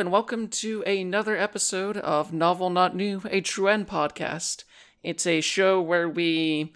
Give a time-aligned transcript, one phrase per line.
[0.00, 4.64] and welcome to another episode of Novel Not New, a True End podcast.
[5.02, 6.72] It's a show where we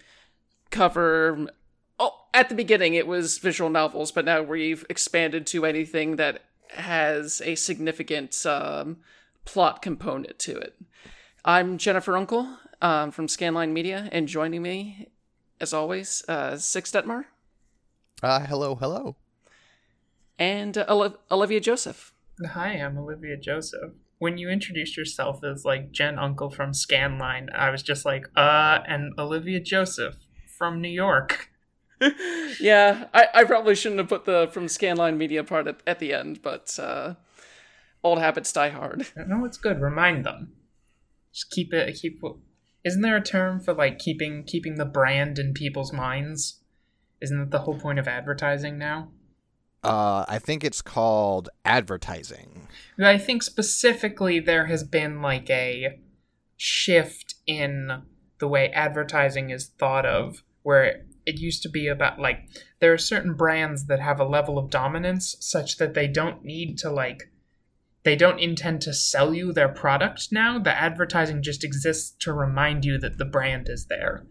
[0.69, 1.47] cover.
[1.99, 6.43] Oh, at the beginning it was visual novels, but now we've expanded to anything that
[6.69, 8.97] has a significant um,
[9.43, 10.75] plot component to it.
[11.43, 15.07] I'm Jennifer Unkle um, from Scanline Media, and joining me,
[15.59, 17.25] as always, uh, Six Dettmar
[18.21, 19.15] Uh, hello, hello.
[20.37, 22.11] and uh, Olivia Joseph.
[22.43, 23.93] Hi, I'm Olivia Joseph.
[24.17, 28.79] When you introduced yourself as like Jen Unkle from Scanline, I was just like, uh,
[28.85, 30.15] and Olivia Joseph
[30.57, 31.49] from New York.
[32.59, 36.13] yeah, I, I probably shouldn't have put the from Scanline Media part at, at the
[36.13, 37.13] end, but uh,
[38.03, 39.07] old habits die hard.
[39.15, 39.79] No, it's good.
[39.79, 40.51] Remind them.
[41.33, 41.95] Just keep it.
[41.95, 42.21] Keep.
[42.83, 46.59] Isn't there a term for like keeping keeping the brand in people's minds?
[47.21, 49.11] Isn't that the whole point of advertising now?
[49.85, 52.67] Uh, I think it's called advertising.
[52.97, 55.99] I think specifically there has been like a
[56.57, 58.01] shift in
[58.39, 62.97] the way advertising is thought of, where it used to be about like there are
[62.97, 67.31] certain brands that have a level of dominance such that they don't need to like
[68.03, 70.59] they don't intend to sell you their product now.
[70.59, 74.25] The advertising just exists to remind you that the brand is there.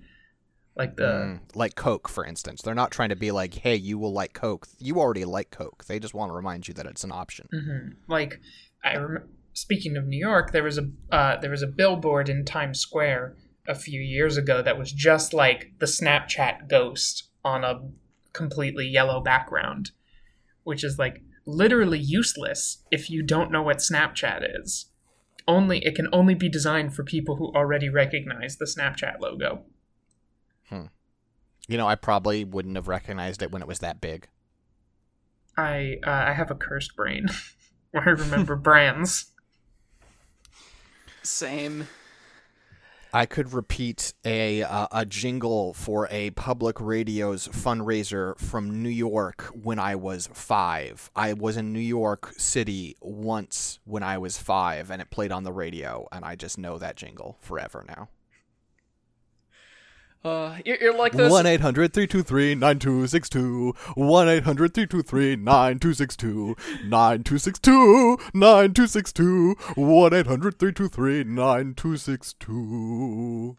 [0.76, 2.62] Like the Mm, like Coke, for instance.
[2.62, 4.66] They're not trying to be like, hey, you will like Coke.
[4.78, 5.84] You already like Coke.
[5.86, 7.48] They just want to remind you that it's an option.
[7.52, 8.40] hmm Like,
[8.82, 12.44] I rem- speaking of New York, there was a uh, there was a billboard in
[12.44, 13.36] Times Square
[13.66, 17.80] a few years ago that was just like the Snapchat ghost on a
[18.32, 19.92] completely yellow background,
[20.64, 24.90] which is like literally useless if you don't know what Snapchat is.
[25.46, 29.64] Only it can only be designed for people who already recognize the Snapchat logo.
[31.68, 34.28] You know, I probably wouldn't have recognized it when it was that big.
[35.56, 37.28] I uh, I have a cursed brain
[37.94, 39.32] I remember brands.
[41.22, 41.88] Same.
[43.12, 49.42] I could repeat a uh, a jingle for a public radio's fundraiser from New York
[49.54, 51.10] when I was five.
[51.14, 55.44] I was in New York City once when I was five, and it played on
[55.44, 58.08] the radio, and I just know that jingle forever now.
[60.24, 61.30] Uh, you're, you're like those.
[61.30, 63.74] 1 800 323 9262.
[63.94, 66.56] 1 800 323 9262.
[66.88, 69.54] 9262 9262.
[69.74, 73.56] 1 800 323 9262.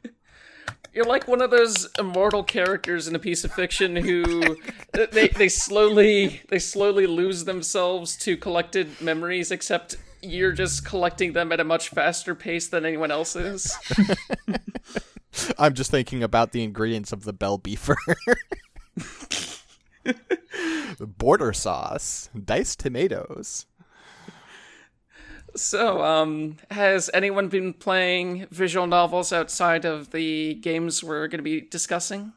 [0.91, 4.57] You're like one of those immortal characters in a piece of fiction who
[4.93, 9.51] they they slowly they slowly lose themselves to collected memories.
[9.51, 13.77] Except you're just collecting them at a much faster pace than anyone else is.
[15.57, 17.95] I'm just thinking about the ingredients of the bell beefer.
[20.99, 23.65] Border sauce, diced tomatoes.
[25.55, 31.43] So, um, has anyone been playing visual novels outside of the games we're going to
[31.43, 32.33] be discussing?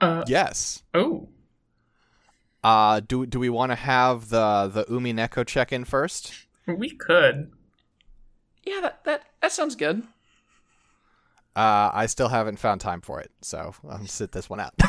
[0.00, 0.82] Uh, Yes.
[0.94, 1.28] oh,
[2.62, 6.32] Uh, do do we want to have the the Umineko check in first?
[6.66, 7.52] we could.
[8.64, 10.02] Yeah, that that that sounds good.
[11.58, 14.74] Uh, I still haven't found time for it, so I'll sit this one out.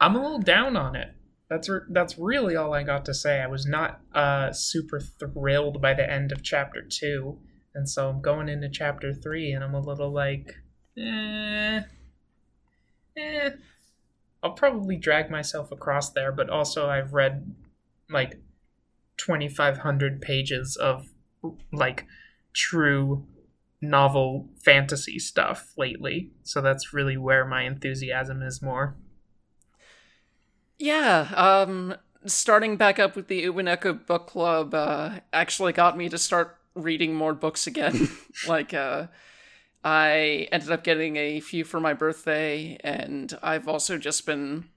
[0.00, 1.12] I'm a little down on it.
[1.50, 3.42] That's re- that's really all I got to say.
[3.42, 7.38] I was not uh, super thrilled by the end of chapter two,
[7.74, 10.54] and so I'm going into chapter three, and I'm a little like,
[10.96, 11.82] eh,
[13.18, 13.50] eh.
[14.42, 17.54] I'll probably drag myself across there, but also I've read
[18.08, 18.40] like
[19.18, 21.08] 2,500 pages of
[21.70, 22.06] like
[22.54, 23.26] true
[23.84, 28.96] novel fantasy stuff lately, so that's really where my enthusiasm is more.
[30.78, 31.94] Yeah, um,
[32.26, 37.14] starting back up with the Umineko book club uh, actually got me to start reading
[37.14, 38.08] more books again.
[38.48, 39.06] like, uh,
[39.84, 44.68] I ended up getting a few for my birthday, and I've also just been.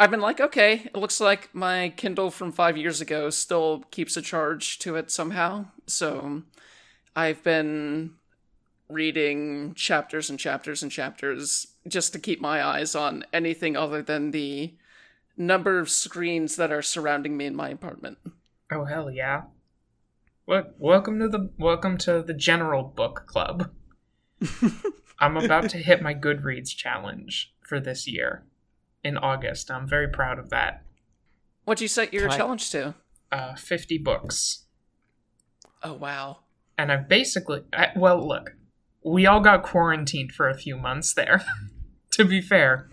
[0.00, 4.16] I've been like, okay, it looks like my Kindle from five years ago still keeps
[4.16, 5.66] a charge to it somehow.
[5.86, 6.44] So
[7.18, 8.12] I've been
[8.88, 14.30] reading chapters and chapters and chapters just to keep my eyes on anything other than
[14.30, 14.76] the
[15.36, 18.18] number of screens that are surrounding me in my apartment.
[18.70, 19.42] Oh hell yeah!
[20.44, 20.76] What?
[20.78, 23.72] Welcome to the welcome to the general book club.
[25.18, 28.44] I'm about to hit my Goodreads challenge for this year
[29.02, 29.72] in August.
[29.72, 30.84] I'm very proud of that.
[31.64, 32.94] What'd you set your Can I- challenge to?
[33.32, 34.66] Uh, 50 books.
[35.82, 36.38] Oh wow.
[36.78, 38.54] And I've basically, I, well, look,
[39.04, 41.44] we all got quarantined for a few months there,
[42.12, 42.88] to be fair.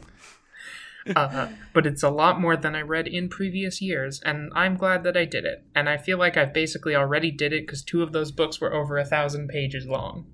[1.16, 5.04] uh, but it's a lot more than I read in previous years, and I'm glad
[5.04, 5.64] that I did it.
[5.76, 8.74] And I feel like I've basically already did it because two of those books were
[8.74, 10.34] over a thousand pages long.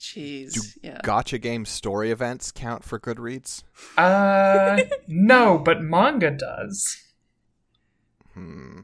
[0.00, 1.00] Jeez, Do yeah.
[1.04, 3.62] Gacha game story events count for Goodreads?
[3.96, 6.96] Uh, no, but manga does.
[8.34, 8.80] Hmm.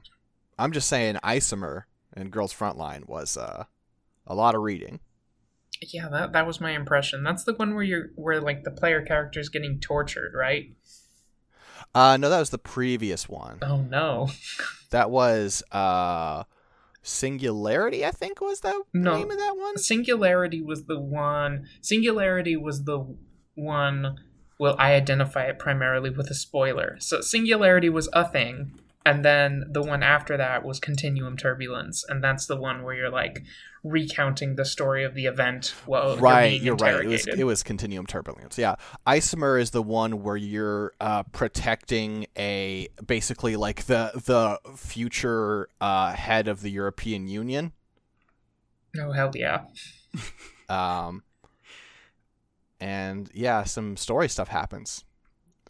[0.57, 1.83] I'm just saying, Isomer
[2.15, 3.65] and Girls Frontline was uh,
[4.27, 5.01] a lot of reading.
[5.83, 7.23] Yeah, that that was my impression.
[7.23, 10.73] That's the one where you're where like the player character is getting tortured, right?
[11.95, 13.59] Uh, no, that was the previous one.
[13.63, 14.29] Oh no.
[14.91, 16.43] That was uh,
[17.03, 19.15] Singularity, I think was the No.
[19.17, 19.79] name of that one.
[19.79, 21.69] Singularity was the one.
[21.81, 23.07] Singularity was the
[23.55, 24.17] one.
[24.59, 26.97] Well, I identify it primarily with a spoiler.
[26.99, 32.23] So Singularity was a thing, and then the one after that was Continuum Turbulence, and
[32.23, 33.43] that's the one where you're like
[33.83, 37.05] recounting the story of the event while right, you're, being you're right.
[37.05, 38.59] It was it was Continuum Turbulence.
[38.59, 38.77] Yeah,
[39.07, 46.13] Isomer is the one where you're uh, protecting a basically like the the future uh,
[46.13, 47.73] head of the European Union.
[48.99, 49.65] oh hell yeah!
[50.71, 51.25] Um,
[52.79, 55.05] and yeah, some story stuff happens.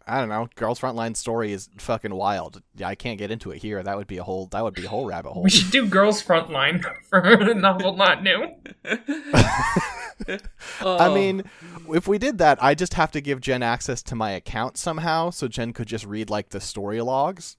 [0.07, 0.49] I don't know.
[0.55, 2.61] Girls Frontline story is fucking wild.
[2.75, 3.81] Yeah, I can't get into it here.
[3.83, 4.47] That would be a whole.
[4.47, 5.43] That would be a whole rabbit hole.
[5.43, 8.55] We should do Girls Frontline for a novel not new.
[8.85, 10.39] I
[10.81, 11.13] Oh.
[11.15, 11.43] mean,
[11.89, 15.29] if we did that, I just have to give Jen access to my account somehow,
[15.31, 17.57] so Jen could just read like the story logs.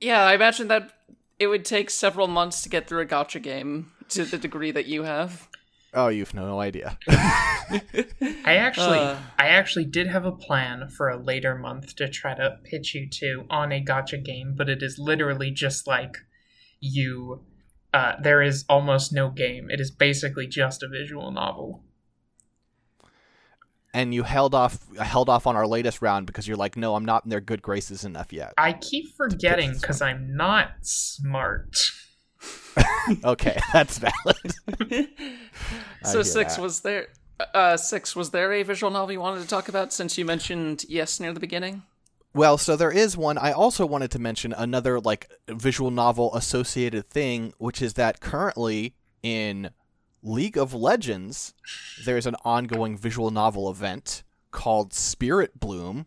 [0.00, 0.90] yeah, I imagine that
[1.38, 4.86] it would take several months to get through a gacha game to the degree that
[4.86, 5.48] you have.
[5.94, 6.98] Oh, you've no idea.
[7.08, 9.16] I actually, Uh.
[9.38, 13.08] I actually did have a plan for a later month to try to pitch you
[13.08, 16.16] to on a gacha game, but it is literally just like
[16.80, 17.44] you.
[17.92, 19.70] Uh, there is almost no game.
[19.70, 21.84] It is basically just a visual novel.
[23.94, 27.04] and you held off held off on our latest round because you're like, no, I'm
[27.04, 28.52] not in their good graces enough yet.
[28.58, 31.76] I keep forgetting because I'm not smart.
[33.24, 35.08] okay, that's valid.
[36.04, 36.62] So six that.
[36.62, 37.08] was there.
[37.54, 40.84] Uh, six was there a visual novel you wanted to talk about since you mentioned
[40.88, 41.82] yes near the beginning?
[42.34, 43.38] Well, so there is one.
[43.38, 48.94] I also wanted to mention another like visual novel associated thing, which is that currently
[49.22, 49.70] in
[50.22, 51.54] League of Legends,
[52.04, 56.06] there's an ongoing visual novel event called Spirit Bloom,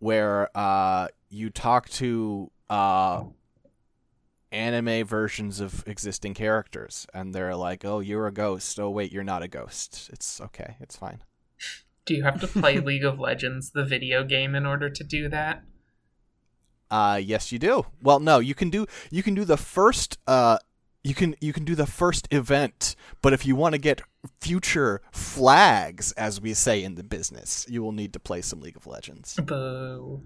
[0.00, 3.24] where uh, you talk to uh,
[4.50, 8.78] anime versions of existing characters, and they're like, "Oh, you're a ghost.
[8.80, 10.08] Oh, wait, you're not a ghost.
[10.12, 10.76] It's okay.
[10.80, 11.22] It's fine."
[12.06, 15.28] Do you have to play League of Legends, the video game, in order to do
[15.28, 15.62] that?
[16.90, 17.84] Uh yes you do.
[18.02, 20.56] Well no, you can do you can do the first uh
[21.04, 24.00] you can you can do the first event, but if you want to get
[24.40, 28.76] future flags as we say in the business, you will need to play some League
[28.76, 29.36] of Legends.
[29.36, 30.22] Boo.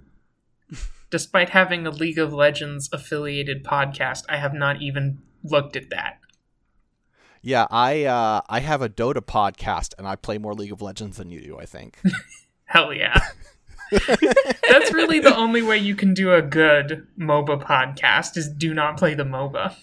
[1.10, 6.18] Despite having a League of Legends affiliated podcast, I have not even looked at that.
[7.42, 11.16] Yeah, I uh I have a Dota podcast and I play more League of Legends
[11.16, 11.98] than you do, I think.
[12.64, 13.20] Hell yeah.
[13.90, 18.96] That's really the only way you can do a good MOBA podcast is do not
[18.96, 19.74] play the MOBA.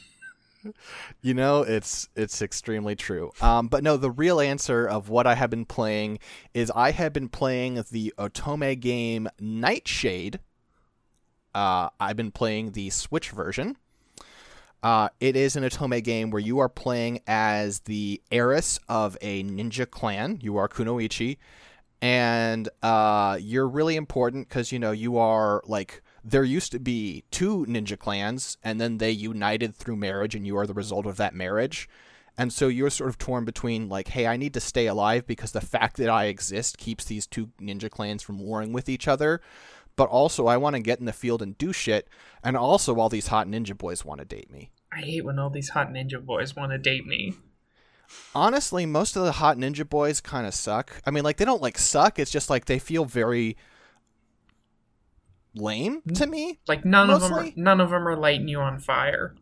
[1.22, 3.31] You know, it's it's extremely true.
[3.41, 6.19] Um, but no, the real answer of what I have been playing
[6.53, 10.39] is I have been playing the Otome game Nightshade.
[11.53, 13.77] Uh, I've been playing the Switch version.
[14.82, 19.44] Uh, it is an Otome game where you are playing as the heiress of a
[19.44, 20.39] ninja clan.
[20.41, 21.38] You are Kunoichi,
[22.01, 27.24] and uh, you're really important because you know you are like there used to be
[27.29, 31.18] two ninja clans, and then they united through marriage, and you are the result of
[31.18, 31.89] that marriage.
[32.38, 35.51] And so you're sort of torn between like, hey, I need to stay alive because
[35.51, 39.41] the fact that I exist keeps these two ninja clans from warring with each other.
[40.00, 42.08] But also, I want to get in the field and do shit.
[42.41, 44.72] And also, all these hot ninja boys want to date me.
[44.94, 47.34] I hate when all these hot ninja boys want to date me.
[48.34, 51.01] honestly, most of the hot ninja boys kind of suck.
[51.06, 52.18] I mean, like they don't like suck.
[52.18, 53.58] It's just like they feel very
[55.53, 56.60] lame to me.
[56.65, 59.36] Like none of them are, none of them are lighting you on fire.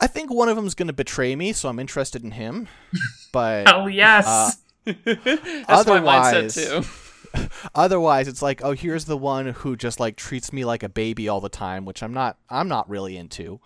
[0.00, 2.68] I think one of them's gonna betray me, so I'm interested in him.
[3.32, 4.26] But Hell yes.
[4.26, 4.50] Uh,
[5.04, 6.88] That's my mindset too.
[7.74, 11.28] otherwise, it's like, oh, here's the one who just like treats me like a baby
[11.28, 12.38] all the time, which I'm not.
[12.48, 13.60] I'm not really into.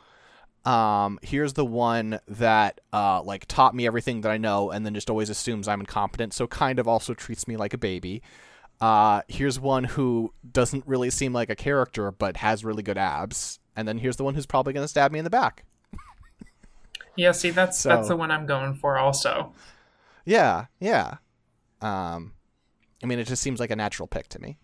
[0.64, 4.94] Um, here's the one that uh like taught me everything that I know, and then
[4.94, 8.22] just always assumes I'm incompetent, so kind of also treats me like a baby.
[8.80, 13.60] Uh, here's one who doesn't really seem like a character, but has really good abs.
[13.76, 15.64] And then here's the one who's probably gonna stab me in the back.
[17.16, 19.52] yeah, see that's so- that's the one I'm going for also.
[20.24, 21.16] Yeah, yeah.
[21.80, 22.32] Um,
[23.02, 24.58] I mean, it just seems like a natural pick to me.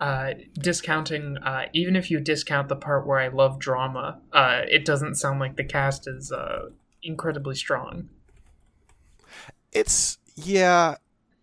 [0.00, 4.86] Uh, discounting, uh, even if you discount the part where I love drama, uh, it
[4.86, 6.70] doesn't sound like the cast is uh,
[7.02, 8.08] incredibly strong.
[9.72, 10.96] It's yeah,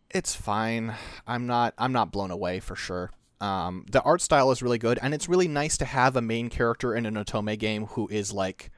[0.10, 0.96] it's fine.
[1.28, 3.12] I'm not I'm not blown away for sure.
[3.40, 6.50] Um, the art style is really good, and it's really nice to have a main
[6.50, 8.72] character in an Otome game who is like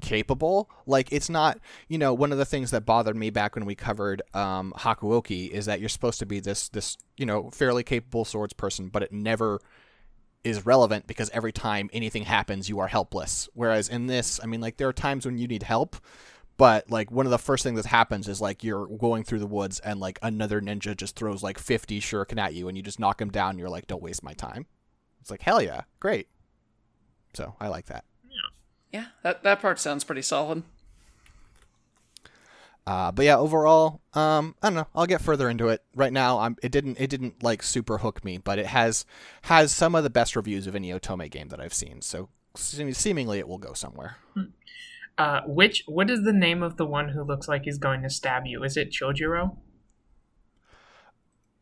[0.00, 0.70] capable.
[0.86, 1.58] Like it's not,
[1.88, 5.50] you know, one of the things that bothered me back when we covered um, Hakuoki
[5.50, 9.02] is that you're supposed to be this this you know fairly capable swords person, but
[9.02, 9.60] it never
[10.44, 13.48] is relevant because every time anything happens, you are helpless.
[13.54, 15.96] Whereas in this, I mean, like there are times when you need help,
[16.56, 19.46] but like one of the first things that happens is like you're going through the
[19.46, 23.00] woods and like another ninja just throws like 50 shuriken at you and you just
[23.00, 23.50] knock him down.
[23.50, 24.66] And you're like, don't waste my time.
[25.20, 26.28] It's like hell yeah, great.
[27.32, 28.04] So I like that.
[28.94, 30.62] Yeah, that that part sounds pretty solid.
[32.86, 34.86] Uh, but yeah, overall, um, I don't know.
[34.94, 35.82] I'll get further into it.
[35.96, 36.56] Right now, I'm.
[36.62, 37.00] It didn't.
[37.00, 39.04] It didn't like super hook me, but it has
[39.42, 42.02] has some of the best reviews of any Otome game that I've seen.
[42.02, 44.18] So seemingly, it will go somewhere.
[45.18, 48.10] Uh, which what is the name of the one who looks like he's going to
[48.10, 48.62] stab you?
[48.62, 49.56] Is it Chojiro?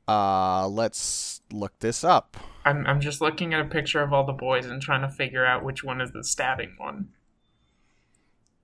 [0.07, 2.37] Uh, let's look this up.
[2.67, 5.47] I'm I'm just looking at a picture of all the boys and trying to figure
[5.47, 7.09] out which one is the stabbing one.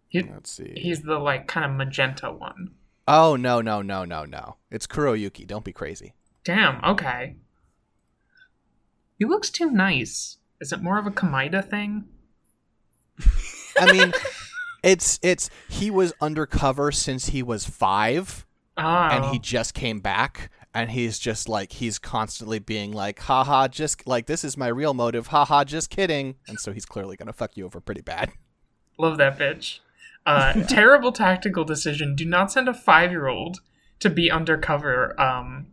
[0.08, 0.72] He, Let's see.
[0.76, 2.72] He's the like kind of magenta one.
[3.06, 4.56] Oh no no no no no!
[4.70, 5.46] It's Kuroyuki.
[5.46, 6.14] Don't be crazy.
[6.44, 6.82] Damn.
[6.84, 7.36] Okay.
[9.18, 10.38] He looks too nice.
[10.60, 12.04] Is it more of a Kamaida thing?
[13.78, 14.12] I mean,
[14.82, 18.46] it's it's he was undercover since he was five,
[18.76, 18.82] Oh.
[18.86, 19.42] and he oh.
[19.42, 24.44] just came back, and he's just like he's constantly being like, haha, just like this
[24.44, 27.80] is my real motive, haha, just kidding, and so he's clearly gonna fuck you over
[27.80, 28.30] pretty bad.
[28.98, 29.80] love that bitch.
[30.26, 32.14] Uh, terrible tactical decision.
[32.14, 33.60] Do not send a five-year-old
[34.00, 35.18] to be undercover.
[35.20, 35.66] Um,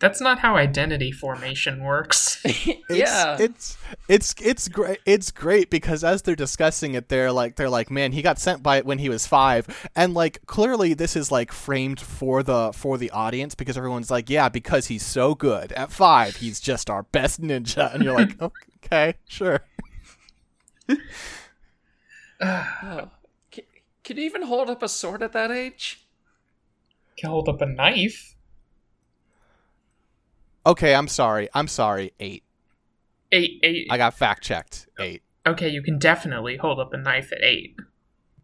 [0.00, 2.40] that's not how identity formation works.
[2.44, 3.36] It's, yeah.
[3.40, 3.76] it's
[4.08, 5.00] it's it's great.
[5.04, 8.62] It's great because as they're discussing it, they're like they're like, man, he got sent
[8.62, 12.72] by it when he was five, and like clearly this is like framed for the
[12.72, 16.88] for the audience because everyone's like, yeah, because he's so good at five, he's just
[16.88, 18.40] our best ninja, and you're like,
[18.84, 19.60] okay, sure.
[22.40, 23.10] Oh.
[24.08, 26.00] Can, can you even hold up a sword at that age?
[27.18, 28.36] Can hold up a knife.
[30.64, 31.48] Okay, I'm sorry.
[31.52, 32.12] I'm sorry.
[32.18, 32.42] Eight.
[33.32, 33.86] Eight, eight.
[33.90, 34.88] I got fact checked.
[34.98, 35.22] Eight.
[35.46, 37.76] okay, you can definitely hold up a knife at eight.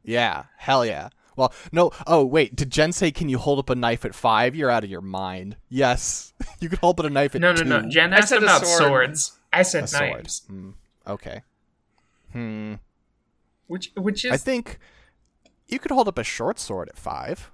[0.02, 0.44] Yeah.
[0.58, 1.08] Hell yeah.
[1.34, 1.92] Well, no.
[2.06, 2.54] Oh, wait.
[2.54, 4.54] Did Jen say, "Can you hold up a knife at five?
[4.54, 5.56] You're out of your mind.
[5.70, 7.64] Yes, you can hold up a knife at No, no, two.
[7.64, 7.88] no.
[7.88, 8.78] Jen I said a about sword.
[8.78, 9.38] swords.
[9.52, 10.10] I said a sword.
[10.12, 10.42] knives.
[10.46, 10.70] Hmm.
[11.06, 11.42] Okay.
[12.32, 12.74] Hmm.
[13.66, 14.78] Which, which is I think
[15.68, 17.50] you could hold up a short sword at five.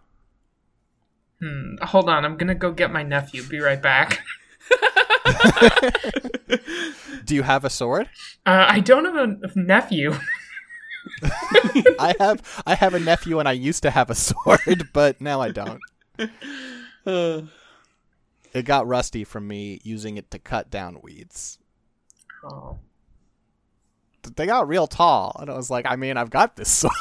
[1.41, 3.43] Hmm, hold on, I'm gonna go get my nephew.
[3.43, 4.21] Be right back.
[7.25, 8.09] Do you have a sword?
[8.45, 10.15] Uh, I don't have a nephew.
[11.99, 12.63] I have.
[12.67, 15.81] I have a nephew, and I used to have a sword, but now I don't.
[18.53, 21.61] It got rusty from me using it to cut down weeds.
[22.45, 22.81] Oh.
[24.37, 26.95] They got real tall, and I was like, I mean, I've got this sword.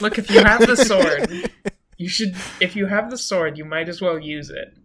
[0.00, 1.50] Look, if you have the sword,
[1.96, 2.34] you should.
[2.60, 4.76] If you have the sword, you might as well use it.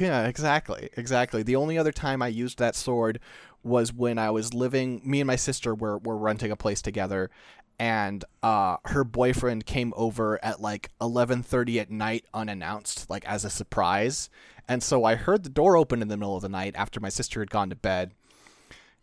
[0.00, 0.88] Yeah, exactly.
[0.96, 1.42] Exactly.
[1.42, 3.20] The only other time I used that sword
[3.62, 7.30] was when I was living me and my sister were were renting a place together
[7.78, 13.50] and uh her boyfriend came over at like 11:30 at night unannounced like as a
[13.50, 14.30] surprise.
[14.68, 17.08] And so I heard the door open in the middle of the night after my
[17.08, 18.12] sister had gone to bed.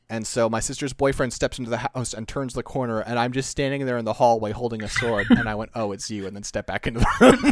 [0.10, 3.32] And so my sister's boyfriend steps into the house and turns the corner, and I'm
[3.32, 5.28] just standing there in the hallway holding a sword.
[5.30, 7.52] and I went, "Oh, it's you!" and then step back into the room.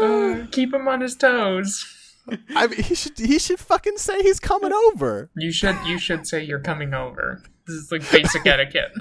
[0.00, 1.94] Uh, keep him on his toes.
[2.54, 5.30] I mean, he should he should fucking say he's coming over.
[5.36, 5.76] You should.
[5.86, 7.42] You should say you're coming over.
[7.66, 8.92] This is like basic etiquette.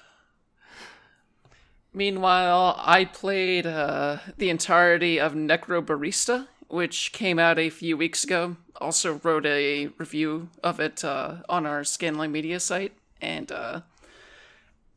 [1.97, 8.57] Meanwhile, I played uh, the entirety of Necrobarista, which came out a few weeks ago.
[8.79, 13.81] Also wrote a review of it uh, on our Scanline Media site, and uh,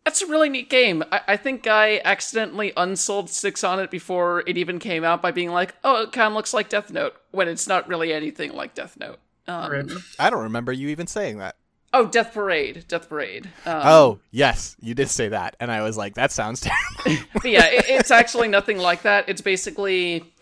[0.04, 1.02] that's a really neat game.
[1.11, 5.30] I-, I think I accidentally unsold six on it before it even came out by
[5.30, 8.52] being like, "Oh, it kind of looks like Death Note," when it's not really anything
[8.52, 9.21] like Death Note.
[9.49, 9.88] Um,
[10.19, 11.57] I don't remember you even saying that.
[11.92, 13.47] Oh, Death Parade, Death Parade.
[13.66, 15.56] Um, Oh, yes, you did say that.
[15.61, 16.61] And I was like, that sounds
[17.04, 17.26] terrible.
[17.44, 19.28] Yeah, it, it's actually nothing like that.
[19.28, 20.32] It's basically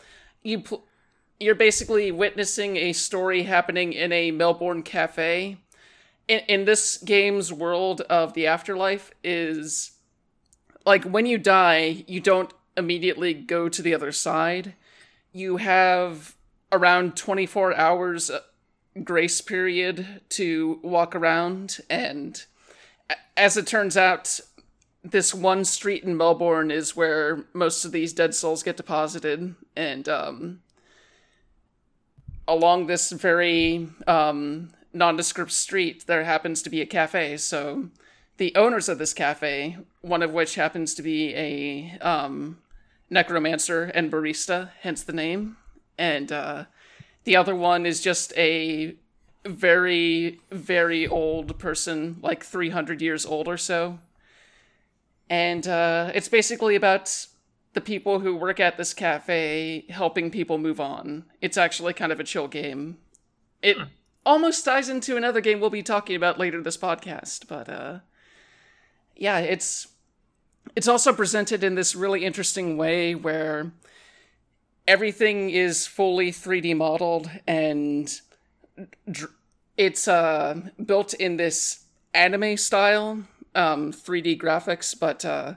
[0.42, 0.84] you pl-
[1.40, 5.58] you're basically witnessing a story happening in a Melbourne cafe,
[6.26, 9.92] in, in this game's world of the afterlife is
[10.84, 14.74] like when you die, you don't immediately go to the other side.
[15.32, 16.34] You have
[16.72, 18.30] around 24 hours
[19.04, 21.78] grace period to walk around.
[21.88, 22.42] And
[23.36, 24.40] as it turns out
[25.04, 29.54] this one street in Melbourne is where most of these dead souls get deposited.
[29.76, 30.60] And um
[32.46, 37.36] along this very um nondescript street there happens to be a cafe.
[37.36, 37.90] So
[38.38, 42.58] the owners of this cafe one of which happens to be a um
[43.10, 45.56] necromancer and barista hence the name.
[45.96, 46.64] And uh
[47.28, 48.94] the other one is just a
[49.44, 53.98] very, very old person, like 300 years old or so.
[55.28, 57.26] And uh, it's basically about
[57.74, 61.26] the people who work at this cafe helping people move on.
[61.42, 62.96] It's actually kind of a chill game.
[63.60, 63.76] It
[64.24, 67.98] almost ties into another game we'll be talking about later this podcast, but uh,
[69.16, 69.88] yeah, it's
[70.74, 73.72] it's also presented in this really interesting way where
[74.88, 78.20] everything is fully 3D modeled and
[79.08, 79.34] dr-
[79.76, 83.22] it's uh, built in this anime style
[83.54, 85.54] um, 3D graphics, but uh,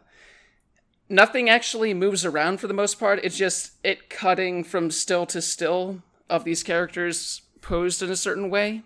[1.10, 3.20] nothing actually moves around for the most part.
[3.24, 8.50] It's just it cutting from still to still of these characters posed in a certain
[8.50, 8.84] way.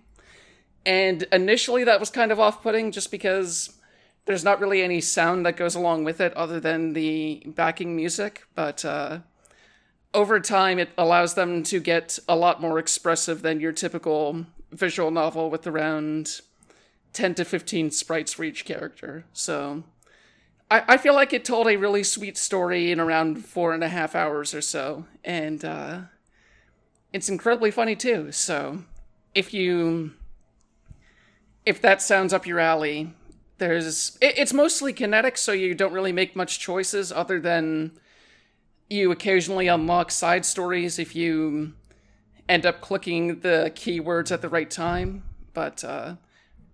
[0.85, 3.73] And initially that was kind of off putting just because
[4.25, 8.43] there's not really any sound that goes along with it other than the backing music,
[8.53, 9.19] but uh,
[10.13, 15.11] over time, it allows them to get a lot more expressive than your typical visual
[15.11, 16.41] novel with around
[17.13, 19.25] 10 to 15 sprites for each character.
[19.33, 19.83] So
[20.69, 23.89] I, I feel like it told a really sweet story in around four and a
[23.89, 25.05] half hours or so.
[25.23, 25.99] And uh,
[27.13, 28.31] it's incredibly funny too.
[28.31, 28.83] So
[29.33, 30.13] if you.
[31.65, 33.11] If that sounds up your alley,
[33.57, 34.17] there's.
[34.21, 37.91] It, it's mostly kinetic, so you don't really make much choices other than
[38.89, 41.73] you occasionally unlock side stories if you
[42.47, 45.23] end up clicking the keywords at the right time.
[45.53, 46.15] But uh,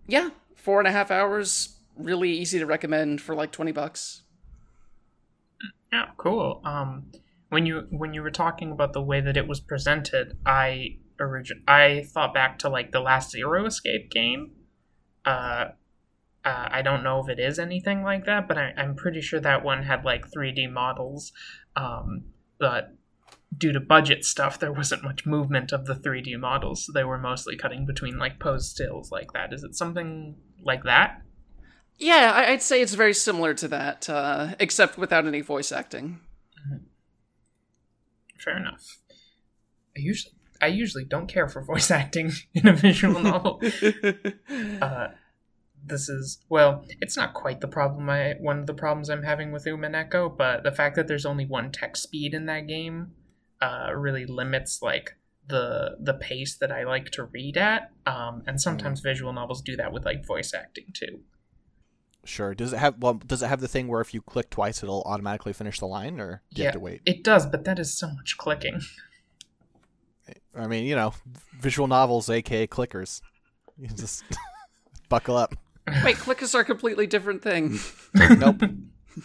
[0.08, 4.24] yeah, four and a half hours, really easy to recommend for like twenty bucks.
[5.92, 6.62] Yeah, cool.
[6.64, 7.12] Um,
[7.50, 11.64] when you when you were talking about the way that it was presented, I origin
[11.68, 14.52] I thought back to like the last Zero Escape game.
[15.26, 15.70] Uh,
[16.44, 19.40] uh, I don't know if it is anything like that, but I, am pretty sure
[19.40, 21.32] that one had like 3D models.
[21.76, 22.26] Um,
[22.60, 22.96] but
[23.58, 26.86] due to budget stuff, there wasn't much movement of the 3D models.
[26.86, 29.54] So they were mostly cutting between like pose stills like that.
[29.54, 31.22] Is it something like that?
[31.98, 36.20] Yeah, I'd say it's very similar to that, uh, except without any voice acting.
[36.66, 36.86] Mm-hmm.
[38.40, 38.98] Fair enough.
[39.96, 43.62] I usually I usually don't care for voice acting in a visual novel.
[44.82, 45.08] uh,
[45.86, 49.52] this is well, it's not quite the problem I one of the problems I'm having
[49.52, 53.12] with Umineko, but the fact that there's only one text speed in that game
[53.62, 55.18] uh, really limits like
[55.48, 57.92] the the pace that I like to read at.
[58.06, 59.04] Um, and sometimes mm.
[59.04, 61.22] visual novels do that with like voice acting too.
[62.24, 62.54] Sure.
[62.54, 63.16] Does it have well?
[63.16, 66.20] Does it have the thing where if you click twice, it'll automatically finish the line,
[66.20, 67.02] or do yeah, you have to wait?
[67.06, 68.82] It does, but that is so much clicking.
[70.56, 71.14] I mean, you know,
[71.60, 73.22] visual novels, aka clickers.
[73.78, 74.24] You just
[75.10, 75.56] buckle up.
[76.04, 77.78] Wait, clickers are a completely different thing.
[78.14, 78.62] nope.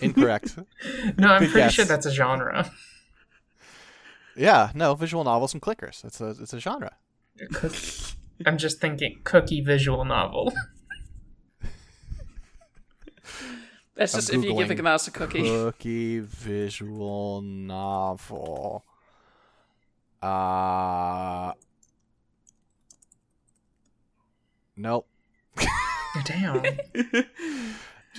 [0.00, 0.56] Incorrect.
[1.18, 1.72] No, I'm Good pretty guess.
[1.74, 2.70] sure that's a genre.
[4.36, 6.04] Yeah, no, visual novels and clickers.
[6.04, 6.92] It's a it's a genre.
[8.44, 10.52] I'm just thinking cookie visual novel.
[13.94, 15.42] That's just if you give a mouse a cookie.
[15.42, 18.84] Cookie visual novel.
[20.20, 21.52] Uh
[24.76, 25.06] Nope.
[26.26, 26.62] Damn.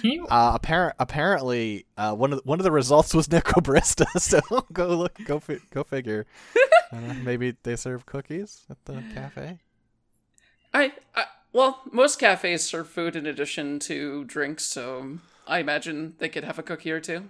[0.04, 0.28] You...
[0.28, 4.06] Uh, apparent, apparently, uh, one of the, one of the results was Necrobarista.
[4.20, 4.39] So
[4.74, 6.26] go look, go fi- go figure.
[6.91, 9.60] uh, maybe they serve cookies at the cafe.
[10.74, 16.30] I, I well, most cafes serve food in addition to drinks, so I imagine they
[16.30, 17.30] could have a cookie or two.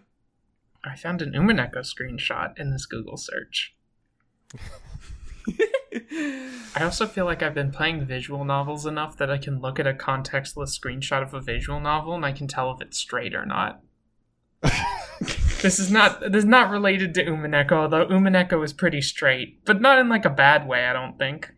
[0.84, 3.76] I found an Umineko screenshot in this Google search.
[5.94, 9.88] I also feel like I've been playing visual novels enough that I can look at
[9.88, 13.46] a contextless screenshot of a visual novel and I can tell if it's straight or
[13.46, 13.82] not.
[15.62, 19.82] this is not this is not related to Umineko, although Umineko is pretty straight, but
[19.82, 21.54] not in like a bad way, I don't think.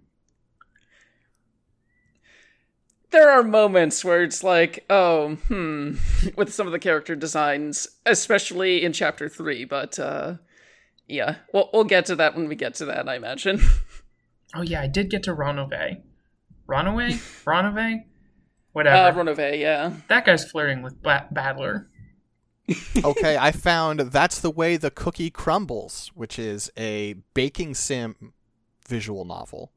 [3.11, 5.95] There are moments where it's like, oh, hmm,
[6.35, 10.35] with some of the character designs, especially in chapter three, but uh
[11.07, 13.59] yeah, we'll we'll get to that when we get to that, I imagine.
[14.55, 16.01] Oh yeah, I did get to Ronove.
[16.67, 17.43] Ronove?
[17.45, 18.03] Ronove?
[18.73, 19.19] whatever.
[19.19, 19.93] Uh, Renove, yeah.
[20.07, 21.87] that guy's flirting with ba- Battler.
[23.03, 28.33] okay, I found That's the Way the Cookie Crumbles, which is a baking sim
[28.87, 29.71] visual novel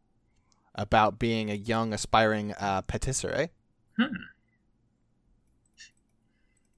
[0.75, 3.51] about being a young aspiring uh, patisserie.
[3.99, 4.15] Hmm.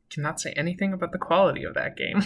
[0.08, 2.22] Cannot say anything about the quality of that game.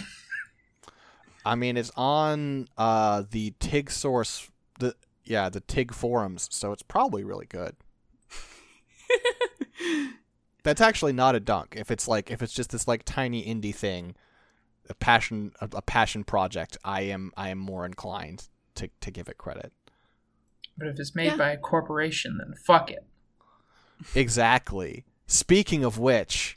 [1.43, 4.93] I mean, it's on uh, the TIG source, the
[5.29, 7.75] yeah, the TIG forums, so it's probably really good.
[10.63, 11.75] That's actually not a dunk.
[11.77, 14.15] If it's like if it's just this like tiny indie thing,
[14.89, 19.29] a passion a, a passion project, I am I am more inclined to to give
[19.29, 19.71] it credit.
[20.77, 21.37] But if it's made Yeah.
[21.37, 23.05] by a corporation, then fuck it.
[24.15, 25.05] Exactly.
[25.27, 26.55] Speaking of which,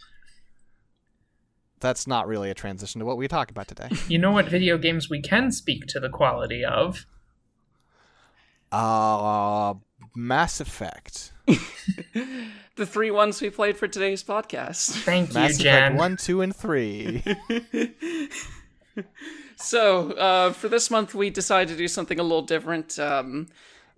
[1.80, 3.88] that's not really a transition to what we talk about today.
[4.08, 7.04] You know what video games we can speak to the quality of?
[8.72, 9.74] Uh,
[10.14, 11.32] Mass Effect.
[12.74, 14.92] The three ones we played for today's podcast.
[15.04, 15.92] Thank Mass you, Jen.
[15.92, 17.22] Effect 1, 2, and 3.
[19.62, 22.98] So, uh, for this month, we decided to do something a little different.
[22.98, 23.46] Um,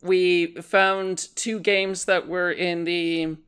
[0.03, 3.39] we found two games that were in the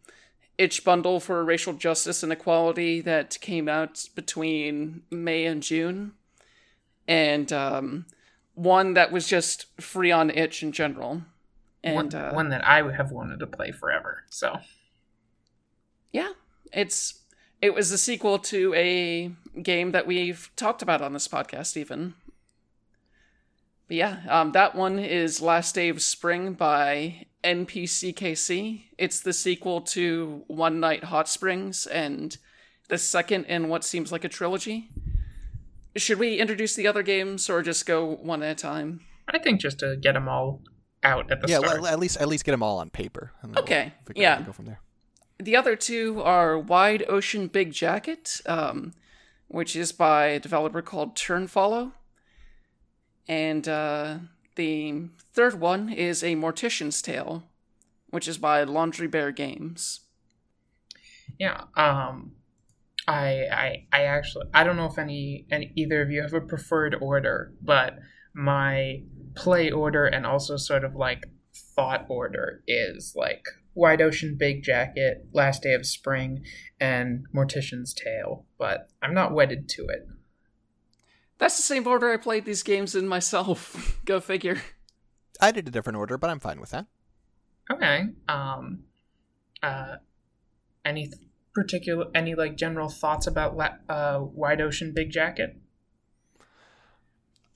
[0.57, 6.13] itch bundle for racial justice and equality that came out between May and June,
[7.07, 8.07] and um,
[8.57, 11.23] one that was just free on itch in general.
[11.85, 14.25] And one, uh, one that I have wanted to play forever.
[14.29, 14.59] So
[16.11, 16.33] yeah,
[16.73, 17.21] it's
[17.63, 19.31] it was a sequel to a
[19.63, 22.15] game that we've talked about on this podcast, even.
[23.89, 28.83] But yeah, um, that one is Last Day of Spring by NPCKC.
[28.99, 32.37] It's the sequel to One Night Hot Springs and
[32.89, 34.89] the second in what seems like a trilogy.
[35.97, 39.01] Should we introduce the other games or just go one at a time?
[39.29, 40.63] I think just to get them all
[41.03, 41.83] out at the yeah, start.
[41.83, 43.33] Yeah, at least at least get them all on paper.
[43.43, 44.43] and then Okay, we'll yeah.
[44.43, 44.81] Go from there.
[45.39, 48.95] The other two are Wide Ocean Big Jacket, um,
[49.49, 51.93] which is by a developer called Turnfollow.
[53.29, 54.19] And uh,
[54.55, 57.45] the third one is A Mortician's Tale,
[58.11, 60.01] which is by Laundry Bear Games.
[61.39, 61.65] Yeah.
[61.77, 62.33] Um
[63.09, 66.41] I I I actually I don't know if any any either of you have a
[66.41, 67.99] preferred order, but
[68.35, 69.03] my
[69.35, 75.27] play order and also sort of like thought order is like Wide Ocean Big Jacket,
[75.33, 76.45] Last Day of Spring,
[76.81, 80.07] and Mortician's Tale, but I'm not wedded to it.
[81.39, 84.01] That's the same order I played these games in myself.
[84.07, 84.63] Go figure.
[85.41, 86.87] I did a different order, but I'm fine with that.
[87.71, 88.05] Okay.
[88.29, 88.85] Um
[89.63, 89.97] uh
[90.85, 91.21] any th-
[91.57, 95.57] particular any like general thoughts about uh Wide Ocean Big Jacket?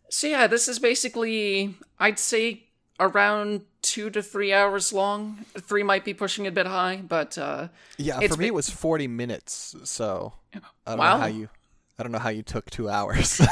[0.08, 2.64] So yeah, this is basically I'd say
[2.98, 5.44] around two to three hours long.
[5.56, 8.68] Three might be pushing it a bit high, but uh, Yeah, for me it was
[8.70, 10.32] 40 minutes, so
[10.86, 11.14] I don't Wow.
[11.14, 11.48] know how you
[11.98, 13.40] I don't know how you took 2 hours.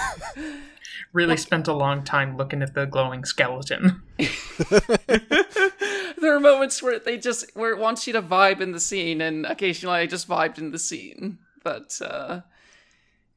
[1.12, 4.02] Really spent a long time looking at the glowing skeleton.
[6.20, 9.20] there are moments where they just where it wants you to vibe in the scene,
[9.20, 11.38] and occasionally I just vibed in the scene.
[11.62, 12.40] But uh,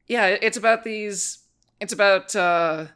[0.06, 1.38] yeah, it's about these.
[1.80, 2.86] It's about uh,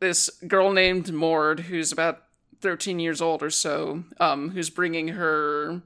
[0.00, 2.24] this girl named Mord who's about
[2.60, 5.82] thirteen years old or so, um, who's bringing her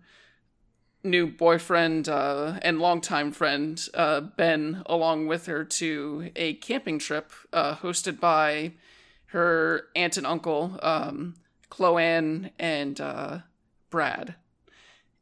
[1.02, 7.30] new boyfriend uh, and longtime friend uh, Ben along with her to a camping trip
[7.52, 8.72] uh, hosted by
[9.26, 11.34] her aunt and uncle, um,
[11.76, 13.38] Chloanne and uh,
[13.90, 14.34] Brad.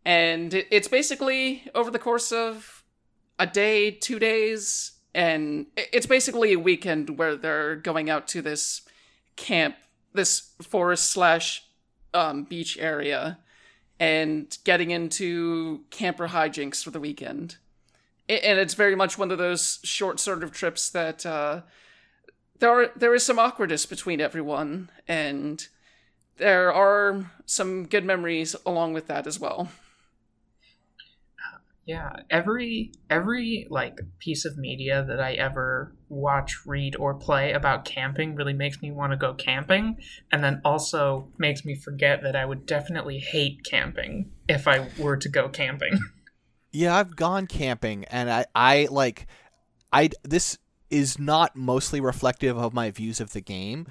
[0.04, 2.84] And it, it's basically over the course of
[3.38, 8.82] a day, two days, and it's basically a weekend where they're going out to this
[9.36, 9.76] camp,
[10.12, 11.64] this forest slash
[12.12, 13.38] um, beach area,
[13.98, 17.56] and getting into camper hijinks for the weekend.
[18.28, 21.62] And it's very much one of those short sort of trips that uh,
[22.58, 25.68] there are there is some awkwardness between everyone, and
[26.36, 29.68] there are some good memories along with that as well.
[31.86, 37.84] Yeah, every every like piece of media that I ever watch, read, or play about
[37.84, 39.98] camping really makes me want to go camping,
[40.32, 45.18] and then also makes me forget that I would definitely hate camping if I were
[45.18, 45.98] to go camping.
[46.76, 49.28] Yeah, I've gone camping and I I like
[49.92, 50.58] I this
[50.90, 53.86] is not mostly reflective of my views of the game,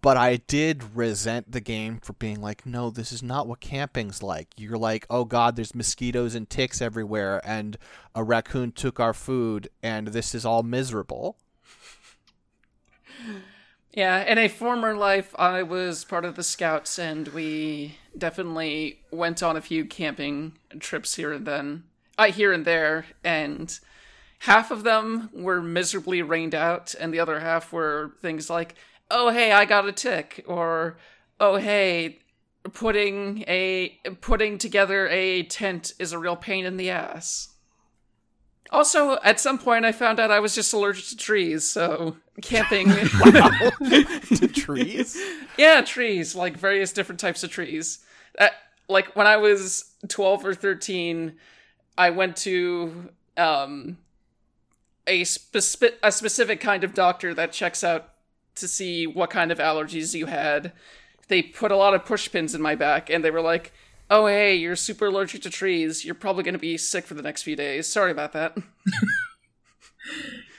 [0.00, 4.22] but I did resent the game for being like, no, this is not what camping's
[4.22, 4.48] like.
[4.56, 7.76] You're like, oh god, there's mosquitoes and ticks everywhere and
[8.14, 11.36] a raccoon took our food and this is all miserable.
[13.92, 19.42] Yeah, in a former life, I was part of the Scouts, and we definitely went
[19.42, 21.84] on a few camping trips here and then.
[22.16, 23.76] I here and there, and
[24.40, 28.74] half of them were miserably rained out, and the other half were things like,
[29.10, 30.98] "Oh hey, I got a tick," or
[31.40, 32.20] "Oh hey,
[32.72, 37.54] putting a putting together a tent is a real pain in the ass."
[38.70, 42.88] Also, at some point, I found out I was just allergic to trees, so camping.
[42.90, 45.18] to trees.
[45.56, 48.00] yeah, trees, like various different types of trees.
[48.38, 48.48] Uh,
[48.88, 51.34] like when I was 12 or 13,
[51.96, 53.96] I went to um,
[55.08, 58.10] a, speci- a specific kind of doctor that checks out
[58.54, 60.72] to see what kind of allergies you had.
[61.28, 63.72] They put a lot of push pins in my back, and they were like,
[64.10, 67.20] oh hey you're super allergic to trees you're probably going to be sick for the
[67.20, 68.56] next few days sorry about that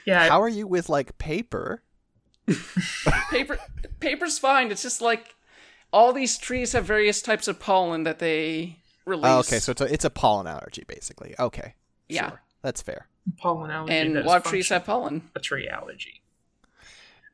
[0.06, 1.82] Yeah, How are you with like paper?
[3.30, 3.58] paper
[4.00, 5.34] paper's fine it's just like
[5.92, 9.80] all these trees have various types of pollen that they release Oh, okay, so it's
[9.80, 11.34] a, it's a pollen allergy, basically.
[11.38, 11.74] Okay,
[12.08, 12.28] Yeah.
[12.28, 12.42] sure.
[12.62, 13.08] that's fair.
[13.38, 13.94] Pollen allergy.
[13.94, 16.22] and does a trees have pollen a tree allergy.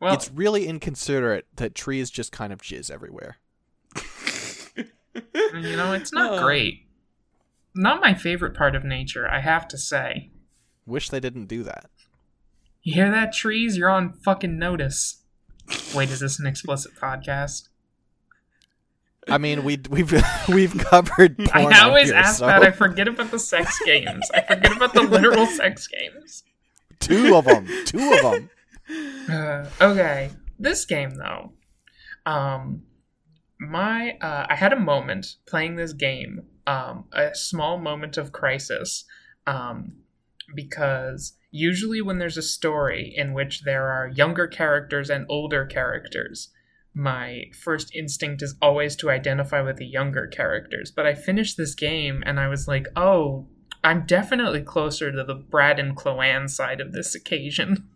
[0.00, 3.38] Well, it's really inconsiderate that trees just kind of jizz everywhere.
[4.74, 6.42] you know, it's not Oh.
[6.44, 6.86] great.
[7.74, 10.30] Not my favorite part of nature, I have to say.
[10.86, 11.90] Wish they didn't do that.
[12.82, 13.76] You hear that, trees?
[13.76, 15.22] You're on fucking notice.
[15.94, 17.68] Wait, is this an explicit podcast?
[19.28, 20.12] I mean, we we've
[20.48, 21.36] we've covered.
[21.38, 22.62] Porn I always here, ask so that.
[22.62, 24.30] I forget about the sex games.
[24.32, 26.44] I forget about the literal sex games.
[27.00, 27.66] two of them.
[27.86, 28.50] Two of them.
[29.28, 31.52] Uh, okay, this game though,
[32.24, 32.82] um,
[33.58, 39.04] my uh, I had a moment playing this game, um, a small moment of crisis,
[39.46, 39.96] um,
[40.54, 46.50] because usually when there's a story in which there are younger characters and older characters,
[46.96, 50.90] my first instinct is always to identify with the younger characters.
[50.90, 53.46] But I finished this game and I was like, oh.
[53.84, 57.88] I'm definitely closer to the Brad and Chloanne side of this occasion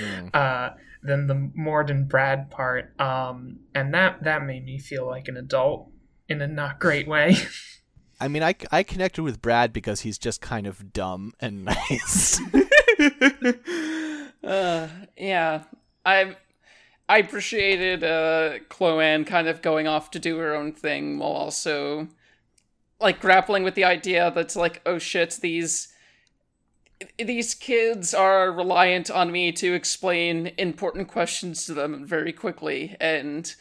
[0.00, 0.30] Mm.
[0.34, 0.70] uh,
[1.02, 5.36] than the Mord and Brad part, um, and that that made me feel like an
[5.36, 5.90] adult
[6.28, 7.36] in a not great way.
[8.20, 12.40] I mean, I, I connected with Brad because he's just kind of dumb and nice.
[14.42, 15.62] uh, yeah
[16.04, 16.36] i
[17.08, 22.08] i appreciated uh chloanne kind of going off to do her own thing while also
[23.00, 25.88] like grappling with the idea that's like oh shit these
[27.18, 32.96] these kids are reliant on me to explain important questions to them very quickly.
[33.00, 33.54] And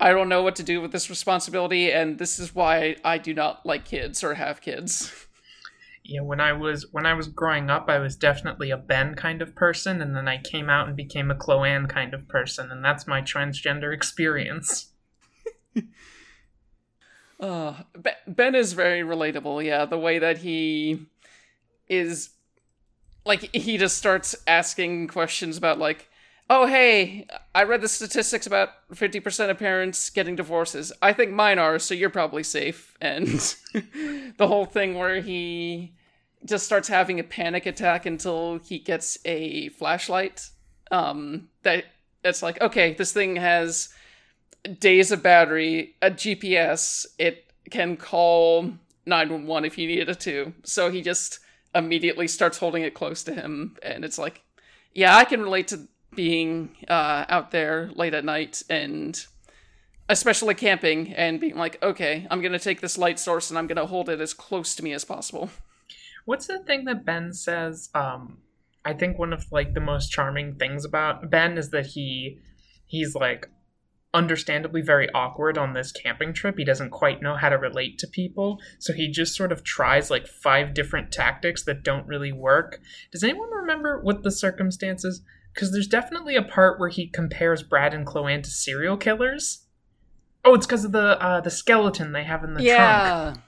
[0.00, 3.32] i don't know what to do with this responsibility and this is why i do
[3.32, 5.26] not like kids or have kids
[6.04, 9.40] yeah, when I was when I was growing up, I was definitely a Ben kind
[9.40, 12.84] of person, and then I came out and became a Chloanne kind of person, and
[12.84, 14.92] that's my transgender experience.
[17.40, 17.74] Uh,
[18.26, 19.62] Ben is very relatable.
[19.62, 21.06] Yeah, the way that he
[21.88, 22.30] is,
[23.26, 26.08] like, he just starts asking questions about, like,
[26.50, 30.92] oh, hey, I read the statistics about 50% of parents getting divorces.
[31.00, 32.94] I think mine are, so you're probably safe.
[33.00, 33.26] And
[33.72, 35.94] the whole thing where he
[36.44, 40.50] just starts having a panic attack until he gets a flashlight.
[40.90, 41.84] Um, that
[42.22, 43.88] it's like, okay, this thing has
[44.78, 48.74] days of battery, a GPS, it can call
[49.06, 50.52] 911 if you needed it to.
[50.62, 51.40] So he just
[51.74, 53.76] immediately starts holding it close to him.
[53.82, 54.42] And it's like,
[54.92, 59.26] yeah, I can relate to being uh, out there late at night and
[60.08, 63.66] especially camping and being like, okay, I'm going to take this light source and I'm
[63.66, 65.50] going to hold it as close to me as possible.
[66.24, 67.90] What's the thing that Ben says?
[67.94, 68.38] Um,
[68.84, 72.38] I think one of like the most charming things about Ben is that he
[72.86, 73.48] he's like
[74.12, 76.56] understandably very awkward on this camping trip.
[76.56, 80.10] He doesn't quite know how to relate to people, so he just sort of tries
[80.10, 82.78] like five different tactics that don't really work.
[83.10, 85.22] Does anyone remember what the circumstances?
[85.54, 89.64] Because there's definitely a part where he compares Brad and Chloanne to serial killers.
[90.44, 93.38] Oh, it's because of the uh, the skeleton they have in the trunk.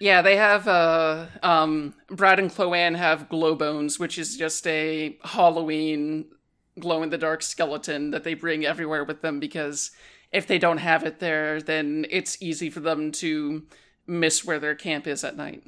[0.00, 5.16] Yeah, they have uh um Brad and Chloanne have glow bones, which is just a
[5.24, 6.26] Halloween
[6.78, 9.92] glow in the dark skeleton that they bring everywhere with them because
[10.32, 13.62] if they don't have it there, then it's easy for them to
[14.06, 15.62] miss where their camp is at night.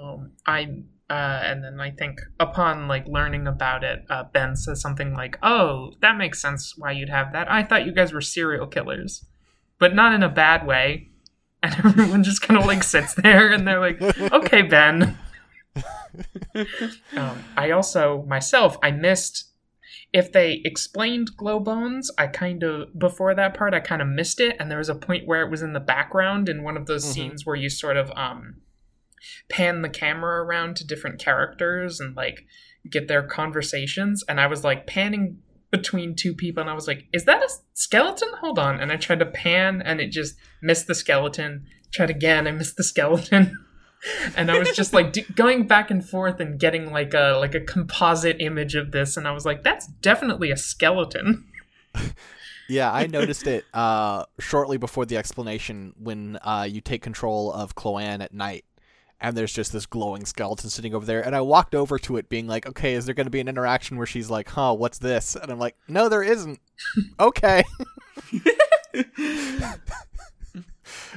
[0.00, 4.80] um, I uh, and then I think upon like learning about it, uh, Ben says
[4.80, 7.50] something like, "Oh, that makes sense why you'd have that.
[7.52, 9.24] I thought you guys were serial killers,
[9.78, 11.08] but not in a bad way."
[11.64, 14.00] And everyone just kind of like sits there and they're like,
[14.32, 15.16] "Okay, Ben."
[17.16, 19.50] um, I also myself I missed
[20.12, 22.10] if they explained glow bones.
[22.18, 24.94] I kind of before that part I kind of missed it, and there was a
[24.94, 27.12] point where it was in the background in one of those Mhm.
[27.12, 28.56] scenes where you sort of um
[29.48, 32.46] pan the camera around to different characters and like
[32.90, 35.38] get their conversations and I was like panning
[35.72, 38.28] between two people and I was like, is that a skeleton?
[38.40, 38.78] Hold on.
[38.78, 41.64] And I tried to pan and it just missed the skeleton.
[41.92, 43.58] Tried again, I missed the skeleton.
[44.36, 47.54] and I was just like d- going back and forth and getting like a like
[47.54, 51.46] a composite image of this and I was like, that's definitely a skeleton.
[52.68, 57.74] Yeah, I noticed it uh, shortly before the explanation when uh, you take control of
[57.74, 58.64] Cloanne at night,
[59.22, 61.24] and there's just this glowing skeleton sitting over there.
[61.24, 63.48] And I walked over to it, being like, "Okay, is there going to be an
[63.48, 66.60] interaction where she's like, huh, what's this?" And I'm like, "No, there isn't."
[67.20, 67.64] okay.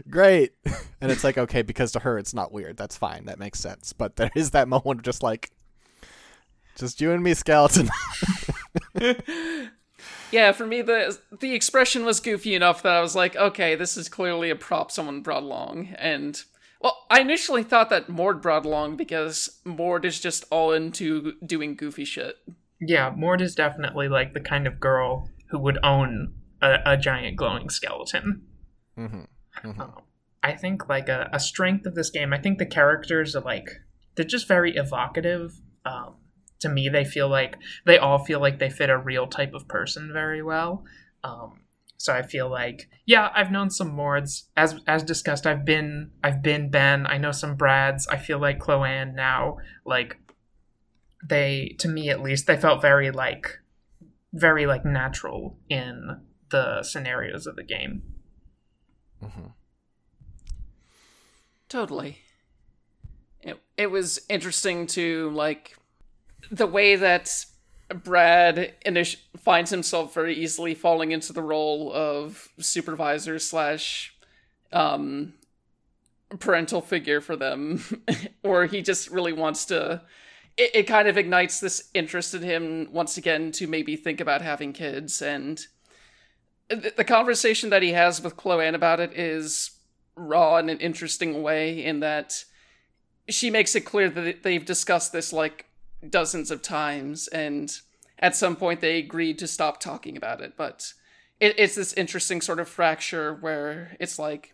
[0.09, 0.53] Great.
[1.01, 2.77] And it's like, okay, because to her it's not weird.
[2.77, 3.25] That's fine.
[3.25, 3.91] That makes sense.
[3.93, 5.51] But there is that moment of just like,
[6.75, 7.89] just you and me, skeleton.
[10.31, 13.97] yeah, for me the the expression was goofy enough that I was like, okay, this
[13.97, 15.95] is clearly a prop someone brought along.
[15.97, 16.43] And
[16.85, 21.73] well, I initially thought that Mord brought along because Mord is just all into doing
[21.73, 22.35] goofy shit.
[22.79, 27.37] Yeah, Mord is definitely like the kind of girl who would own a, a giant
[27.37, 28.43] glowing skeleton.
[28.95, 29.21] mm-hmm.
[29.67, 29.81] Mm-hmm.
[29.81, 30.01] Um,
[30.43, 32.31] I think like a, a strength of this game.
[32.33, 33.67] I think the characters are like
[34.13, 35.59] they're just very evocative.
[35.85, 36.17] Um,
[36.59, 39.67] to me, they feel like they all feel like they fit a real type of
[39.67, 40.83] person very well.
[41.23, 41.61] Um,
[41.97, 45.45] so I feel like yeah, I've known some Mords as as discussed.
[45.45, 47.05] I've been I've been Ben.
[47.05, 48.07] I know some Brads.
[48.07, 49.57] I feel like Cloanne now.
[49.85, 50.17] Like
[51.27, 53.59] they to me at least they felt very like
[54.33, 58.03] very like natural in the scenarios of the game.
[59.23, 59.47] Mm-hmm.
[61.69, 62.19] Totally.
[63.41, 65.77] It it was interesting to like
[66.51, 67.45] the way that
[67.89, 68.73] Brad
[69.37, 74.15] finds himself very easily falling into the role of supervisor slash
[74.73, 75.33] um
[76.39, 77.83] parental figure for them.
[78.43, 80.01] Or he just really wants to
[80.57, 84.41] it, it kind of ignites this interest in him once again to maybe think about
[84.41, 85.21] having kids.
[85.21, 85.65] And
[86.69, 89.71] the, the conversation that he has with Cloanne about it is
[90.15, 92.45] raw in an interesting way in that
[93.27, 95.65] she makes it clear that they've discussed this like
[96.11, 97.79] dozens of times and
[98.19, 100.53] at some point they agreed to stop talking about it.
[100.55, 100.93] But
[101.39, 104.53] it, it's this interesting sort of fracture where it's like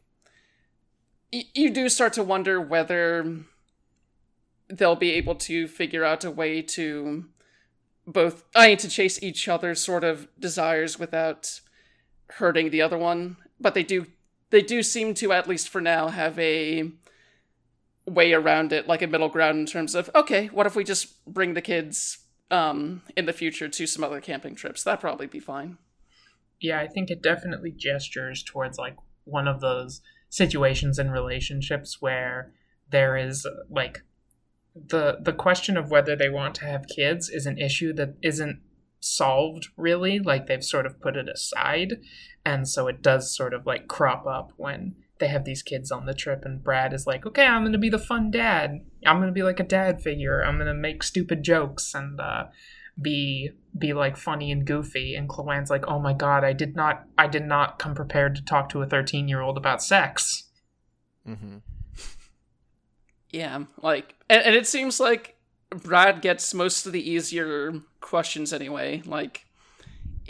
[1.32, 3.38] y- you do start to wonder whether
[4.68, 7.26] they'll be able to figure out a way to
[8.08, 11.62] both i mean to chase each other's sort of desires without
[12.36, 13.38] hurting the other one.
[13.60, 14.08] But they do
[14.50, 16.92] they do seem to at least for now have a
[18.14, 21.24] way around it like a middle ground in terms of okay what if we just
[21.26, 22.20] bring the kids
[22.50, 24.84] um in the future to some other camping trips?
[24.84, 25.78] That'd probably be fine.
[26.60, 32.54] Yeah i think it definitely gestures towards like one of those situations in relationships where
[32.90, 34.04] there is like
[34.76, 38.62] the the question of whether they want to have kids is an issue that isn't
[39.02, 40.20] solved really.
[40.20, 42.00] Like they've sort of put it aside.
[42.46, 46.06] And so it does sort of like crop up when they have these kids on
[46.06, 48.82] the trip and brad is like okay i'm gonna be the fun dad.
[49.06, 50.44] I'm gonna be like a dad figure.
[50.44, 52.46] I'm gonna make stupid jokes and uh,
[53.02, 55.16] be be like funny and goofy.
[55.16, 58.44] And Cloanne's like oh my god i did not i did not come prepared to
[58.44, 60.50] talk to a 13 year old about sex.
[61.28, 61.58] Mm-hmm.
[63.30, 65.38] yeah like and, and it seems like
[65.70, 69.46] brad gets most of the easier questions anyway like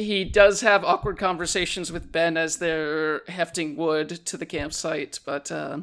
[0.04, 5.52] he does have awkward conversations with Ben as they're hefting wood to the campsite, but
[5.52, 5.80] uh,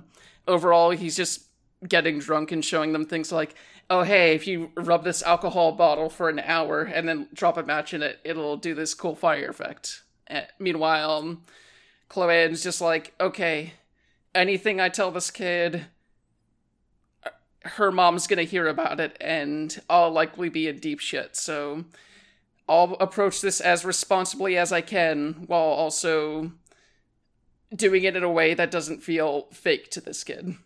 [0.47, 1.47] overall, he's just
[1.87, 3.55] getting drunk and showing them things like,
[3.91, 7.63] oh, hey, if you rub this alcohol bottle for an hour and then drop a
[7.63, 10.03] match in it, it'll do this cool fire effect.
[10.31, 11.39] Uh, meanwhile,
[12.11, 13.75] Cloanne's just like, okay,
[14.35, 15.87] anything I tell this kid,
[17.63, 21.85] her mom's gonna hear about it and I'll likely be in deep shit, so
[22.69, 26.53] I'll approach this as responsibly as I can while also
[27.75, 30.57] doing it in a way that doesn't feel fake to this kid.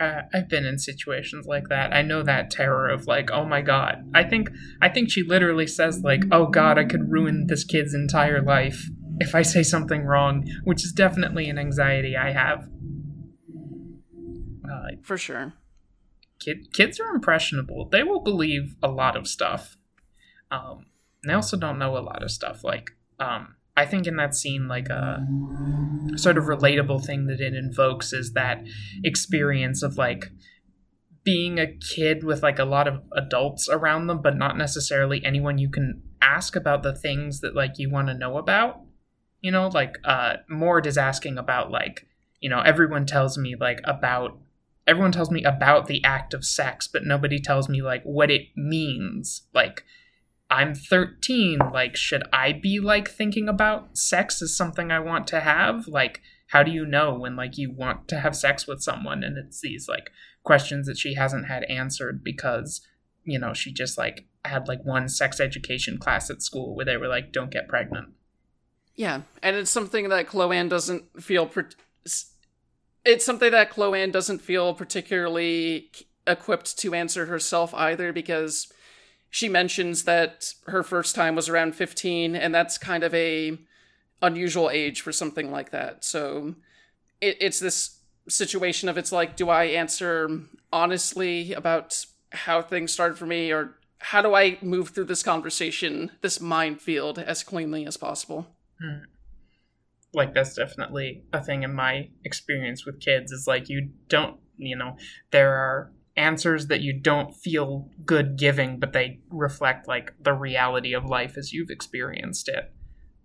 [0.00, 1.92] Uh, I've been in situations like that.
[1.92, 4.08] I know that terror of like, oh my god.
[4.14, 7.94] I think I think she literally says like, oh god, I could ruin this kid's
[7.94, 8.88] entire life
[9.18, 12.68] if I say something wrong, which is definitely an anxiety I have.
[14.64, 15.54] Uh, For sure.
[16.38, 17.88] kid, kids are impressionable.
[17.88, 19.76] They will believe a lot of stuff.
[20.50, 20.86] Um,
[21.24, 22.64] they also don't know a lot of stuff.
[22.64, 25.24] Like, um, I think in that scene, like a
[26.16, 28.64] sort of relatable thing that it invokes is that
[29.04, 30.30] experience of like
[31.24, 35.58] being a kid with like a lot of adults around them, but not necessarily anyone
[35.58, 38.80] you can ask about the things that like you want to know about.
[39.40, 42.06] You know, like uh, Mord is asking about like
[42.40, 44.38] you know everyone tells me like about
[44.86, 48.46] everyone tells me about the act of sex, but nobody tells me like what it
[48.56, 49.42] means.
[49.54, 49.84] Like
[50.50, 55.40] I'm 13, like should I be like thinking about sex as something I want to
[55.40, 55.86] have?
[55.86, 59.38] Like how do you know when like you want to have sex with someone and
[59.38, 60.10] it's these like
[60.42, 62.80] questions that she hasn't had answered because
[63.24, 66.96] you know she just like had like one sex education class at school where they
[66.96, 68.08] were like don't get pregnant
[68.94, 71.50] yeah and it's something that chloanne doesn't feel
[73.04, 75.90] it's something that chloanne doesn't feel particularly
[76.26, 78.72] equipped to answer herself either because
[79.30, 83.58] she mentions that her first time was around 15 and that's kind of a
[84.22, 86.04] unusual age for something like that.
[86.04, 86.54] So
[87.20, 87.98] it, it's this
[88.28, 90.30] situation of it's like, do I answer
[90.72, 96.12] honestly about how things started for me, or how do I move through this conversation,
[96.20, 98.46] this minefield, as cleanly as possible?
[98.80, 99.04] Hmm.
[100.14, 103.32] Like that's definitely a thing in my experience with kids.
[103.32, 104.96] Is like you don't, you know,
[105.30, 110.92] there are answers that you don't feel good giving, but they reflect like the reality
[110.92, 112.72] of life as you've experienced it.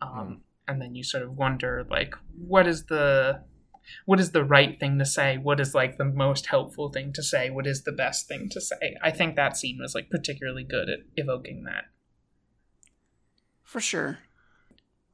[0.01, 0.37] Um, mm
[0.67, 3.41] and then you sort of wonder like what is the
[4.05, 5.37] what is the right thing to say?
[5.37, 7.49] What is like the most helpful thing to say?
[7.49, 8.95] What is the best thing to say?
[9.03, 11.85] I think that scene was like particularly good at evoking that.
[13.61, 14.19] For sure.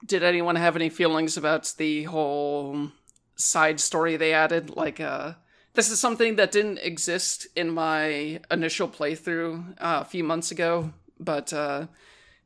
[0.05, 2.91] Did anyone have any feelings about the whole
[3.35, 4.69] side story they added?
[4.69, 5.33] Like uh
[5.79, 10.91] this is something that didn't exist in my initial playthrough uh, a few months ago
[11.19, 11.87] but uh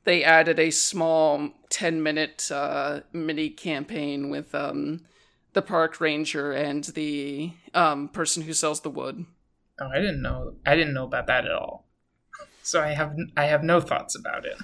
[0.03, 5.01] they added a small 10 minute uh, mini campaign with um,
[5.53, 9.25] the park ranger and the um, person who sells the wood.
[9.79, 10.55] Oh, I didn't know.
[10.65, 11.85] I didn't know about that at all.
[12.63, 14.57] So I have I have no thoughts about it.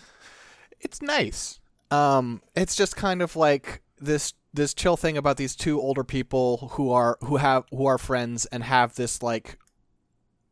[0.79, 1.59] It's nice.
[1.91, 6.69] Um, it's just kind of like this this chill thing about these two older people
[6.73, 9.57] who are who have who are friends and have this like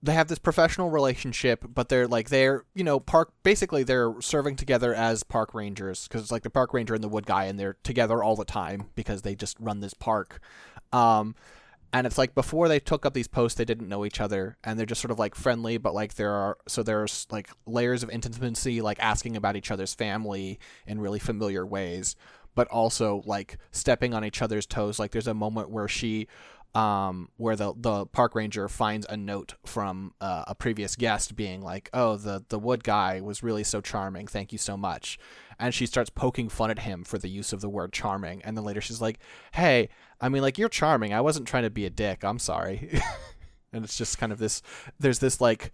[0.03, 4.55] they have this professional relationship, but they're like they're you know park basically they're serving
[4.55, 7.59] together as park rangers because it's like the park ranger and the wood guy, and
[7.59, 10.39] they're together all the time because they just run this park.
[10.93, 11.35] Um,
[11.93, 14.77] and it's like before they took up these posts, they didn't know each other, and
[14.77, 18.11] they're just sort of like friendly, but like there are so there's like layers of
[18.11, 22.15] intimacy, like asking about each other's family in really familiar ways,
[22.57, 24.97] but also like stepping on each other's toes.
[24.97, 26.27] Like there's a moment where she
[26.73, 31.61] um, where the the park ranger finds a note from uh, a previous guest being
[31.61, 34.25] like, "Oh, the the wood guy was really so charming.
[34.25, 35.19] Thank you so much."
[35.59, 38.41] And she starts poking fun at him for the use of the word charming.
[38.41, 39.19] And then later she's like,
[39.53, 39.89] "Hey,
[40.19, 41.13] I mean, like you're charming.
[41.13, 42.23] I wasn't trying to be a dick.
[42.23, 42.99] I'm sorry."
[43.71, 44.63] and it's just kind of this.
[44.99, 45.71] There's this like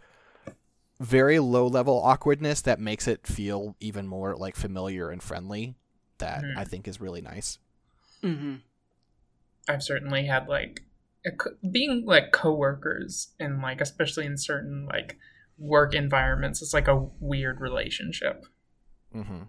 [0.99, 5.75] very low level awkwardness that makes it feel even more like familiar and friendly.
[6.23, 6.57] That mm-hmm.
[6.57, 7.57] I think is really nice.
[8.23, 8.55] Mm-hmm.
[9.67, 10.83] I've certainly had like
[11.69, 15.17] being like coworkers and like especially in certain like
[15.57, 18.45] work environments it's like a weird relationship
[19.15, 19.43] mm-hmm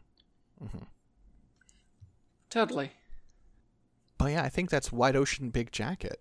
[0.63, 0.85] mm-hmm
[2.51, 2.93] totally
[4.19, 6.21] but yeah i think that's white ocean big jacket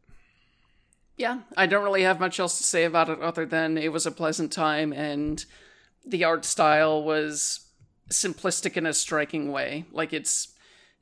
[1.17, 4.07] yeah i don't really have much else to say about it other than it was
[4.07, 5.45] a pleasant time and
[6.05, 7.62] the art style was
[8.13, 10.53] simplistic in a striking way like it's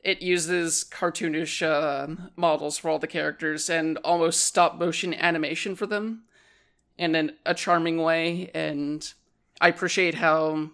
[0.04, 5.86] it uses cartoonish uh, models for all the characters and almost stop motion animation for
[5.86, 6.24] them
[6.98, 8.50] in an, a charming way.
[8.54, 9.12] And
[9.60, 10.72] I appreciate how,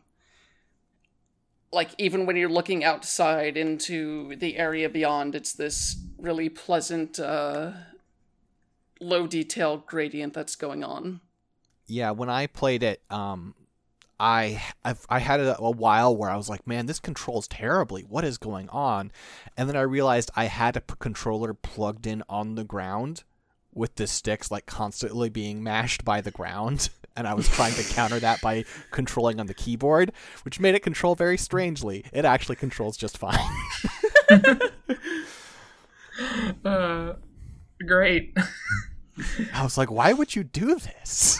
[1.71, 7.71] like, even when you're looking outside into the area beyond, it's this really pleasant, uh,
[8.99, 11.21] low detail gradient that's going on.
[11.85, 13.55] Yeah, when I played it, um,
[14.19, 18.01] I I've, i had a, a, while where I was like, man, this controls terribly.
[18.01, 19.11] What is going on?
[19.55, 23.23] And then I realized I had a p- controller plugged in on the ground
[23.73, 26.89] with the sticks like constantly being mashed by the ground.
[27.17, 30.11] And I was trying to counter that by controlling on the keyboard,
[30.45, 32.05] which made it control very strangely.
[32.13, 33.39] It actually controls just fine.
[36.63, 37.13] uh,
[37.87, 38.37] great.
[39.51, 41.39] I was like, why would you do this?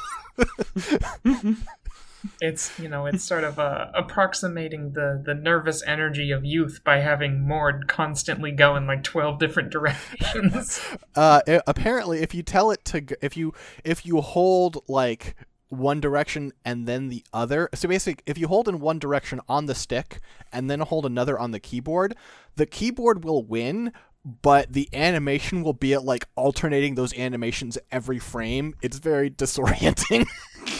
[2.42, 7.00] It's you know it's sort of uh, approximating the the nervous energy of youth by
[7.00, 10.82] having Mord constantly go in like 12 different directions.
[11.16, 13.54] Uh apparently if you tell it to if you
[13.84, 15.36] if you hold like
[15.70, 19.66] one direction and then the other so basically if you hold in one direction on
[19.66, 20.20] the stick
[20.52, 22.16] and then hold another on the keyboard
[22.56, 23.92] the keyboard will win
[24.28, 28.76] but the animation will be at like alternating those animations every frame.
[28.82, 30.28] It's very disorienting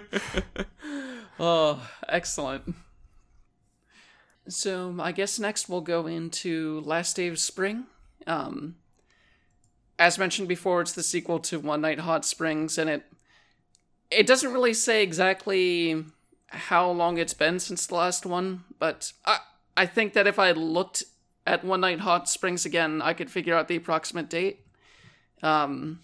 [1.40, 2.74] oh, excellent.
[4.48, 7.84] So I guess next we'll go into Last Day of Spring.
[8.26, 8.76] Um,
[9.98, 13.04] as mentioned before, it's the sequel to One Night Hot Springs, and it
[14.10, 16.04] it doesn't really say exactly
[16.48, 19.38] how long it's been since the last one, but I
[19.76, 21.04] I think that if I looked
[21.46, 24.60] at One Night Hot Springs again, I could figure out the approximate date.
[25.42, 26.00] Um,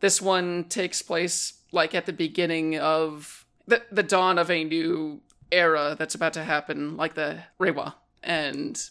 [0.00, 5.20] this one takes place like at the beginning of the the dawn of a new
[5.52, 8.90] era that's about to happen, like the Reiwa, and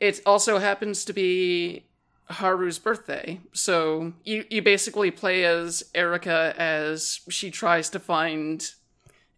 [0.00, 1.84] it also happens to be
[2.30, 3.40] Haru's birthday.
[3.52, 8.70] So you you basically play as Erika as she tries to find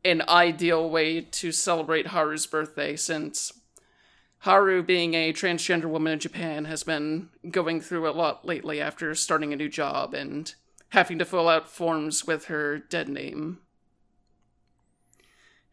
[0.05, 3.53] an ideal way to celebrate Haru's birthday since
[4.41, 9.15] Haru being a transgender woman in Japan has been going through a lot lately after
[9.15, 10.55] starting a new job and
[10.91, 13.59] having to fill out forms with her dead name.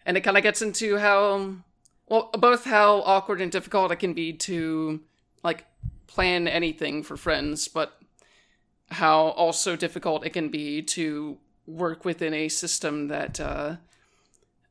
[0.06, 1.56] And it kind of gets into how
[2.08, 5.02] well both how awkward and difficult it can be to
[5.44, 5.66] like
[6.08, 7.98] plan anything for friends, but
[8.90, 13.76] how also difficult it can be to work within a system that uh,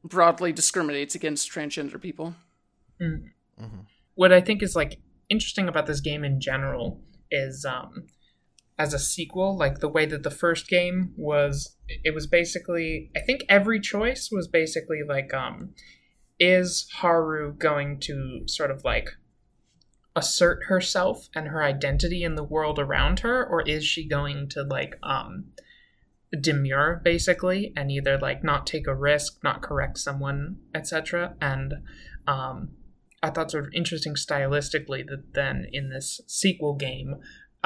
[0.03, 2.35] broadly discriminates against transgender people.
[3.01, 3.31] Mm.
[3.61, 3.81] Mm-hmm.
[4.15, 8.07] What I think is like interesting about this game in general is um,
[8.79, 13.21] as a sequel, like the way that the first game was, it was basically, I
[13.21, 15.71] think every choice was basically like, um,
[16.39, 19.11] is Haru going to sort of like
[20.17, 24.63] assert herself and her identity in the world around her or is she going to
[24.63, 25.45] like um
[26.41, 31.75] demur basically and either like not take a risk not correct someone etc and
[32.27, 32.71] um
[33.23, 37.17] i thought sort of interesting stylistically that then in this sequel game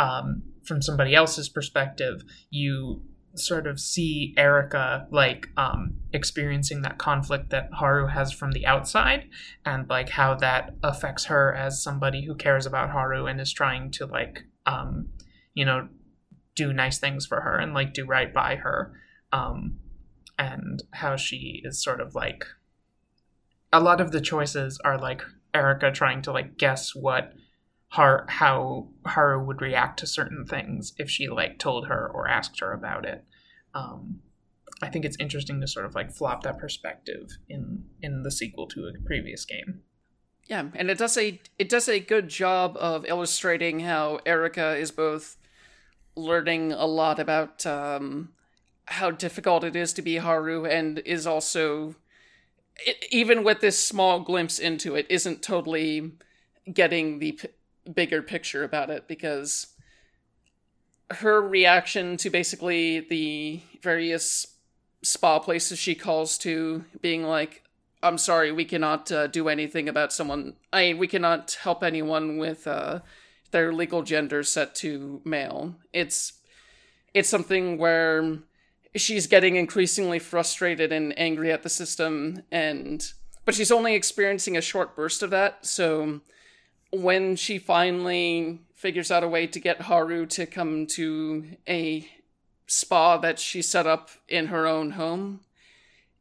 [0.00, 3.02] um from somebody else's perspective you
[3.36, 9.28] sort of see Erika like um, experiencing that conflict that Haru has from the outside
[9.64, 13.90] and like how that affects her as somebody who cares about Haru and is trying
[13.92, 15.08] to like um,
[15.54, 15.88] you know
[16.56, 18.92] do nice things for her and like do right by her
[19.32, 19.78] um,
[20.38, 22.44] and how she is sort of like
[23.72, 25.22] a lot of the choices are like
[25.54, 27.32] Erika trying to like guess what
[27.90, 32.60] Har- how Haru would react to certain things if she like told her or asked
[32.60, 33.24] her about it.
[33.74, 34.20] Um,
[34.82, 38.66] I think it's interesting to sort of like flop that perspective in in the sequel
[38.68, 39.82] to a previous game.
[40.46, 44.90] Yeah, and it does a it does a good job of illustrating how Erika is
[44.90, 45.36] both
[46.16, 48.30] learning a lot about um,
[48.86, 51.94] how difficult it is to be Haru, and is also
[52.84, 56.12] it, even with this small glimpse into it, isn't totally
[56.72, 57.38] getting the
[57.92, 59.68] bigger picture about it because
[61.10, 64.46] her reaction to basically the various
[65.02, 67.64] spa places she calls to being like
[68.02, 72.66] i'm sorry we cannot uh, do anything about someone i we cannot help anyone with
[72.66, 73.00] uh,
[73.50, 75.74] their legal gender set to male.
[75.92, 76.34] It's
[77.12, 78.38] it's something where
[78.94, 83.12] she's getting increasingly frustrated and angry at the system and
[83.44, 86.20] but she's only experiencing a short burst of that so
[86.92, 92.08] when she finally figures out a way to get Haru to come to a
[92.66, 95.40] spa that she set up in her own home,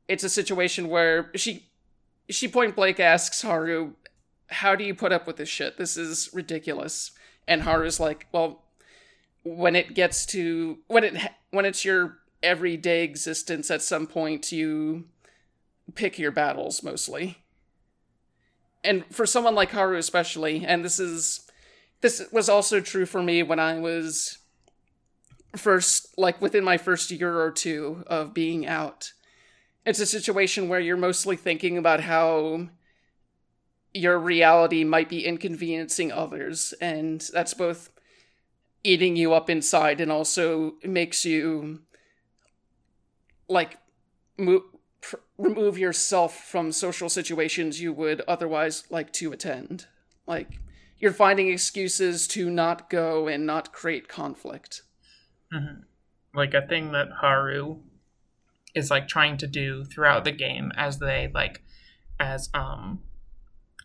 [0.07, 1.65] it's a situation where she
[2.29, 3.93] she point blank asks Haru,
[4.47, 5.77] "How do you put up with this shit?
[5.77, 7.11] This is ridiculous."
[7.47, 8.63] And Haru's like, "Well,
[9.43, 11.17] when it gets to when it
[11.51, 15.07] when it's your everyday existence at some point you
[15.95, 17.37] pick your battles mostly."
[18.83, 21.49] And for someone like Haru especially, and this is
[22.01, 24.37] this was also true for me when I was
[25.55, 29.13] first like within my first year or two of being out.
[29.85, 32.67] It's a situation where you're mostly thinking about how
[33.93, 37.89] your reality might be inconveniencing others, and that's both
[38.83, 41.81] eating you up inside and also makes you
[43.49, 43.77] like
[44.37, 44.77] move pr-
[45.39, 49.87] remove yourself from social situations you would otherwise like to attend.
[50.27, 50.59] Like,
[50.99, 54.83] you're finding excuses to not go and not create conflict.
[55.53, 55.81] Mm-hmm.
[56.35, 57.77] Like a thing that Haru
[58.75, 61.63] is like trying to do throughout the game as they like
[62.19, 62.99] as um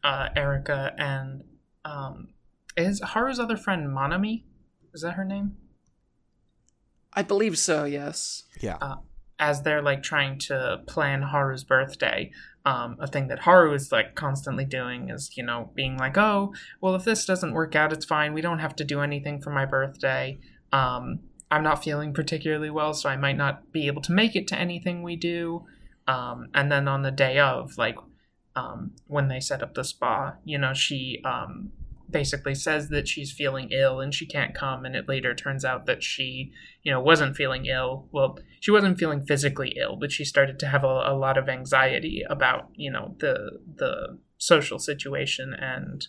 [0.03, 1.45] uh Erika and
[1.87, 2.35] um
[2.77, 4.43] is Haru's other friend Monami?
[4.93, 5.57] Is that her name?
[7.15, 8.43] I believe so, yes.
[8.61, 8.77] Yeah.
[8.81, 8.97] Uh,
[9.39, 12.31] as they're like trying to plan Haru's birthday,
[12.65, 16.55] um, a thing that Haru is like constantly doing is, you know, being like, oh,
[16.81, 18.33] well, if this doesn't work out, it's fine.
[18.33, 20.39] We don't have to do anything for my birthday.
[20.73, 21.21] Um,
[21.51, 24.59] I'm not feeling particularly well, so I might not be able to make it to
[24.59, 25.67] anything we do.
[26.09, 27.97] Um, and then on the day of, like,
[28.57, 31.73] um, when they set up the spa, you know, she, um,
[32.15, 35.85] basically says that she's feeling ill and she can't come and it later turns out
[35.85, 36.53] that she
[36.85, 38.09] you know wasn't feeling ill.
[38.13, 41.49] Well she wasn't feeling physically ill but she started to have a, a lot of
[41.49, 46.07] anxiety about you know the the social situation and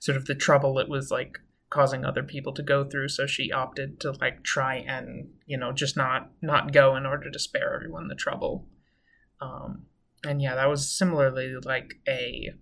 [0.00, 1.38] sort of the trouble it was like
[1.70, 3.08] causing other people to go through.
[3.08, 7.30] So she opted to like try and you know just not not go in order
[7.30, 8.68] to spare everyone the trouble.
[9.40, 9.86] Um
[10.26, 12.52] and yeah that was similarly like a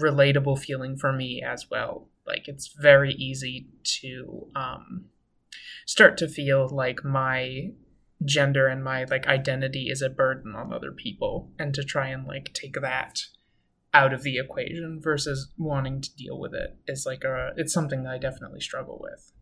[0.00, 2.08] relatable feeling for me as well.
[2.26, 3.68] Like it's very easy
[4.00, 5.06] to um,
[5.86, 7.70] start to feel like my
[8.24, 12.26] gender and my like identity is a burden on other people, and to try and
[12.26, 13.20] like take that
[13.94, 18.04] out of the equation versus wanting to deal with it is like a it's something
[18.04, 19.32] that I definitely struggle with.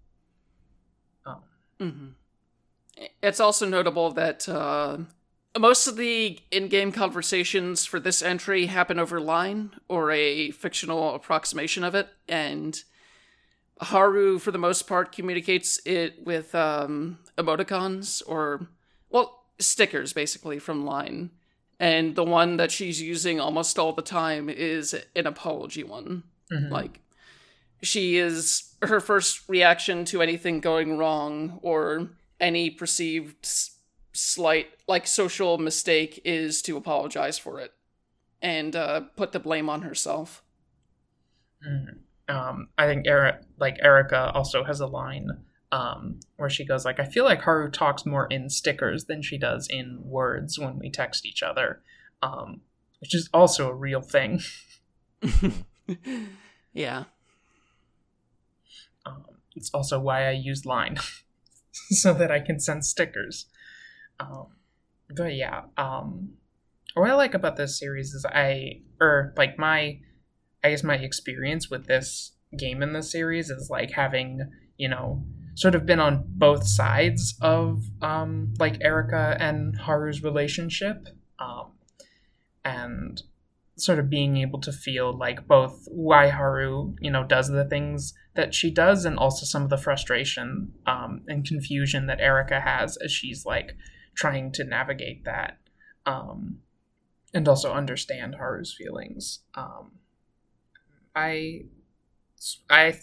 [1.25, 1.43] Um,
[1.79, 3.07] mm-hmm.
[3.23, 4.99] It's also notable that uh,
[5.59, 11.83] most of the in-game conversations for this entry happen over line or a fictional approximation
[11.83, 12.85] of it and
[13.81, 18.69] haru for the most part communicates it with um, emoticons or
[19.09, 21.31] well stickers basically from line
[21.81, 26.23] and the one that she's using almost all the time is an apology one
[26.53, 26.73] mm-hmm.
[26.73, 27.01] like
[27.83, 33.47] she is her first reaction to anything going wrong or any perceived
[34.21, 37.73] slight like social mistake is to apologize for it
[38.43, 40.43] and uh, put the blame on herself.
[41.67, 41.99] Mm.
[42.29, 45.29] Um, I think Eric, like Erika, also has a line
[45.73, 49.37] um, where she goes like, "I feel like Haru talks more in stickers than she
[49.37, 51.83] does in words when we text each other,"
[52.23, 52.61] um,
[53.01, 54.41] which is also a real thing.
[56.73, 57.05] yeah.
[59.05, 59.25] Um,
[59.57, 60.99] it's also why I use Line,
[61.73, 63.47] so that I can send stickers.
[64.21, 64.47] Um,
[65.17, 66.35] but yeah, um,
[66.95, 69.99] what I like about this series is I, or like my,
[70.63, 75.25] I guess my experience with this game in this series is like having, you know,
[75.55, 81.09] sort of been on both sides of um, like Erika and Haru's relationship.
[81.39, 81.73] Um,
[82.65, 83.23] and
[83.77, 88.13] sort of being able to feel like both why Haru, you know, does the things
[88.35, 92.97] that she does and also some of the frustration um, and confusion that Erika has
[92.99, 93.75] as she's like
[94.15, 95.59] trying to navigate that
[96.07, 96.59] um,
[97.33, 99.41] and also understand Haru's feelings.
[99.55, 99.93] Um,
[101.15, 101.63] I,
[102.69, 102.95] I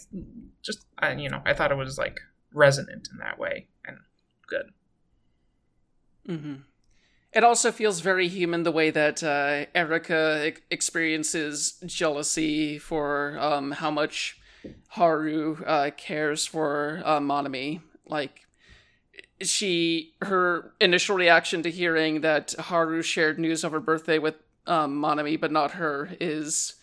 [0.62, 2.20] just, I, you know, I thought it was like
[2.52, 3.98] resonant in that way and
[4.46, 4.72] good.
[6.28, 6.54] Mm-hmm.
[7.32, 13.90] It also feels very human the way that uh, Erika experiences jealousy for um, how
[13.90, 14.40] much
[14.88, 17.82] Haru uh, cares for uh, Monami.
[18.06, 18.47] Like,
[19.40, 24.34] she her initial reaction to hearing that Haru shared news of her birthday with
[24.66, 26.74] um, Monami, but not her, is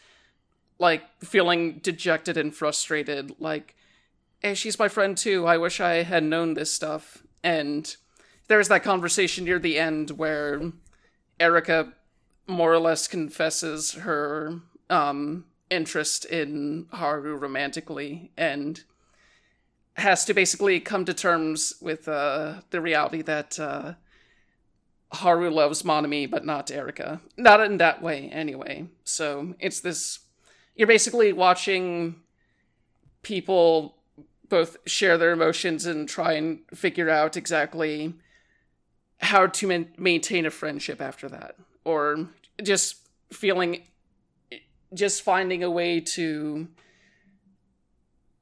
[0.80, 3.36] like feeling dejected and frustrated.
[3.40, 3.76] Like,
[4.40, 5.46] hey, she's my friend too.
[5.46, 7.24] I wish I had known this stuff.
[7.44, 7.96] And
[8.48, 10.72] there's that conversation near the end where
[11.40, 11.94] Erika
[12.48, 18.84] more or less confesses her um, interest in Haru romantically, and
[19.96, 23.94] has to basically come to terms with uh, the reality that uh,
[25.12, 27.22] Haru loves Monami, but not Erika.
[27.38, 28.88] Not in that way, anyway.
[29.06, 30.20] So it's this.
[30.76, 32.18] You're basically watching
[33.22, 33.96] people
[34.50, 38.14] both share their emotions and try and figure out exactly
[39.20, 41.56] how to man- maintain a friendship after that.
[41.86, 42.30] Or
[42.62, 42.98] just
[43.32, 43.84] feeling.
[44.94, 46.68] Just finding a way to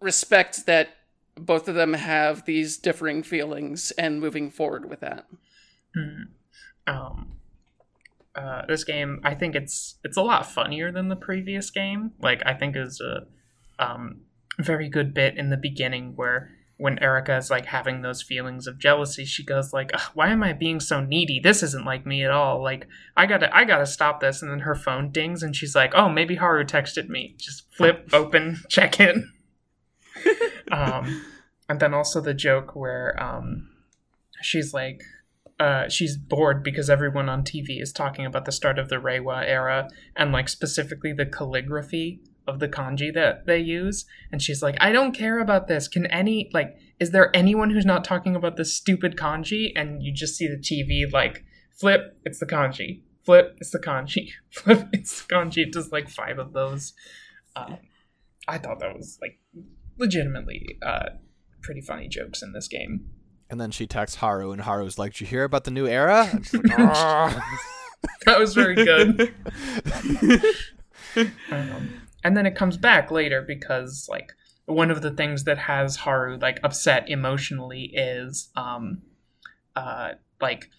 [0.01, 0.89] respect that
[1.35, 5.25] both of them have these differing feelings and moving forward with that.
[5.97, 6.25] Mm.
[6.87, 7.31] Um,
[8.35, 12.11] uh, this game, I think it's it's a lot funnier than the previous game.
[12.19, 13.27] Like I think is a
[13.83, 14.21] um,
[14.59, 18.79] very good bit in the beginning where when Erika is like having those feelings of
[18.79, 21.39] jealousy, she goes like, "Why am I being so needy?
[21.39, 22.61] This isn't like me at all.
[22.61, 25.93] Like I gotta I gotta stop this." And then her phone dings and she's like,
[25.95, 29.31] "Oh, maybe Haru texted me." Just flip open, check in
[30.73, 31.23] um,
[31.69, 33.69] and then also the joke where um,
[34.41, 35.01] she's like,
[35.59, 39.43] uh, she's bored because everyone on TV is talking about the start of the Reiwa
[39.47, 44.05] era and like specifically the calligraphy of the kanji that they use.
[44.31, 45.87] And she's like, I don't care about this.
[45.87, 49.71] Can any, like, is there anyone who's not talking about this stupid kanji?
[49.75, 53.03] And you just see the TV like, flip, it's the kanji.
[53.23, 54.31] Flip, it's the kanji.
[54.51, 55.67] Flip, it's the kanji.
[55.67, 56.93] It does like five of those.
[57.55, 57.77] Um,
[58.47, 59.39] I thought that was like
[59.97, 61.09] legitimately uh,
[61.61, 63.09] pretty funny jokes in this game.
[63.49, 66.29] And then she texts Haru, and Haru's like, "Did you hear about the new era?"
[66.31, 66.63] Like,
[68.25, 69.33] that was very good.
[71.51, 74.31] um, and then it comes back later because like
[74.65, 79.01] one of the things that has Haru like upset emotionally is um
[79.75, 80.69] uh like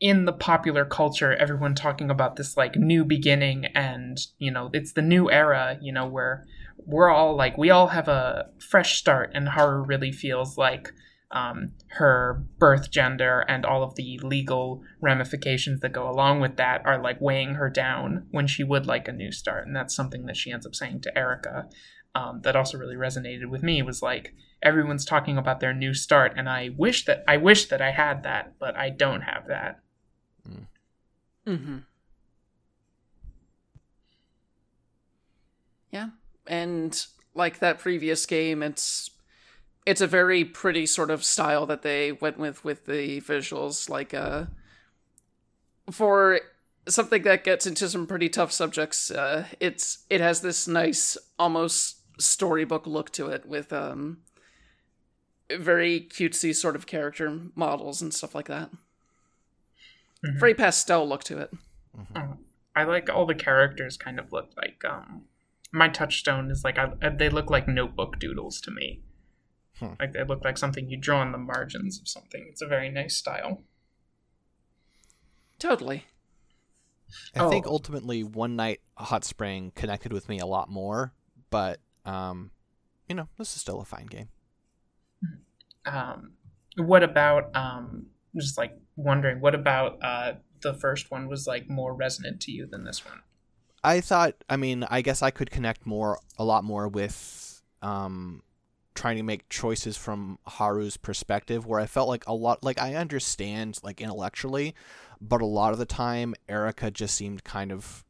[0.00, 4.92] in the popular culture everyone talking about this like new beginning and you know it's
[4.92, 6.46] the new era you know where
[6.86, 10.92] we're all like we all have a fresh start and Haru really feels like
[11.30, 16.82] um, her birth gender and all of the legal ramifications that go along with that
[16.84, 20.26] are like weighing her down when she would like a new start and that's something
[20.26, 21.68] that she ends up saying to erica
[22.14, 23.82] um, that also really resonated with me.
[23.82, 27.82] Was like everyone's talking about their new start and I wish that I wish that
[27.82, 29.80] I had that but I don't have that.
[31.46, 31.78] Mm-hmm.
[35.90, 36.08] Yeah,
[36.46, 39.10] and like that previous game, it's
[39.86, 43.88] it's a very pretty sort of style that they went with with the visuals.
[43.88, 44.46] Like, uh,
[45.90, 46.40] for
[46.88, 51.98] something that gets into some pretty tough subjects, uh, it's it has this nice, almost
[52.20, 54.18] storybook look to it with um
[55.50, 58.70] very cutesy sort of character models and stuff like that.
[60.24, 60.38] Mhm.
[60.38, 61.50] Very pastel look to it.
[62.16, 62.38] Oh,
[62.74, 65.24] I like all the characters kind of look like um
[65.74, 69.02] my touchstone is like I, they look like notebook doodles to me.
[69.80, 69.94] Hmm.
[69.98, 72.46] Like they look like something you draw on the margins of something.
[72.48, 73.62] It's a very nice style.
[75.58, 76.04] Totally.
[77.34, 77.70] I think Oh.
[77.70, 81.12] ultimately One Night Hot Spring connected with me a lot more,
[81.50, 82.50] but um,
[83.08, 84.28] you know, this is still a fine game.
[85.86, 86.32] Um,
[86.76, 88.06] what about um
[88.36, 92.66] just like wondering what about uh the first one was like more resonant to you
[92.66, 93.20] than this one?
[93.84, 98.42] I thought, I mean, I guess I could connect more, a lot more with um,
[98.94, 102.94] trying to make choices from Haru's perspective, where I felt like a lot, like I
[102.94, 104.74] understand, like intellectually,
[105.20, 108.04] but a lot of the time, Erika just seemed kind of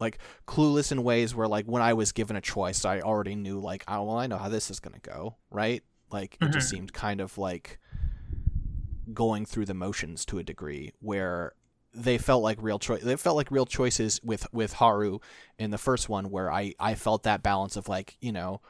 [0.00, 3.58] like clueless in ways where, like, when I was given a choice, I already knew,
[3.58, 5.82] like, oh, well, I know how this is going to go, right?
[6.10, 6.70] Like, it just Mhm.
[6.70, 7.78] seemed kind of like
[9.12, 11.54] going through the motions to a degree where
[11.94, 15.20] they felt like real choice they felt like real choices with with Haru
[15.58, 18.60] in the first one where I I felt that balance of like you know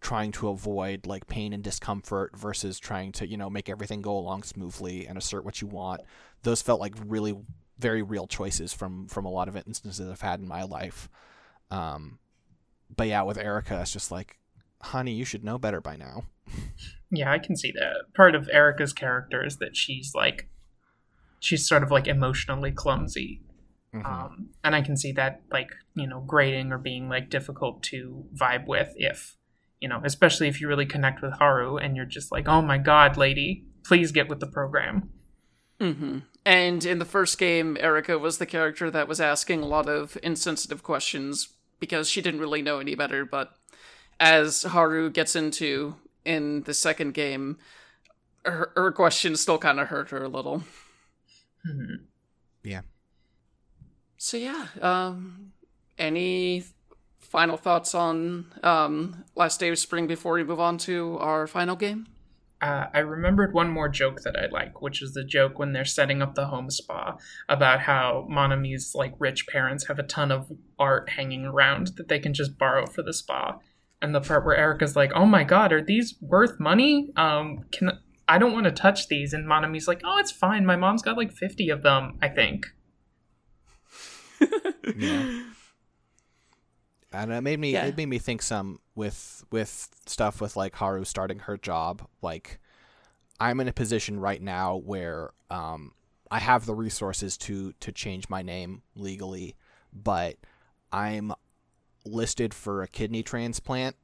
[0.00, 4.16] trying to avoid like pain and discomfort versus trying to you know make everything go
[4.16, 6.00] along smoothly and assert what you want.
[6.42, 7.36] Those felt like really
[7.78, 11.08] very real choices from from a lot of instances I've had in my life.
[11.70, 12.18] Um
[12.94, 14.38] but yeah with Erika it's just like
[14.82, 16.24] honey you should know better by now.
[17.12, 18.14] Yeah, I can see that.
[18.14, 20.48] Part of Erika's character is that she's like
[21.40, 23.42] she's sort of like emotionally clumsy.
[23.94, 24.06] Mhm.
[24.06, 28.24] Um, and I can see that like, you know, grading or being like difficult to
[28.34, 29.36] vibe with if,
[29.80, 32.78] you know, especially if you really connect with Haru and you're just like, "Oh my
[32.78, 35.10] god, lady, please get with the program."
[35.80, 39.88] hmm And in the first game, Erika was the character that was asking a lot
[39.88, 41.48] of insensitive questions
[41.80, 43.24] because she didn't really know any better.
[43.24, 43.52] But
[44.20, 47.58] as Haru gets into in the second game,
[48.44, 50.62] her, her questions still kind of hurt her a little.
[51.66, 52.04] Mhm.
[52.62, 52.82] Yeah.
[54.16, 55.52] So yeah, um,
[55.98, 56.64] any
[57.18, 61.76] final thoughts on um, Last Day of Spring before we move on to our final
[61.76, 62.06] game?
[62.60, 65.86] Uh, I remembered one more joke that I like, which is the joke when they're
[65.86, 67.16] setting up the home spa
[67.48, 72.18] about how Monami's like rich parents have a ton of art hanging around that they
[72.18, 73.58] can just borrow for the spa,
[74.02, 77.10] and the part where Erika's like, "Oh my god, are these worth money?
[77.16, 77.98] Um, can
[78.30, 80.64] I don't want to touch these?" And Monami's like, "Oh, it's fine.
[80.64, 82.66] My mom's got like fifty of them, I think."
[84.96, 85.42] Yeah.
[87.12, 87.86] and it made me Yeah.
[87.86, 92.58] it made me think some with with stuff with like Haru starting her job like
[93.38, 95.92] I'm in a position right now where um
[96.30, 99.56] I have the resources to to change my name legally
[99.92, 100.36] but
[100.92, 101.32] I'm
[102.04, 103.96] listed for a kidney transplant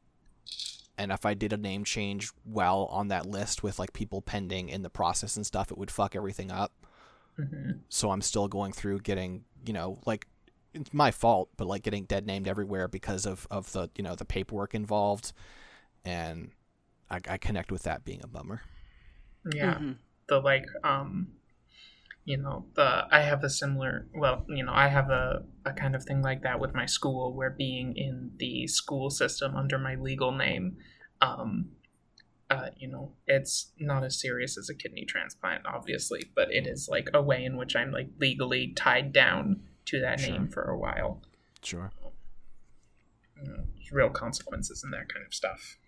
[0.99, 4.69] and if I did a name change well on that list with like people pending
[4.69, 6.73] in the process and stuff it would fuck everything up
[7.37, 10.27] hmm so I'm still going through getting, you know, like
[10.75, 14.15] it's my fault, but like getting dead named everywhere because of of the you know
[14.15, 15.33] the paperwork involved,
[16.05, 16.51] and
[17.11, 18.63] I, I connect with that being a bummer.
[19.55, 19.75] Yeah.
[19.75, 19.97] Mhm.
[20.29, 21.29] the like um
[22.27, 25.95] you know the i have a similar well you know i have a, a kind
[25.95, 29.95] of thing like that with my school where being in the school system under my
[29.95, 30.77] legal name
[31.23, 31.71] um
[32.51, 36.89] uh, you know it's not as serious as a kidney transplant obviously but it is
[36.91, 40.31] like a way in which i'm like legally tied down to that Sure.
[40.33, 41.23] name for a while
[41.63, 41.91] Sure.
[43.41, 45.79] you know, real consequences and that kind of stuff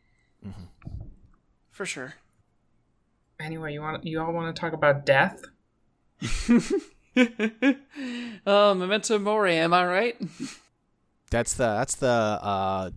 [1.70, 2.14] For sure.
[3.40, 5.42] anyway you want you all want to talk about death
[8.46, 10.16] oh, memento mori, am I right?
[11.30, 12.90] That's the that's the uh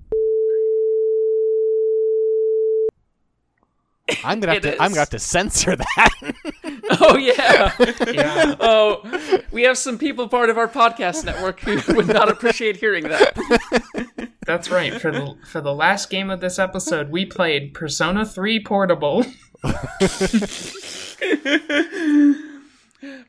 [4.23, 6.09] I'm gonna have It to I'm gonna have to censor that.
[6.99, 7.73] Oh yeah.
[8.11, 8.55] Yeah.
[8.59, 13.05] oh, we have some people part of our podcast network who would not appreciate hearing
[13.05, 14.29] that.
[14.45, 14.99] That's right.
[14.99, 19.25] For the for the last game of this episode, we played Persona 3 Portable.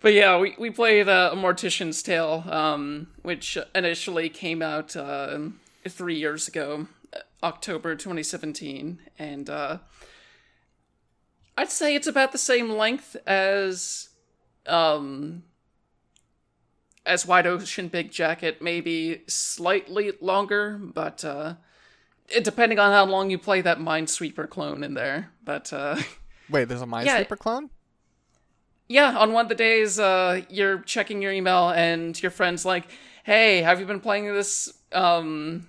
[0.00, 5.38] But yeah, we, we played uh, A Mortician's Tale, um, which initially came out uh,
[5.88, 6.88] three years ago,
[7.42, 8.98] October 2017.
[9.18, 9.78] And uh,
[11.56, 14.10] I'd say it's about the same length as
[14.66, 15.44] um,
[17.04, 21.54] as Wide Ocean Big Jacket, maybe slightly longer, but uh,
[22.28, 25.30] it, depending on how long you play that Minesweeper clone in there.
[25.44, 25.96] But uh,
[26.50, 27.36] Wait, there's a Minesweeper Yeah.
[27.36, 27.70] clone?
[28.92, 32.88] Yeah, on one of the days, uh, you're checking your email and your friend's like,
[33.24, 35.66] "Hey, have you been playing this um,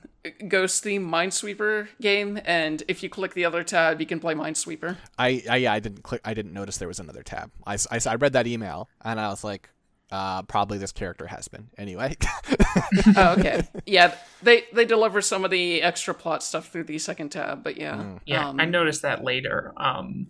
[0.50, 4.98] Ghost theme Minesweeper game?" And if you click the other tab, you can play Minesweeper.
[5.18, 6.20] I, I yeah, I didn't click.
[6.26, 7.50] I didn't notice there was another tab.
[7.66, 9.70] I I read that email and I was like,
[10.12, 12.18] uh, probably this character has been anyway.
[13.16, 13.64] oh, okay.
[13.86, 17.78] Yeah, they they deliver some of the extra plot stuff through the second tab, but
[17.78, 19.72] yeah, Yeah, um, I noticed that later.
[19.78, 20.28] Um,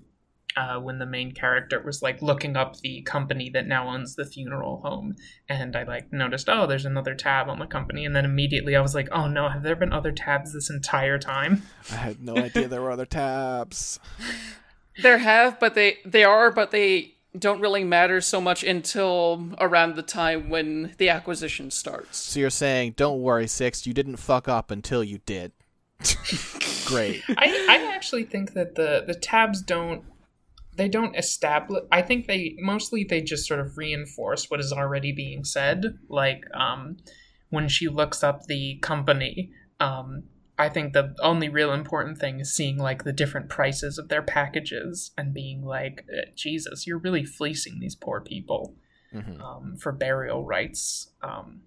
[0.56, 4.26] uh, when the main character was like looking up the company that now owns the
[4.26, 5.16] funeral home,
[5.50, 8.82] and I like noticed, oh, there's another tab on the company, and then immediately I
[8.82, 11.64] was like, oh no, have there been other tabs this entire time?
[11.92, 14.00] I had no idea there were other tabs.
[15.02, 19.96] There have, but they they are, but they don't really matter so much until around
[19.96, 22.18] the time when the acquisition starts.
[22.18, 25.52] So you're saying, don't worry, Six, you didn't fuck up until you did.
[26.86, 27.24] Great.
[27.30, 30.04] I, I actually think that the the tabs don't
[30.76, 35.12] they don't establish i think they mostly they just sort of reinforce what is already
[35.12, 36.98] being said like um
[37.50, 40.24] when she looks up the company um
[40.58, 44.22] i think the only real important thing is seeing like the different prices of their
[44.24, 48.76] packages and being like "Eh, jesus you're really fleecing these poor people
[49.14, 49.40] Mhm.
[49.42, 51.62] um, for burial rights um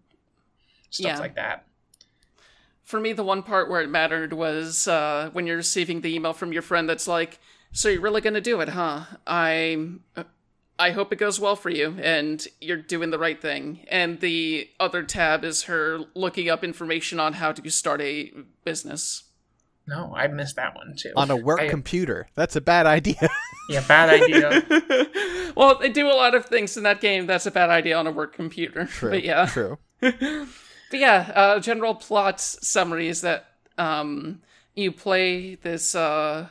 [0.90, 1.18] stuff Yeah.
[1.20, 1.66] like that
[2.84, 6.32] For me, the one part where it mattered was uh, when you're receiving the email
[6.32, 7.40] from your friend that's like,
[7.77, 9.05] "So you're really gonna do it, huh?
[9.27, 9.87] I,
[10.79, 14.68] I hope it goes well for you, and you're doing the right thing." And the
[14.81, 18.33] other tab is her looking up information on how to start a
[18.64, 19.24] business.
[19.89, 22.27] no i missed that one too On a work I- computer.
[22.35, 23.29] That's a bad idea.
[23.70, 24.64] yeah bad idea
[25.57, 27.27] well, they do a lot of things in that game.
[27.27, 28.85] That's a bad idea on a work computer.
[28.99, 29.11] True.
[29.11, 29.47] But yeah.
[29.47, 29.79] True.
[30.01, 33.47] But yeah, uh, general plot summary is that
[33.79, 34.41] um,
[34.74, 36.49] you play this uh,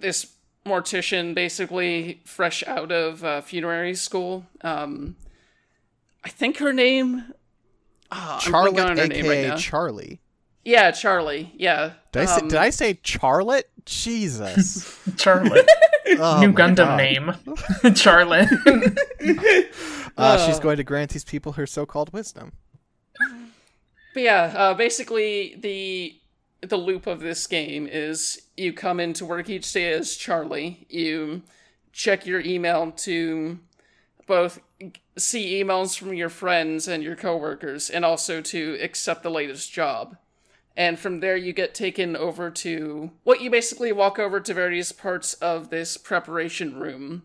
[0.00, 0.32] this
[0.66, 4.46] mortician, basically fresh out of uh, funerary school.
[4.62, 5.16] Um,
[6.24, 7.32] I think her name.
[8.10, 9.56] I'm Charlotte, on her name right aka now.
[9.56, 10.20] Charlie.
[10.64, 11.52] yeah, Charlie.
[11.56, 11.92] Yeah.
[12.12, 13.70] Did I say, Um, did I say Charlotte?
[13.84, 14.98] Jesus.
[15.16, 15.66] charlotte
[16.18, 16.96] Oh New Gundam God.
[16.96, 17.32] name,
[17.94, 18.48] Charlotte.
[20.16, 20.60] Uh, she's Oh.
[20.62, 22.52] going to grant these people her so-called wisdom.
[24.14, 26.17] But yeah, uh, basically the
[26.60, 30.86] the loop of this game is you come into work each day as Charlie.
[30.88, 31.42] You
[31.92, 33.58] check your email to
[34.26, 34.60] both
[35.16, 40.16] see emails from your friends and your coworkers, and also to accept the latest job.
[40.76, 44.92] And from there, you get taken over to what you basically walk over to various
[44.92, 47.24] parts of this preparation room,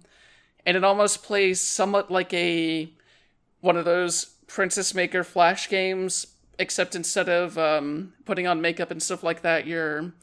[0.66, 2.92] and it almost plays somewhat like a
[3.62, 9.02] one of those Princess Maker Flash games, except instead of um, putting on makeup and
[9.02, 10.14] stuff like that, you're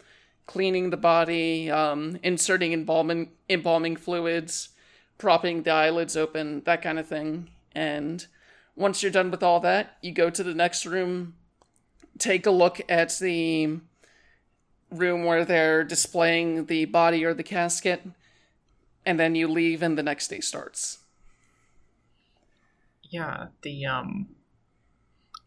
[0.46, 4.70] cleaning the body, um, inserting embalming embalming fluids,
[5.18, 7.48] propping the eyelids open, that kind of thing.
[7.72, 8.26] And
[8.74, 11.34] once you're done with all that, you go to the next room,
[12.18, 13.78] take a look at the
[14.90, 18.02] room where they're displaying the body or the casket,
[19.06, 20.98] and then you leave and the next day starts.
[23.10, 24.28] yeah, the um,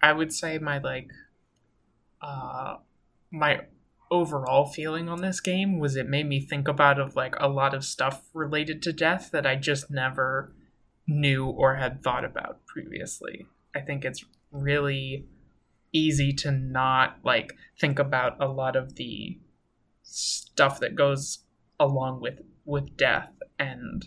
[0.03, 1.09] I would say my like,
[2.21, 2.75] uh,
[3.31, 3.61] my
[4.11, 7.73] overall feeling on this game was it made me think about of like a lot
[7.73, 10.53] of stuff related to death that I just never
[11.07, 13.47] knew or had thought about previously.
[13.73, 15.25] I think it's really
[15.93, 19.39] easy to not like think about a lot of the
[20.03, 21.39] stuff that goes
[21.79, 24.05] along with with death and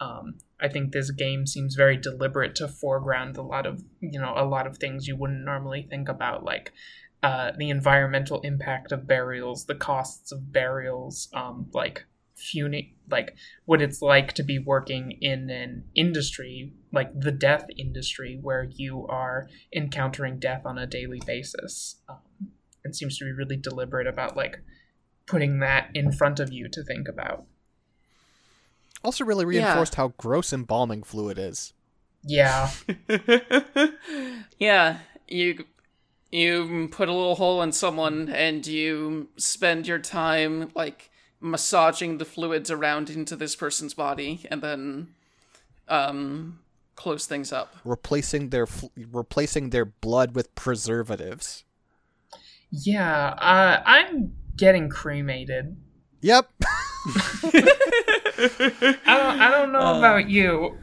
[0.00, 4.34] um, I think this game seems very deliberate to foreground a lot of you know
[4.36, 6.72] a lot of things you wouldn't normally think about, like
[7.22, 12.04] uh, the environmental impact of burials, the costs of burials, um, like
[12.36, 13.34] funi- like
[13.64, 19.06] what it's like to be working in an industry like the death industry where you
[19.08, 21.96] are encountering death on a daily basis.
[22.08, 22.18] Um,
[22.84, 24.60] and seems to be really deliberate about like
[25.26, 27.46] putting that in front of you to think about
[29.04, 31.72] Also, really reinforced how gross embalming fluid is.
[32.26, 32.70] yeah
[34.58, 34.98] yeah,
[35.28, 35.64] you
[36.32, 42.24] you put a little hole in someone and you spend your time like massaging the
[42.24, 45.08] fluids around into this person's body and then
[45.88, 46.58] um
[46.96, 47.76] close things up.
[47.84, 51.64] Replacing their fl- replacing their blood with preservatives.
[52.70, 55.76] yeah uh, i'm getting cremated
[56.24, 56.48] Yep.
[57.44, 59.98] I don't, I don't know Uh.
[59.98, 60.78] about you.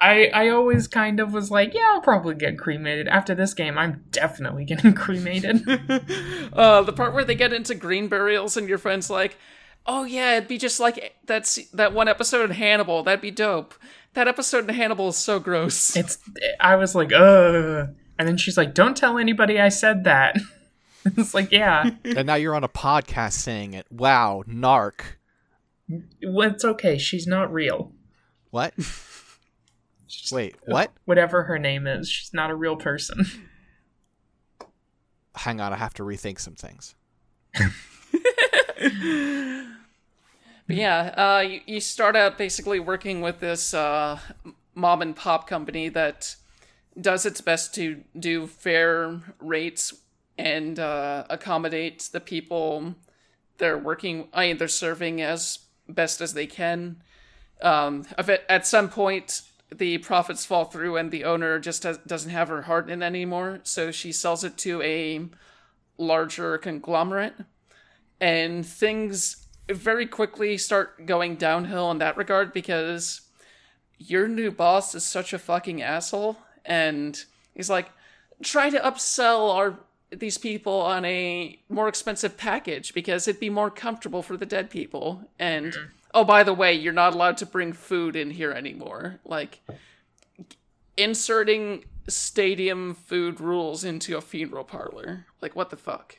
[0.00, 3.08] I I always kind of was like, yeah, I'll probably get cremated.
[3.08, 5.62] After this game, I'm definitely getting cremated.
[6.52, 9.38] uh the part where they get into green burials and your friend's like,
[9.86, 13.02] "Oh yeah, it'd be just like that's that one episode in Hannibal.
[13.02, 13.74] That'd be dope."
[14.14, 15.96] That episode in Hannibal is so gross.
[15.96, 16.18] it's
[16.60, 17.88] I was like, ugh.
[18.18, 20.36] And then she's like, don't tell anybody I said that.
[21.16, 23.86] it's like, yeah, and now you're on a podcast saying it.
[23.90, 25.00] Wow, narc.
[25.88, 26.98] well, it's okay.
[26.98, 27.92] She's not real.
[28.50, 28.74] What?
[30.32, 30.92] Wait, what?
[31.04, 33.26] Whatever her name is, she's not a real person.
[35.36, 36.94] Hang on, I have to rethink some things.
[40.66, 44.18] But yeah, uh, you, you start out basically working with this uh,
[44.74, 46.34] mom and pop company that
[47.00, 49.94] does its best to do fair rates
[50.38, 52.94] and uh, accommodate the people
[53.58, 54.28] they're working.
[54.32, 57.02] I mean, they're serving as best as they can.
[57.62, 59.42] Um, at some point,
[59.74, 63.06] the profits fall through and the owner just has, doesn't have her heart in it
[63.06, 65.26] anymore, so she sells it to a
[65.98, 67.34] larger conglomerate,
[68.20, 73.22] and things very quickly start going downhill in that regard because
[73.98, 77.24] your new boss is such a fucking asshole and
[77.54, 77.90] he's like
[78.42, 79.80] try to upsell our
[80.10, 84.70] these people on a more expensive package because it'd be more comfortable for the dead
[84.70, 85.28] people.
[85.38, 85.74] And
[86.14, 89.20] oh by the way you're not allowed to bring food in here anymore.
[89.24, 89.60] Like
[90.96, 95.26] inserting stadium food rules into a funeral parlor.
[95.42, 96.16] Like what the fuck?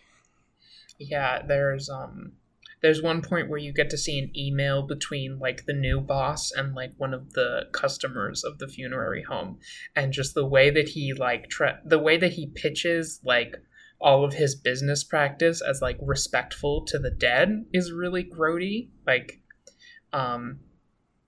[0.99, 2.33] Yeah, there's um
[2.81, 6.51] there's one point where you get to see an email between like the new boss
[6.51, 9.57] and like one of the customers of the funerary home.
[9.95, 13.55] And just the way that he like tra- the way that he pitches like
[13.99, 18.89] all of his business practice as like respectful to the dead is really grody.
[19.05, 19.41] Like
[20.13, 20.59] um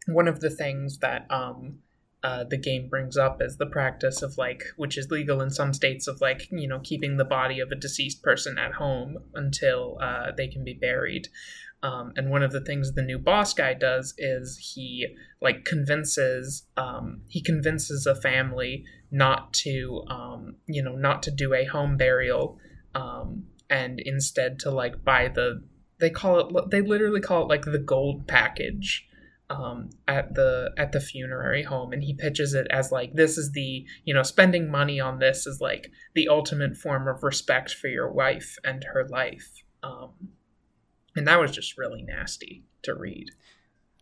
[0.08, 1.80] one of the things that um
[2.22, 5.74] uh, the game brings up is the practice of like which is legal in some
[5.74, 9.98] states of like you know keeping the body of a deceased person at home until
[10.02, 11.30] uh, they can be buried.
[11.82, 16.66] Um, and one of the things the new boss guy does is he like convinces
[16.76, 21.98] um, he convinces a family not to um, you know not to do a home
[21.98, 22.58] burial
[22.96, 25.64] um, and instead to like buy the
[26.00, 29.10] they call it they literally call it like the gold package
[29.50, 31.92] um, at the at the funerary home.
[31.92, 35.48] And he pitches it as like this is the you know spending money on this
[35.48, 39.64] is like the ultimate form of respect for your wife and her life.
[39.82, 40.12] Um,
[41.16, 43.30] and that was just really nasty to read.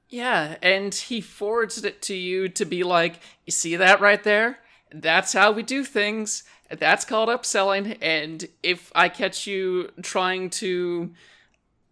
[0.10, 4.60] Yeah, and he forwards it to you to be like, you see that right there?
[4.92, 6.44] That's how we do things.
[6.70, 7.98] That's called upselling.
[8.02, 11.14] And if I catch you trying to,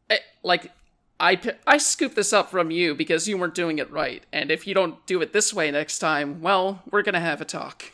[0.09, 0.71] eh, like,
[1.19, 4.23] I scoop this up from you because you weren't doing it right.
[4.33, 7.45] And if you don't do it this way next time, well, we're gonna have a
[7.45, 7.85] talk.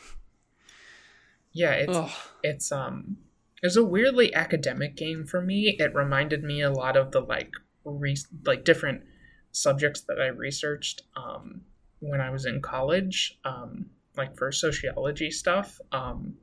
[1.52, 2.10] yeah it's Ugh.
[2.42, 3.18] it's um
[3.62, 7.50] it's a weirdly academic game for me it reminded me a lot of the like
[7.84, 9.02] re- like different
[9.50, 11.60] subjects that i researched um
[12.00, 16.34] when i was in college um like for sociology stuff um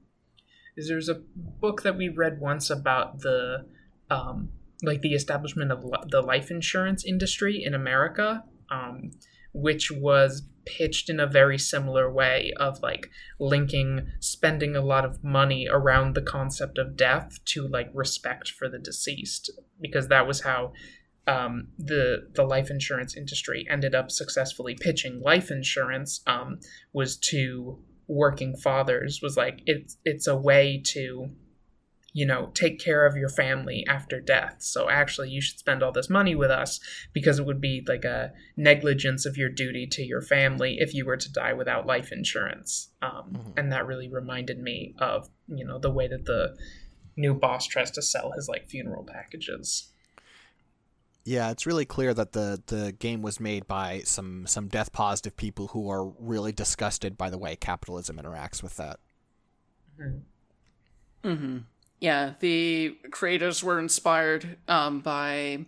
[0.76, 3.66] is there's a book that we read once about the
[4.10, 4.50] um
[4.84, 9.12] like the establishment of the life insurance industry in america um
[9.54, 13.10] which was pitched in a very similar way of like
[13.40, 18.70] linking spending a lot of money around the concept of death to like respect for
[18.70, 19.50] the deceased
[19.82, 20.72] because that was how
[21.28, 26.60] um, the the life insurance industry ended up successfully pitching life insurance um,
[26.94, 31.30] was to working fathers was like it's it's a way to
[32.12, 34.56] you know take care of your family after death.
[34.60, 36.80] So actually you should spend all this money with us
[37.14, 41.06] because it would be like a negligence of your duty to your family if you
[41.06, 42.90] were to die without life insurance.
[43.04, 43.54] Um, Mhm.
[43.58, 46.58] and that really reminded me of you know the way that the
[47.16, 49.89] new boss tries to sell his like funeral packages
[51.30, 55.38] Yeah, it's really clear that the the game was made by some some death positive
[55.38, 59.00] people who are really disgusted by the way capitalism interacts with that.
[61.24, 61.58] Mm-hmm.
[62.00, 65.66] Yeah, the creators were inspired um, by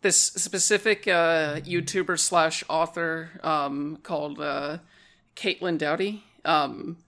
[0.00, 4.78] this specific uh, YouTuber slash author um, called uh,
[5.34, 6.22] Caitlin Doughty.
[6.44, 6.98] Um,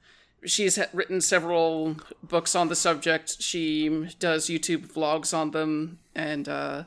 [0.44, 3.40] she's written several books on the subject.
[3.40, 6.82] She does YouTube vlogs on them, and uh,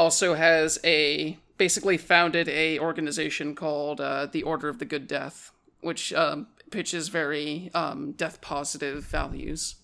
[0.00, 5.52] also has a basically founded a organization called uh, the Order of the Good Death,
[5.82, 9.74] which um, pitches very um, death positive values.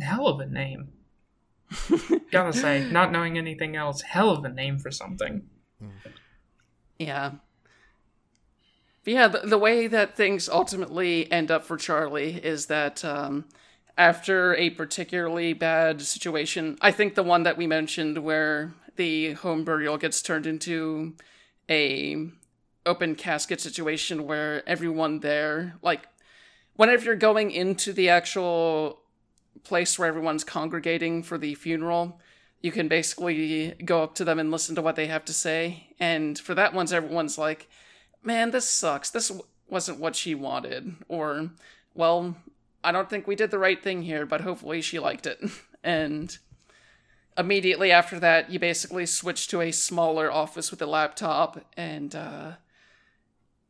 [0.00, 0.88] Hell of a name.
[2.32, 5.42] Gotta say, not knowing anything else, hell of a name for something.
[6.98, 7.32] Yeah.
[9.04, 13.44] But yeah, the, the way that things ultimately end up for Charlie is that um,
[13.98, 19.64] after a particularly bad situation, I think the one that we mentioned where the home
[19.64, 21.14] burial gets turned into
[21.70, 22.28] a
[22.84, 26.06] open casket situation where everyone there, like,
[26.76, 29.00] whenever you're going into the actual
[29.64, 32.20] place where everyone's congregating for the funeral,
[32.62, 35.88] you can basically go up to them and listen to what they have to say.
[35.98, 37.68] And for that one's everyone's like,
[38.22, 39.10] man, this sucks.
[39.10, 39.32] This
[39.68, 40.94] wasn't what she wanted.
[41.08, 41.50] Or,
[41.94, 42.36] well,
[42.82, 45.40] I don't think we did the right thing here, but hopefully she liked it.
[45.84, 46.36] and
[47.38, 52.52] immediately after that, you basically switch to a smaller office with a laptop, and uh,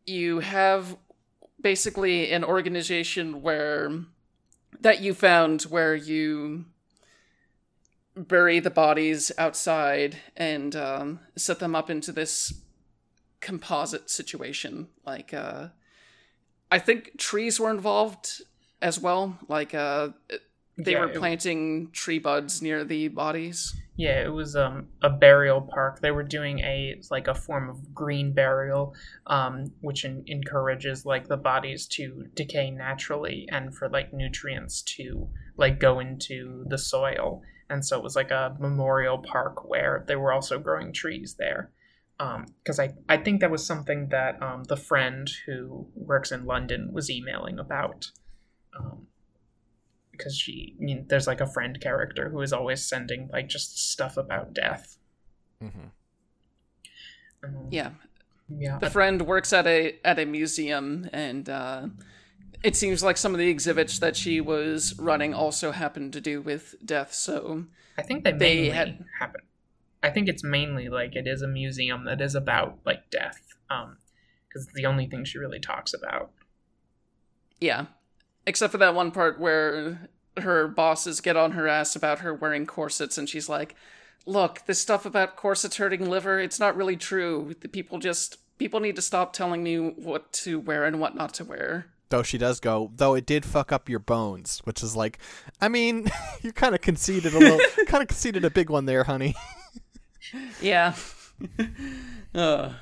[0.04, 0.96] you have
[1.60, 3.90] basically an organization where
[4.80, 6.66] that you found where you
[8.14, 12.52] bury the bodies outside and um, set them up into this
[13.40, 14.88] composite situation.
[15.04, 15.68] Like, uh,
[16.70, 18.42] I think trees were involved
[18.80, 19.38] as well.
[19.48, 20.10] Like, uh,
[20.78, 23.74] they yeah, were planting tree buds near the bodies.
[23.96, 26.00] Yeah, it was um, a burial park.
[26.00, 28.94] They were doing a like a form of green burial,
[29.26, 35.28] um, which in- encourages like the bodies to decay naturally and for like nutrients to
[35.56, 37.42] like go into the soil.
[37.70, 41.70] And so it was like a memorial park where they were also growing trees there.
[42.18, 46.44] Because um, I I think that was something that um, the friend who works in
[46.44, 48.10] London was emailing about.
[48.78, 49.06] Um,
[50.16, 53.90] because she I mean, there's like a friend character who is always sending like just
[53.90, 54.96] stuff about death.
[55.62, 55.88] Mm-hmm.
[57.44, 57.90] Um, yeah,
[58.48, 58.78] yeah.
[58.78, 61.88] The friend works at a at a museum, and uh,
[62.62, 66.40] it seems like some of the exhibits that she was running also happened to do
[66.40, 67.12] with death.
[67.12, 67.64] So
[67.98, 69.42] I think they, they had happen.
[70.02, 73.40] I think it's mainly like it is a museum that is about like death,
[73.70, 73.96] um,
[74.48, 76.30] because it's the only thing she really talks about.
[77.60, 77.86] Yeah,
[78.47, 82.66] except for that one part where her bosses get on her ass about her wearing
[82.66, 83.74] corsets and she's like
[84.26, 87.55] look this stuff about corsets hurting liver it's not really true.
[87.61, 91.34] The people just people need to stop telling me what to wear and what not
[91.34, 91.86] to wear.
[92.09, 95.18] Though she does go though it did fuck up your bones which is like
[95.61, 96.09] i mean
[96.42, 99.34] you kind of conceded a little kind of conceded a big one there honey.
[100.61, 100.94] Yeah.
[102.34, 102.72] Uh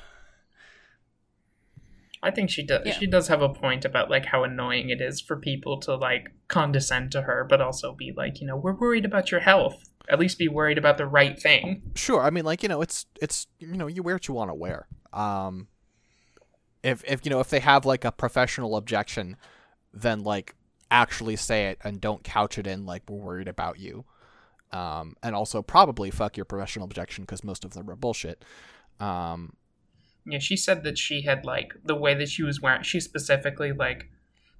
[2.24, 2.86] I think she does.
[2.86, 2.98] Yeah.
[2.98, 6.32] She does have a point about like how annoying it is for people to like
[6.48, 9.82] condescend to her, but also be like, you know, we're worried about your health.
[10.08, 11.82] At least be worried about the right thing.
[11.94, 12.22] Sure.
[12.22, 14.54] I mean, like you know, it's it's you know, you wear what you want to
[14.54, 14.88] wear.
[15.12, 15.68] Um,
[16.82, 19.36] if if you know if they have like a professional objection,
[19.92, 20.54] then like
[20.90, 24.04] actually say it and don't couch it in like we're worried about you.
[24.72, 28.44] Um, and also probably fuck your professional objection because most of them are bullshit.
[28.98, 29.54] Um,
[30.26, 32.82] yeah, she said that she had like the way that she was wearing.
[32.82, 34.10] She specifically like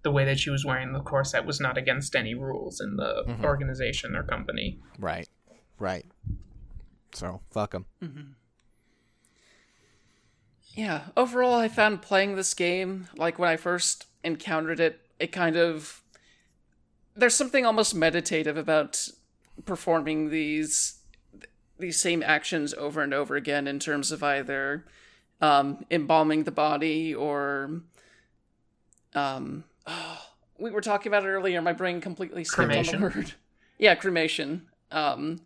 [0.03, 3.24] the way that she was wearing the corset was not against any rules in the
[3.27, 3.45] mm-hmm.
[3.45, 4.78] organization or company.
[4.99, 5.28] Right,
[5.78, 6.05] right.
[7.15, 7.86] So fuck them.
[8.03, 8.32] Mm-hmm.
[10.74, 11.03] Yeah.
[11.16, 16.03] Overall, I found playing this game like when I first encountered it, it kind of
[17.16, 19.09] there's something almost meditative about
[19.65, 20.99] performing these
[21.78, 24.85] these same actions over and over again in terms of either
[25.40, 27.82] um, embalming the body or
[29.15, 30.27] um, oh,
[30.59, 31.61] we were talking about it earlier.
[31.61, 32.97] My brain completely skipped cremation.
[32.97, 33.32] on the word.
[33.78, 34.66] yeah, cremation.
[34.90, 35.40] Um,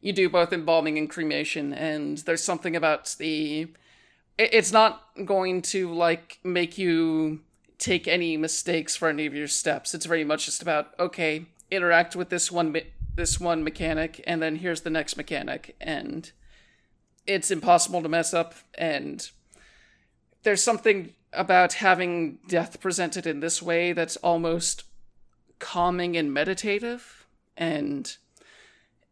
[0.00, 3.68] you do both embalming and cremation, and there's something about the.
[4.38, 7.40] It's not going to like make you
[7.78, 9.94] take any mistakes for any of your steps.
[9.94, 12.76] It's very much just about okay, interact with this one
[13.14, 16.30] this one mechanic, and then here's the next mechanic, and
[17.26, 19.30] it's impossible to mess up and
[20.42, 24.84] there's something about having death presented in this way that's almost
[25.58, 27.26] calming and meditative
[27.56, 28.16] and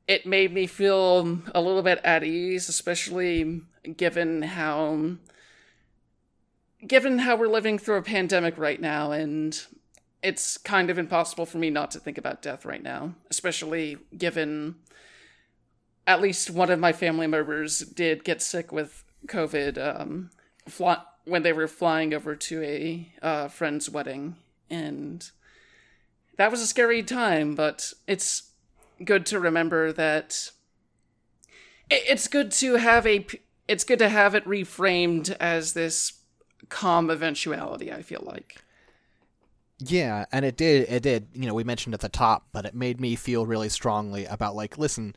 [0.07, 3.63] it made me feel a little bit at ease, especially
[3.97, 5.17] given how
[6.87, 9.67] given how we're living through a pandemic right now and
[10.23, 14.75] it's kind of impossible for me not to think about death right now, especially given
[16.07, 20.31] at least one of my family members did get sick with COVID um,
[21.25, 24.37] when they were flying over to a uh, friend's wedding.
[24.69, 25.29] And
[26.37, 28.51] that was a scary time, but it's
[29.03, 30.51] good to remember that
[31.91, 33.27] it's good to have a
[33.69, 36.15] it's good to have it reframed as this
[36.69, 38.63] calm eventuality i feel like
[39.81, 42.75] yeah and it did it did you know we mentioned at the top but it
[42.75, 45.15] made me feel really strongly about like listen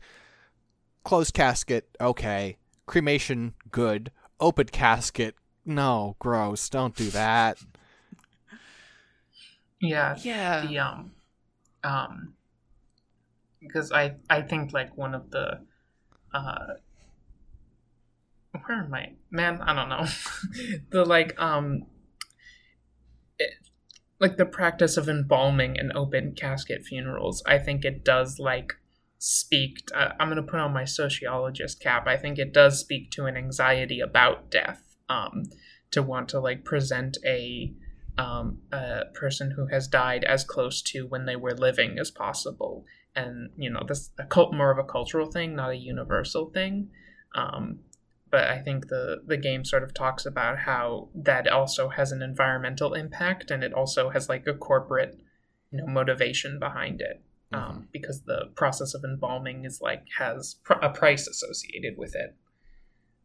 [1.08, 2.58] closed casket okay.
[2.84, 4.12] Cremation good.
[4.38, 6.68] Open casket no gross.
[6.68, 7.56] Don't do that.
[9.80, 10.18] Yeah.
[10.20, 10.66] Yeah.
[10.66, 11.12] The um
[11.82, 12.34] um
[13.58, 15.60] because I I think like one of the
[16.34, 16.74] uh
[18.66, 19.12] where am I?
[19.30, 20.04] Man I don't know.
[20.90, 21.86] The like um
[23.38, 23.54] it,
[24.20, 28.74] like the practice of embalming and open casket funerals I think it does like
[29.18, 32.06] speak uh, I'm gonna put on my sociologist cap.
[32.06, 35.44] I think it does speak to an anxiety about death um
[35.90, 37.72] to want to like present a
[38.18, 42.84] um, a person who has died as close to when they were living as possible.
[43.14, 46.90] And you know this a cult more of a cultural thing not a universal thing.
[47.34, 47.80] Um,
[48.30, 52.22] but i think the the game sort of talks about how that also has an
[52.22, 55.18] environmental impact and it also has like a corporate
[55.70, 57.22] you know motivation behind it
[57.52, 57.80] um, mm-hmm.
[57.92, 62.36] because the process of embalming is like has pr- a price associated with it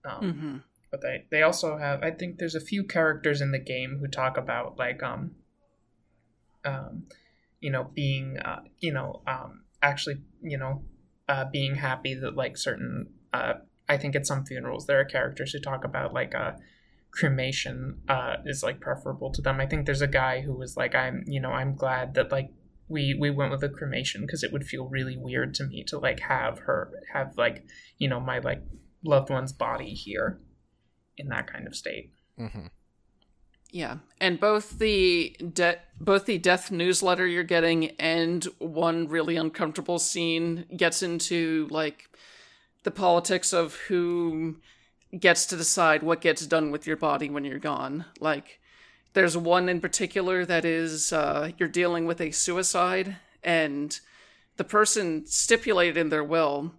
[0.06, 0.58] um, mm-hmm.
[0.92, 4.08] but they they also have i think there's a few characters in the game who
[4.08, 5.32] talk about like um
[6.66, 7.04] um
[7.60, 10.82] you know being uh, you know um actually, you know,
[11.30, 13.54] uh, being happy that like certain, uh,
[13.88, 16.56] I think at some funerals there are characters who talk about like a uh,
[17.12, 19.60] cremation uh, is like preferable to them.
[19.60, 22.50] I think there's a guy who was like, I'm, you know, I'm glad that like
[22.94, 25.98] we we went with a cremation because it would feel really weird to me to
[25.98, 27.66] like have her have like
[27.98, 28.62] you know my like
[29.04, 30.40] loved one's body here
[31.18, 32.12] in that kind of state.
[32.40, 32.68] Mm-hmm.
[33.72, 39.98] Yeah, and both the de- both the death newsletter you're getting and one really uncomfortable
[39.98, 42.08] scene gets into like
[42.84, 44.58] the politics of who
[45.20, 48.06] gets to decide what gets done with your body when you're gone.
[48.20, 48.60] Like
[49.14, 54.00] there's one in particular that is uh, you're dealing with a suicide and
[54.58, 56.74] the person stipulated in their will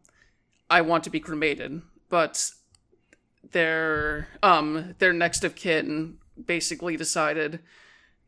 [0.70, 2.50] I want to be cremated, but
[3.52, 6.16] their um their next of kin
[6.46, 7.60] basically decided,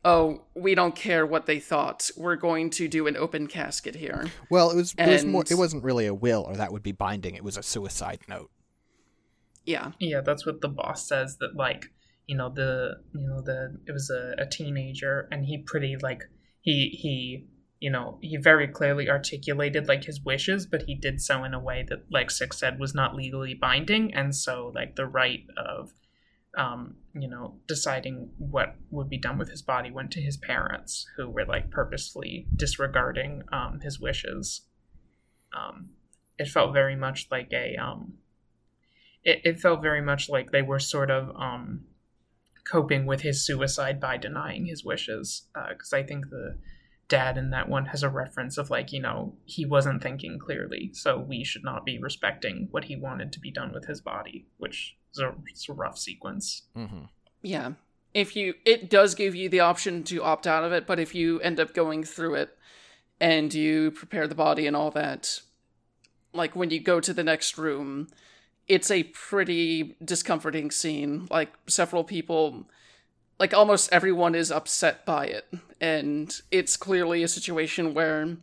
[0.05, 2.09] oh, we don't care what they thought.
[2.15, 4.27] We're going to do an open casket here.
[4.49, 6.83] Well, it was and, it was more it wasn't really a will or that would
[6.83, 7.35] be binding.
[7.35, 8.51] It was a suicide note.
[9.65, 9.91] Yeah.
[9.99, 11.91] Yeah, that's what the boss says that like,
[12.27, 16.23] you know, the you know, the it was a, a teenager and he pretty like
[16.61, 17.47] he he
[17.79, 21.59] you know, he very clearly articulated like his wishes, but he did so in a
[21.59, 25.93] way that, like Six said, was not legally binding, and so like the right of
[26.57, 31.05] um, you know, deciding what would be done with his body went to his parents,
[31.15, 34.61] who were like purposefully disregarding um, his wishes.
[35.55, 35.91] Um,
[36.39, 37.75] it felt very much like a.
[37.75, 38.15] Um,
[39.23, 41.83] it, it felt very much like they were sort of um,
[42.69, 46.57] coping with his suicide by denying his wishes, because uh, I think the
[47.07, 50.91] dad in that one has a reference of like you know he wasn't thinking clearly
[50.93, 54.45] so we should not be respecting what he wanted to be done with his body
[54.57, 56.63] which is a, it's a rough sequence.
[56.75, 57.05] Mm-hmm.
[57.41, 57.73] Yeah.
[58.13, 61.13] If you, it does give you the option to opt out of it, but if
[61.13, 62.57] you end up going through it
[63.19, 65.41] and you prepare the body and all that,
[66.33, 68.07] like when you go to the next room,
[68.67, 71.27] it's a pretty discomforting scene.
[71.29, 72.67] Like several people,
[73.39, 75.45] like almost everyone is upset by it.
[75.79, 78.37] And it's clearly a situation where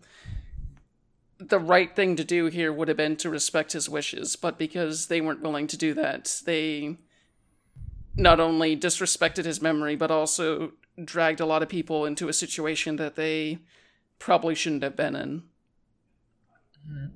[1.39, 5.07] the right thing to do here would have been to respect his wishes, but because
[5.07, 6.97] they weren't willing to do that, they
[8.17, 10.73] not only disrespected his memory, but also
[11.03, 13.59] dragged a lot of people into a situation that they
[14.19, 15.43] probably shouldn't have been in.
[16.89, 17.07] Mm-hmm.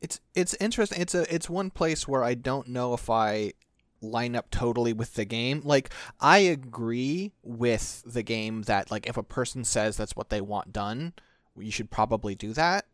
[0.00, 1.00] It's it's interesting.
[1.00, 3.52] It's a it's one place where I don't know if I
[4.00, 5.60] line up totally with the game.
[5.64, 10.40] Like I agree with the game that like if a person says that's what they
[10.40, 11.14] want done,
[11.56, 12.86] you should probably do that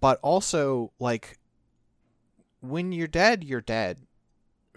[0.00, 1.38] but also like
[2.60, 4.00] when you're dead, you're dead.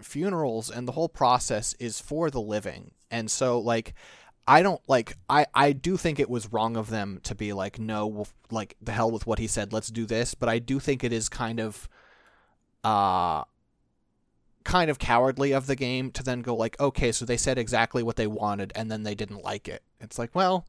[0.01, 2.91] Funerals and the whole process is for the living.
[3.09, 3.93] And so like
[4.47, 7.79] I don't like I I do think it was wrong of them to be like
[7.79, 10.79] no, we'll, like the hell with what he said, let's do this, but I do
[10.79, 11.89] think it is kind of
[12.83, 13.43] uh
[14.63, 18.03] kind of cowardly of the game to then go like, okay, so they said exactly
[18.03, 19.83] what they wanted and then they didn't like it.
[19.99, 20.65] It's like, well,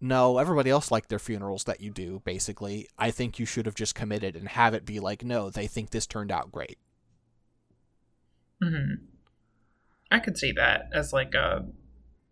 [0.00, 2.88] no, everybody else liked their funerals that you do, basically.
[2.98, 5.90] I think you should have just committed and have it be like, no, they think
[5.90, 6.78] this turned out great.
[8.62, 8.94] hmm
[10.10, 11.66] I could see that as like a,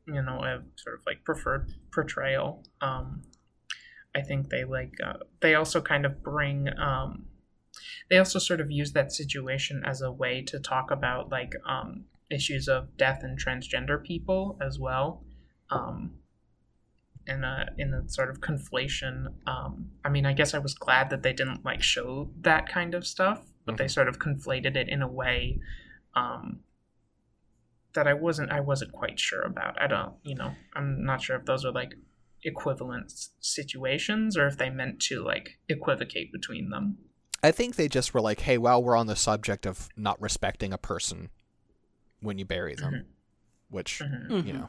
[0.06, 2.64] you know, a sort of like preferred portrayal.
[2.80, 3.22] Um,
[4.14, 7.26] I think they like uh, they also kind of bring um,
[8.08, 12.04] they also sort of use that situation as a way to talk about like um,
[12.30, 15.24] issues of death and transgender people as well.
[15.70, 16.18] Um,
[17.26, 19.26] in a in a sort of conflation.
[19.46, 22.94] Um, I mean, I guess I was glad that they didn't like show that kind
[22.94, 25.58] of stuff, but they sort of conflated it in a way
[26.14, 26.60] um,
[27.96, 29.80] that I wasn't I wasn't quite sure about.
[29.82, 31.94] I don't, you know, I'm not sure if those are like
[32.44, 36.98] equivalent situations or if they meant to like equivocate between them.
[37.42, 40.72] I think they just were like, hey, while we're on the subject of not respecting
[40.72, 41.30] a person
[42.20, 43.04] when you bury them, Mhm.
[43.68, 44.46] which, Mhm.
[44.46, 44.68] you know,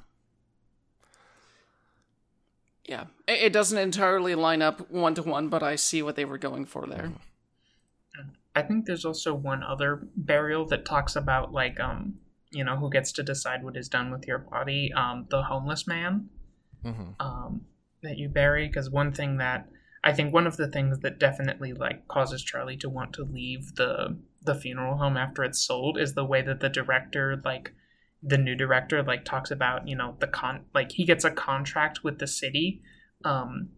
[2.86, 6.24] Yeah, it, it doesn't entirely line up one to one, but I see what they
[6.24, 7.12] were going for there.
[8.56, 12.16] I think there's also one other burial that talks about like um
[12.52, 15.88] you know who gets to decide what is done with your body um the homeless
[15.88, 16.30] man
[16.84, 17.62] hmm um
[18.04, 19.68] that you bury because one thing that
[20.04, 23.76] I think one of the things that definitely like causes Charlie to want to leave
[23.76, 27.74] the the funeral home after it's sold is the way that the director like
[28.24, 32.04] the new director like talks about you know the con like he gets a contract
[32.04, 32.82] with the city
[33.26, 33.70] um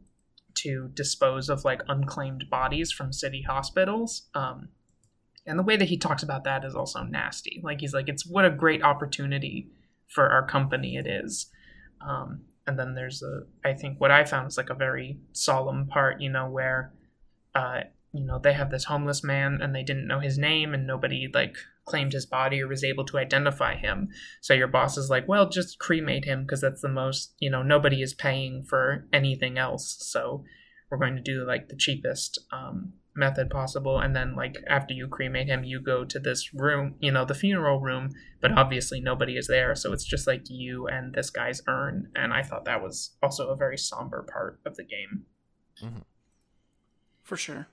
[0.53, 4.69] to dispose of like unclaimed bodies from city hospitals um
[5.49, 7.59] and the way that he talks about that is also nasty.
[7.63, 9.69] Like he's like it's what a great opportunity
[10.07, 11.47] for our company it is.
[12.01, 15.87] Um and then there's a i think what i found is like a very solemn
[15.87, 16.93] part you know where
[17.55, 17.79] uh
[18.13, 21.27] you know they have this homeless man and they didn't know his name and nobody
[21.33, 21.55] like
[21.85, 24.09] claimed his body or was able to identify him.
[24.41, 27.63] So your boss is like well just cremate him because that's the most you know
[27.63, 29.97] nobody is paying for anything else.
[29.99, 30.43] So
[30.89, 35.07] we're going to do like the cheapest um, method possible and then like after you
[35.07, 38.09] cremate him you go to this room you know the funeral room
[38.39, 42.31] but obviously nobody is there so it's just like you and this guy's urn and
[42.31, 45.25] i thought that was also a very somber part of the game
[45.83, 45.99] mm-hmm.
[47.29, 47.67] For sure.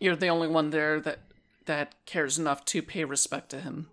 [0.00, 1.18] You're the only one there that
[1.66, 3.90] that cares enough to pay respect to him.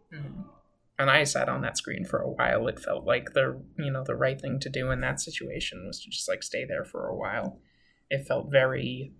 [0.97, 4.03] and i sat on that screen for a while it felt like the you know
[4.05, 7.07] the right thing to do in that situation was to just like stay there for
[7.07, 7.59] a while
[8.11, 9.11] it felt very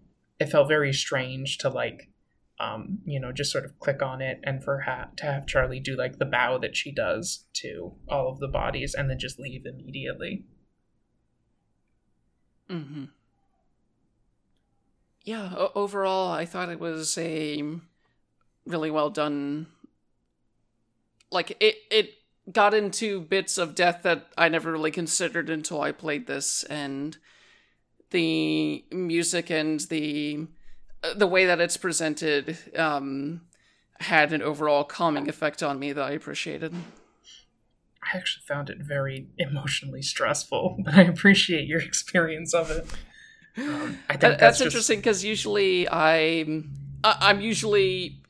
[0.43, 2.09] it felt very strange to like
[2.59, 5.79] um you know just sort of click on it and for ha- to have charlie
[5.79, 9.39] do like the bow that she does to all of the bodies and then just
[9.39, 10.45] leave immediately
[12.69, 13.05] hmm
[15.23, 17.63] Yeah, o- overall, I thought it was a
[18.65, 19.67] really well done.
[21.31, 22.13] Like it, it
[22.51, 27.17] got into bits of death that I never really considered until I played this, and
[28.13, 30.47] the music and the
[31.03, 33.41] uh, the way that it's presented um,
[33.99, 36.73] had an overall calming effect on me that I appreciated.
[38.01, 42.85] i actually found it very emotionally stressful but i appreciate your experience of it
[43.57, 46.71] um, i think That, that's, that's just- interesting because usually I'm
[47.03, 48.21] I, I'm usually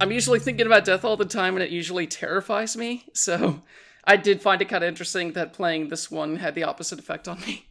[0.00, 3.04] I'm usually thinking about death all the time, and it usually terrifies me.
[3.12, 3.62] So
[4.04, 7.28] I did find it kind of interesting that playing this one had the opposite effect
[7.28, 7.66] on me.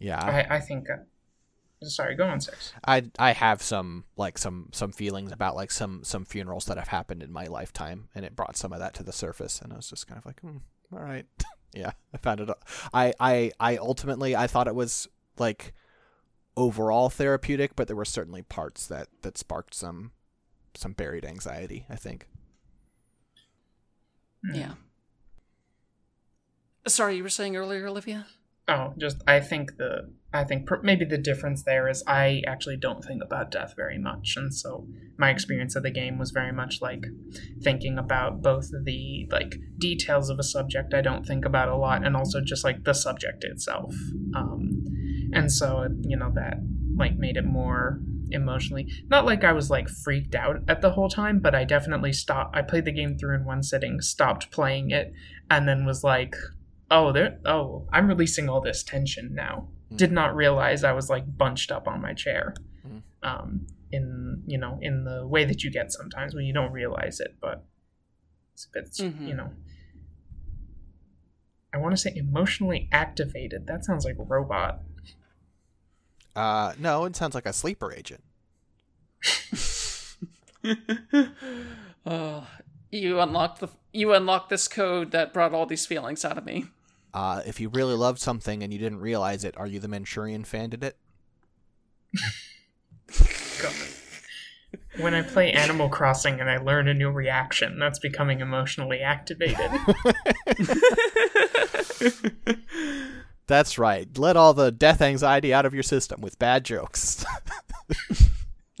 [0.00, 0.96] Yeah, I, I think uh,
[1.82, 6.02] sorry go on six I I have some like some some feelings about like some
[6.02, 9.02] some funerals that have happened in my lifetime, and it brought some of that to
[9.02, 10.56] the surface, and I was just kind of like, hmm,
[10.92, 11.26] all right,
[11.74, 12.50] yeah, I found it.
[12.92, 15.06] I I I ultimately I thought it was
[15.38, 15.72] like
[16.56, 20.12] overall therapeutic, but there were certainly parts that that sparked some
[20.74, 21.86] some buried anxiety.
[21.88, 22.26] I think.
[24.54, 24.72] Yeah.
[26.86, 28.26] Sorry, you were saying earlier, Olivia?
[28.70, 33.04] Oh, just I think the I think maybe the difference there is I actually don't
[33.04, 34.86] think about death very much, and so
[35.18, 37.04] my experience of the game was very much like
[37.62, 42.06] thinking about both the like details of a subject I don't think about a lot,
[42.06, 43.92] and also just like the subject itself.
[44.36, 44.84] Um,
[45.32, 46.58] and so you know that
[46.96, 47.98] like made it more
[48.32, 52.12] emotionally not like I was like freaked out at the whole time, but I definitely
[52.12, 52.56] stopped.
[52.56, 55.12] I played the game through in one sitting, stopped playing it,
[55.50, 56.36] and then was like
[56.90, 59.96] oh there oh i'm releasing all this tension now Mm.
[59.96, 62.54] did not realize i was like bunched up on my chair
[62.86, 63.02] Mm.
[63.22, 67.18] um in you know in the way that you get sometimes when you don't realize
[67.20, 67.64] it but
[68.54, 69.26] it's a bit Mhm.
[69.28, 69.50] you know
[71.72, 74.80] i want to say emotionally activated that sounds like a robot
[76.36, 78.22] Uh, no, it sounds like a sleeper agent.
[82.06, 82.42] uh,
[82.90, 86.66] you unlocked the you unlocked this code that brought all these feelings out of me.
[87.12, 90.44] Uh, if you really loved something and you didn't realize it, are you the Manchurian
[90.44, 90.96] fan did it?
[93.62, 93.74] God.
[94.98, 99.70] When I play Animal Crossing and I learn a new reaction, that's becoming emotionally activated.
[103.46, 104.06] That's right.
[104.16, 107.24] Let all the death anxiety out of your system with bad jokes.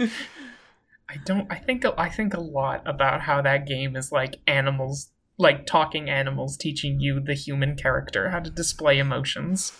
[0.00, 1.50] I don't.
[1.50, 1.84] I think.
[1.98, 5.10] I think a lot about how that game is like animals,
[5.40, 9.72] like talking animals, teaching you, the human character, how to display emotions.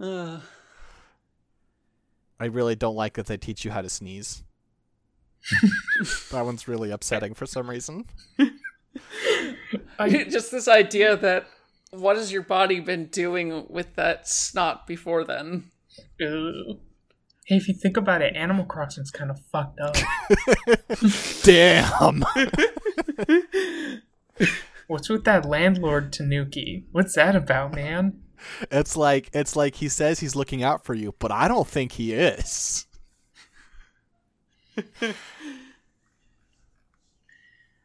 [0.00, 0.40] Uh,
[2.40, 4.44] I really don't like that they teach you how to sneeze.
[6.30, 8.04] that one's really upsetting for some reason.
[9.98, 11.46] just this idea that
[11.90, 15.72] what has your body been doing with that snot before then?
[16.24, 16.78] Ugh.
[17.52, 19.94] Hey, if you think about it, Animal Crossing's kind of fucked up.
[21.42, 22.24] Damn.
[24.86, 26.86] What's with that landlord Tanuki?
[26.92, 28.22] What's that about, man?
[28.70, 31.92] It's like it's like he says he's looking out for you, but I don't think
[31.92, 32.86] he is.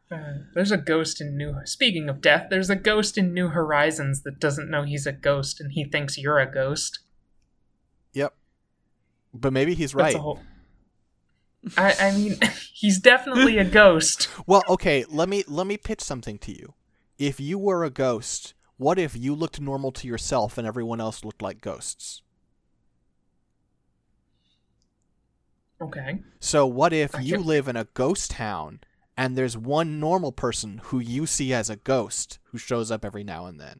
[0.09, 1.53] Uh, there's a ghost in New.
[1.65, 5.59] Speaking of death, there's a ghost in New Horizons that doesn't know he's a ghost
[5.59, 6.99] and he thinks you're a ghost.
[9.33, 10.15] But maybe he's right.
[10.15, 10.39] whole.
[11.75, 12.39] I, I mean,
[12.73, 14.29] he's definitely a ghost.
[14.45, 16.73] Well, okay, let me let me pitch something to you.
[17.17, 21.25] If you were a ghost, what if you looked normal to yourself and everyone else
[21.25, 22.21] looked like ghosts?
[25.81, 26.21] Okay.
[26.39, 28.79] So what if you live in a ghost town
[29.15, 33.23] and there's one normal person who you see as a ghost who shows up every
[33.23, 33.79] now and then?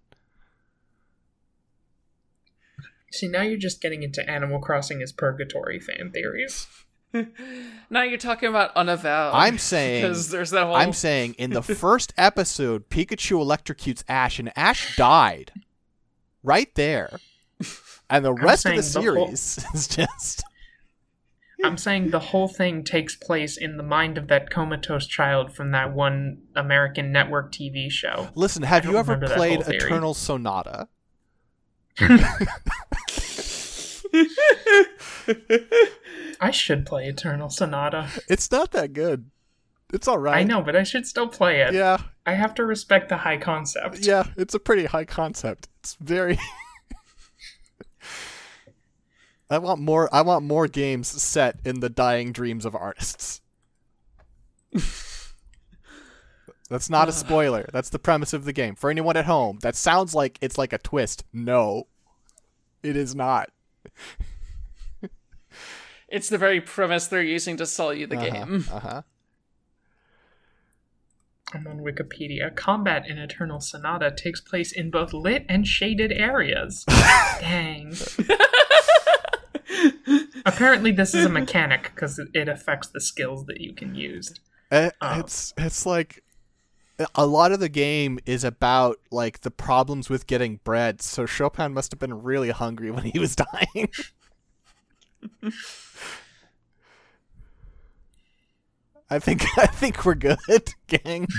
[3.11, 6.67] See, now you're just getting into Animal Crossing as purgatory fan theories.
[7.89, 9.33] now you're talking about unavowed.
[9.33, 10.75] I'm saying because there's that whole.
[10.75, 15.51] I'm saying in the first episode Pikachu electrocutes Ash and Ash died.
[16.43, 17.19] Right there.
[18.09, 20.43] And the rest of the saying the whole- series is just
[21.63, 25.71] I'm saying the whole thing takes place in the mind of that comatose child from
[25.71, 28.29] that one American network TV show.
[28.35, 29.61] Listen, have you ever played.
[29.61, 30.87] Eternal Sonata?
[36.39, 38.09] I should play Eternal Sonata.
[38.29, 39.29] It's not that good.
[39.93, 40.37] It's all right.
[40.37, 41.73] I know, but I should still play it.
[41.73, 43.99] Yeah, I have to respect the high concept.
[43.99, 45.69] yeah, it's a pretty high concept.
[45.79, 46.37] It's very
[49.49, 53.41] I want more I want more games set in the dying dreams of artists.
[56.69, 57.67] That's not a spoiler.
[57.71, 58.75] That's the premise of the game.
[58.75, 61.23] For anyone at home, that sounds like it's like a twist.
[61.31, 61.87] No.
[62.83, 63.49] It is not.
[66.09, 68.63] It's the very premise they're using to sell you the game.
[68.71, 69.01] Uh-huh.
[71.53, 72.55] I'm on Wikipedia.
[72.55, 76.85] Combat in Eternal Sonata takes place in both lit and shaded areas.
[77.41, 77.93] Dang.
[80.45, 84.33] Apparently, this is a mechanic because it- it affects the skills that you can use.
[84.71, 85.19] It, Oh.
[85.19, 86.23] It's it's like
[87.15, 91.01] a lot of the game is about like the problems with getting bread.
[91.01, 93.35] So Chopin must have been really hungry when he was
[93.75, 93.89] dying.
[99.09, 101.27] I think I think we're good, gang.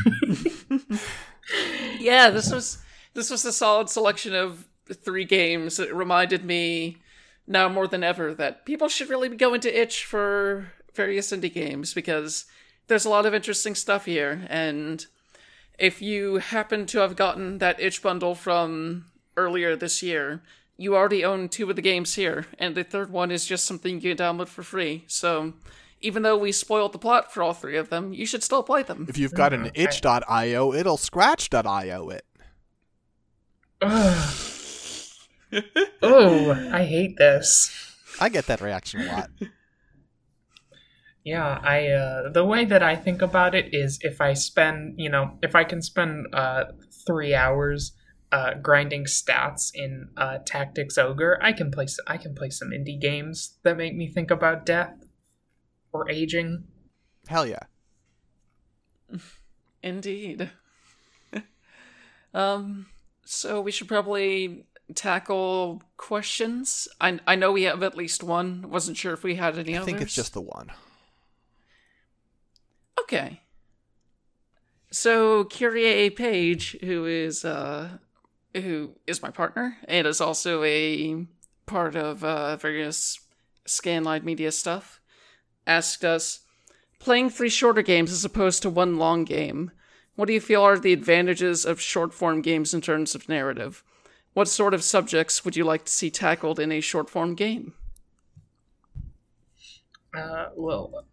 [1.99, 2.79] Yeah, this was
[3.15, 5.79] this was a solid selection of three games.
[5.79, 6.99] It reminded me
[7.47, 11.53] now more than ever that people should really be going to itch for various indie
[11.53, 12.45] games because
[12.89, 15.07] there's a lot of interesting stuff here and
[15.79, 19.07] if you happen to have gotten that itch bundle from
[19.37, 20.43] earlier this year
[20.77, 24.01] you already own two of the games here and the third one is just something
[24.01, 25.53] you can download for free so
[26.01, 28.83] even though we spoiled the plot for all three of them you should still play
[28.83, 32.25] them If you've got an itch.io, it'll scratch.io it.
[36.03, 37.71] Oh, I hate this.
[38.21, 39.31] I get that reaction a lot.
[41.29, 45.11] Yeah, I uh the way that I think about it is if I spend, you
[45.11, 46.65] know, if I can spend uh
[47.07, 47.93] 3 hours
[48.33, 52.71] uh grinding stats in uh Tactics Ogre, I can play s- I can play some
[52.71, 54.95] indie games that make me think about death
[55.93, 56.65] or aging.
[57.29, 57.65] Hell yeah.
[59.83, 60.51] Indeed.
[62.33, 62.87] um,
[63.27, 64.65] so we should probably
[64.95, 66.89] tackle questions.
[67.03, 68.71] I I know we have at least one.
[68.71, 69.85] Wasn't sure if we had any I others.
[69.85, 70.71] think it's just the one.
[73.09, 73.41] Okay.
[74.91, 77.99] So Kyrie Page, who is uh,
[78.55, 81.27] who is my partner and is also a
[81.67, 83.21] part of uh, various
[83.67, 85.01] Scanline Media stuff,
[85.67, 86.41] asked us
[86.99, 89.71] playing three shorter games as opposed to one long game.
[90.17, 93.85] What do you feel are the advantages of short form games in terms of narrative?
[94.33, 97.75] What sort of subjects would you like to see tackled in a short form game?
[100.15, 101.05] Uh, well,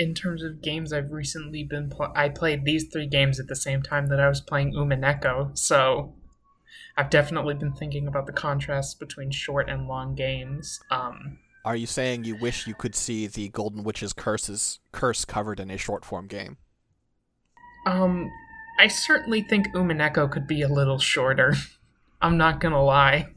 [0.00, 3.54] in terms of games I've recently been pl- I played these three games at the
[3.54, 6.14] same time that I was playing Umineko, so
[6.96, 10.80] I've definitely been thinking about the contrast between short and long games.
[10.90, 15.60] Um, Are you saying you wish you could see the Golden Witch's curses curse covered
[15.60, 16.56] in a short form game?
[17.86, 18.30] um,
[18.78, 21.54] I certainly think Umineko could be a little shorter.
[22.22, 23.28] I'm not gonna lie.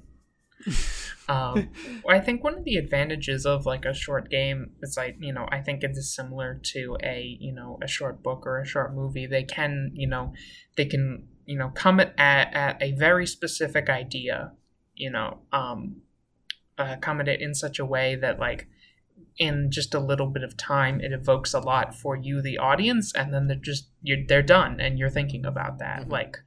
[1.29, 1.69] um,
[2.07, 5.47] I think one of the advantages of like a short game is like you know
[5.51, 9.25] I think it's similar to a you know a short book or a short movie.
[9.25, 10.33] They can you know
[10.75, 14.51] they can you know come at at a very specific idea,
[14.95, 16.01] you know, um,
[16.77, 18.67] uh, come at it in such a way that like
[19.37, 23.11] in just a little bit of time it evokes a lot for you the audience
[23.15, 26.11] and then they're just you're they're done and you're thinking about that Mhm.
[26.11, 26.37] like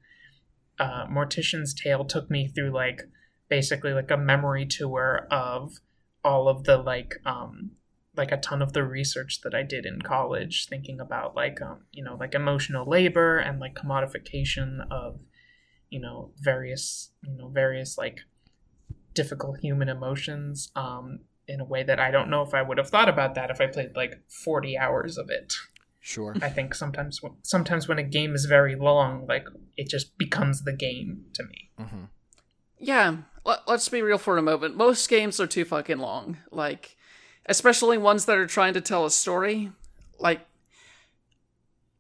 [0.78, 3.02] uh mortician's tale took me through like
[3.48, 5.80] basically like a memory tour of
[6.24, 7.72] all of the like um
[8.16, 11.84] like a ton of the research that I did in college thinking about like um
[11.92, 15.20] you know like emotional labor and like commodification of
[15.90, 18.20] you know various you know various like
[19.14, 22.90] difficult human emotions um in a way that I don't know if I would have
[22.90, 25.54] thought about that if I played like 40 hours of it.
[26.00, 26.34] Sure.
[26.42, 29.46] I think sometimes sometimes when a game is very long like
[29.76, 31.70] it just becomes the game to me.
[31.78, 32.04] hmm
[32.78, 34.76] Yeah, let, let's be real for a moment.
[34.76, 36.38] Most games are too fucking long.
[36.50, 36.96] Like,
[37.46, 39.70] especially ones that are trying to tell a story.
[40.18, 40.40] Like,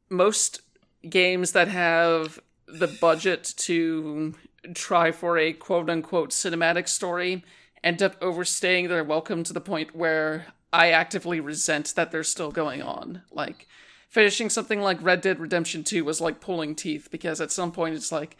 [0.08, 0.60] most
[1.08, 4.34] games that have the budget to
[4.74, 7.44] try for a quote unquote cinematic story
[7.84, 12.50] end up overstaying their welcome to the point where I actively resent that they're still
[12.50, 13.22] going on.
[13.30, 13.68] Like,
[14.08, 17.94] finishing something like Red Dead Redemption 2 was like pulling teeth because at some point
[17.94, 18.36] it's like,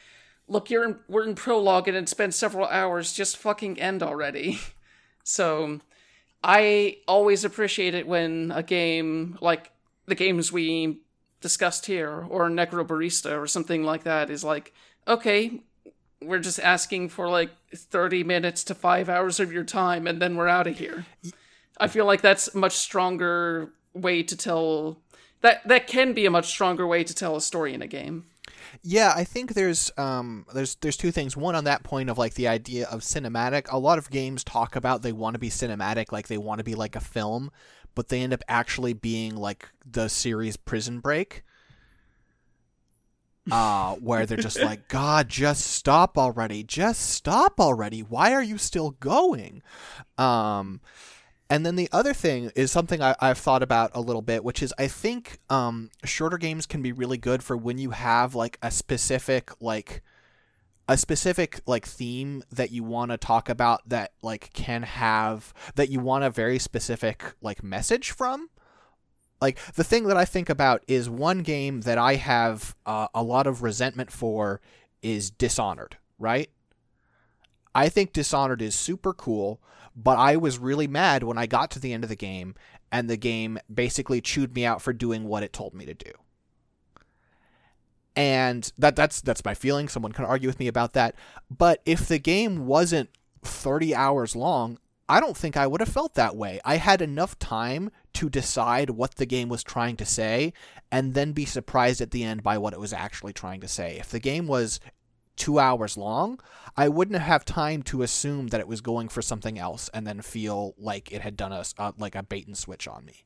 [0.48, 3.12] look, you're in, we're in prologue and it's been several hours.
[3.12, 4.58] Just fucking end already.
[5.28, 5.80] So,
[6.44, 9.72] I always appreciate it when a game like
[10.06, 11.00] the games we
[11.40, 14.72] discussed here, or Necrobarista, or something like that, is like,
[15.06, 15.62] okay,
[16.22, 20.36] we're just asking for like 30 minutes to five hours of your time, and then
[20.36, 21.06] we're out of here.
[21.78, 24.98] I feel like that's a much stronger way to tell.
[25.42, 28.24] That that can be a much stronger way to tell a story in a game.
[28.82, 31.36] Yeah, I think there's um there's there's two things.
[31.36, 33.70] One on that point of like the idea of cinematic.
[33.70, 36.64] A lot of games talk about they want to be cinematic, like they want to
[36.64, 37.50] be like a film,
[37.94, 41.42] but they end up actually being like the series Prison Break.
[43.48, 46.64] Uh, where they're just like, God, just stop already.
[46.64, 48.00] Just stop already.
[48.00, 49.62] Why are you still going?
[50.18, 50.80] Um,
[51.48, 54.62] and then the other thing is something I, I've thought about a little bit, which
[54.62, 58.58] is I think um, shorter games can be really good for when you have like
[58.62, 60.02] a specific like
[60.88, 65.88] a specific like theme that you want to talk about that like can have that
[65.88, 68.50] you want a very specific like message from.
[69.40, 73.22] Like the thing that I think about is one game that I have uh, a
[73.22, 74.60] lot of resentment for
[75.02, 76.50] is Dishonored, right?
[77.74, 79.60] I think Dishonored is super cool,
[79.96, 82.54] but I was really mad when I got to the end of the game
[82.92, 86.12] and the game basically chewed me out for doing what it told me to do.
[88.14, 89.88] And that that's that's my feeling.
[89.88, 91.14] Someone can argue with me about that.
[91.50, 93.10] But if the game wasn't
[93.42, 94.78] 30 hours long,
[95.08, 96.60] I don't think I would have felt that way.
[96.64, 100.52] I had enough time to decide what the game was trying to say
[100.90, 103.98] and then be surprised at the end by what it was actually trying to say.
[103.98, 104.80] If the game was
[105.36, 106.40] two hours long,
[106.76, 110.20] I wouldn't have time to assume that it was going for something else and then
[110.20, 113.24] feel like it had done a uh, like a bait and switch on me.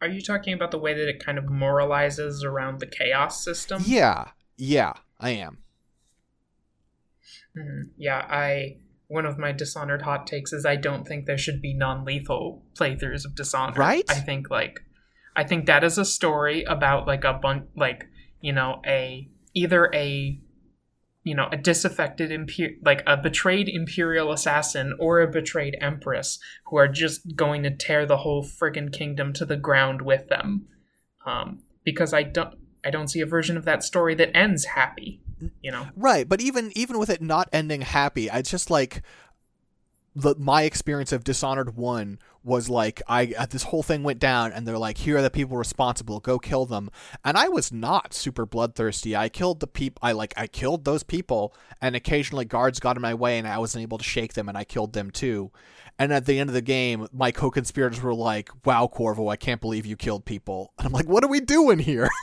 [0.00, 3.82] Are you talking about the way that it kind of moralizes around the chaos system?
[3.84, 5.58] Yeah, yeah, I am.
[7.56, 7.90] Mhm.
[7.96, 8.76] Yeah, I
[9.08, 13.24] one of my Dishonored hot takes is I don't think there should be non-lethal playthroughs
[13.24, 13.78] of Dishonored.
[13.78, 14.04] Right?
[14.08, 14.80] I think like
[15.34, 18.06] I think that is a story about like a bunch like
[18.40, 20.40] you know a either a
[21.28, 26.76] you know a disaffected imper- like a betrayed imperial assassin or a betrayed empress who
[26.76, 30.66] are just going to tear the whole friggin' kingdom to the ground with them.
[31.26, 35.20] Um, because I don't I don't see a version of that story that ends happy.
[35.62, 35.88] You know.
[35.94, 39.02] Right, but even even with it not ending happy, it's just like
[40.16, 42.18] the my experience of Dishonored 1
[42.48, 45.30] was like I uh, this whole thing went down and they're like here are the
[45.30, 46.90] people responsible, go kill them.
[47.24, 49.14] And I was not super bloodthirsty.
[49.14, 53.02] I killed the people I like I killed those people and occasionally guards got in
[53.02, 55.52] my way and I wasn't able to shake them and I killed them too.
[56.00, 59.60] And at the end of the game, my co-conspirators were like, "Wow, Corvo, I can't
[59.60, 62.08] believe you killed people." And I'm like, "What are we doing here?"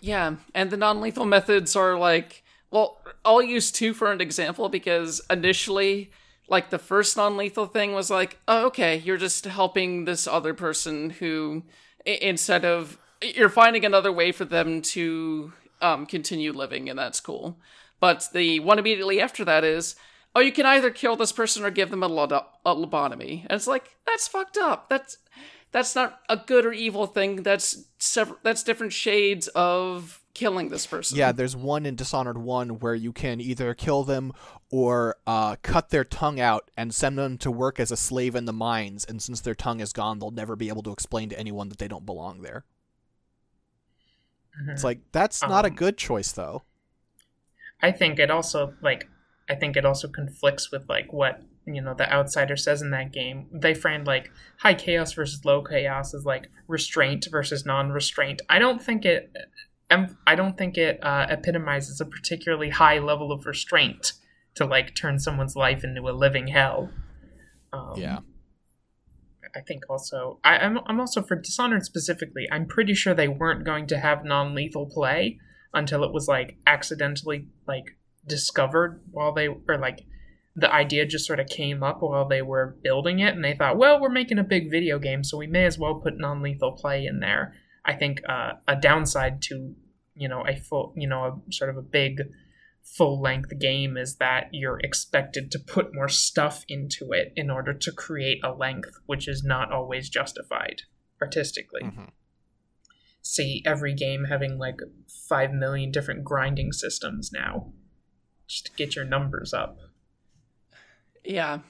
[0.00, 5.20] Yeah, and the non-lethal methods are like, well, I'll use two for an example because
[5.30, 6.10] initially,
[6.48, 11.10] like the first non-lethal thing was like, oh, okay, you're just helping this other person
[11.10, 11.62] who,
[12.04, 17.58] instead of you're finding another way for them to um, continue living, and that's cool.
[18.00, 19.94] But the one immediately after that is,
[20.34, 23.52] oh, you can either kill this person or give them a, lo- a lobotomy, and
[23.52, 24.88] it's like that's fucked up.
[24.88, 25.18] That's
[25.70, 27.42] that's not a good or evil thing.
[27.42, 28.38] That's several.
[28.42, 31.18] That's different shades of killing this person.
[31.18, 34.32] Yeah, there's one in Dishonored 1 where you can either kill them
[34.72, 38.46] or uh, cut their tongue out and send them to work as a slave in
[38.46, 39.04] the mines.
[39.04, 41.76] And since their tongue is gone, they'll never be able to explain to anyone that
[41.76, 42.64] they don't belong there.
[44.58, 44.70] Mm-hmm.
[44.70, 46.62] It's like, that's not um, a good choice, though.
[47.82, 49.10] I think it also, like,
[49.48, 53.12] I think it also conflicts with, like, what you know the outsider says in that
[53.12, 58.58] game they framed like high chaos versus low chaos as like restraint versus non-restraint i
[58.58, 59.32] don't think it
[60.26, 64.14] i don't think it uh, epitomizes a particularly high level of restraint
[64.54, 66.90] to like turn someone's life into a living hell
[67.72, 68.18] um, yeah
[69.54, 73.64] i think also I, I'm, I'm also for dishonored specifically i'm pretty sure they weren't
[73.64, 75.38] going to have non-lethal play
[75.74, 77.96] until it was like accidentally like
[78.26, 80.04] discovered while they or like
[80.54, 83.78] the idea just sort of came up while they were building it, and they thought,
[83.78, 87.06] well, we're making a big video game, so we may as well put non-lethal play
[87.06, 87.54] in there.
[87.84, 89.74] I think uh, a downside to
[90.14, 92.20] you know a full you know a sort of a big
[92.82, 97.72] full length game is that you're expected to put more stuff into it in order
[97.72, 100.82] to create a length which is not always justified
[101.20, 101.82] artistically.
[101.82, 102.04] Mm-hmm.
[103.22, 104.80] See every game having like
[105.28, 107.72] 5 million different grinding systems now
[108.48, 109.78] just to get your numbers up.
[111.24, 111.60] Yeah.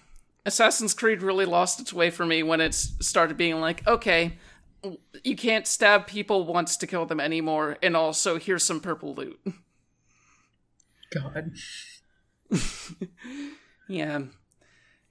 [0.45, 4.39] Assassin's Creed really lost its way for me when it started being like, okay,
[5.23, 9.39] you can't stab people once to kill them anymore, and also here's some purple loot.
[11.15, 11.53] God.
[13.89, 14.21] yeah.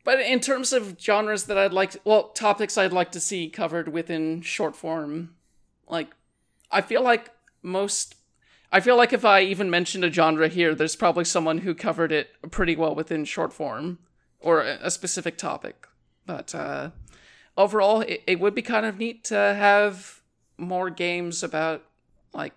[0.04, 3.50] But in terms of genres that I'd like, to, well, topics I'd like to see
[3.50, 5.36] covered within short form,
[5.88, 6.10] like,
[6.72, 7.30] I feel like
[7.62, 8.16] most,
[8.72, 12.12] I feel like if I even mentioned a genre here, there's probably someone who covered
[12.12, 14.00] it pretty well within short form
[14.40, 15.88] or a specific topic.
[16.26, 16.92] But uh,
[17.58, 20.22] overall, it, it would be kind of neat to have
[20.58, 21.84] more games about,
[22.34, 22.54] like,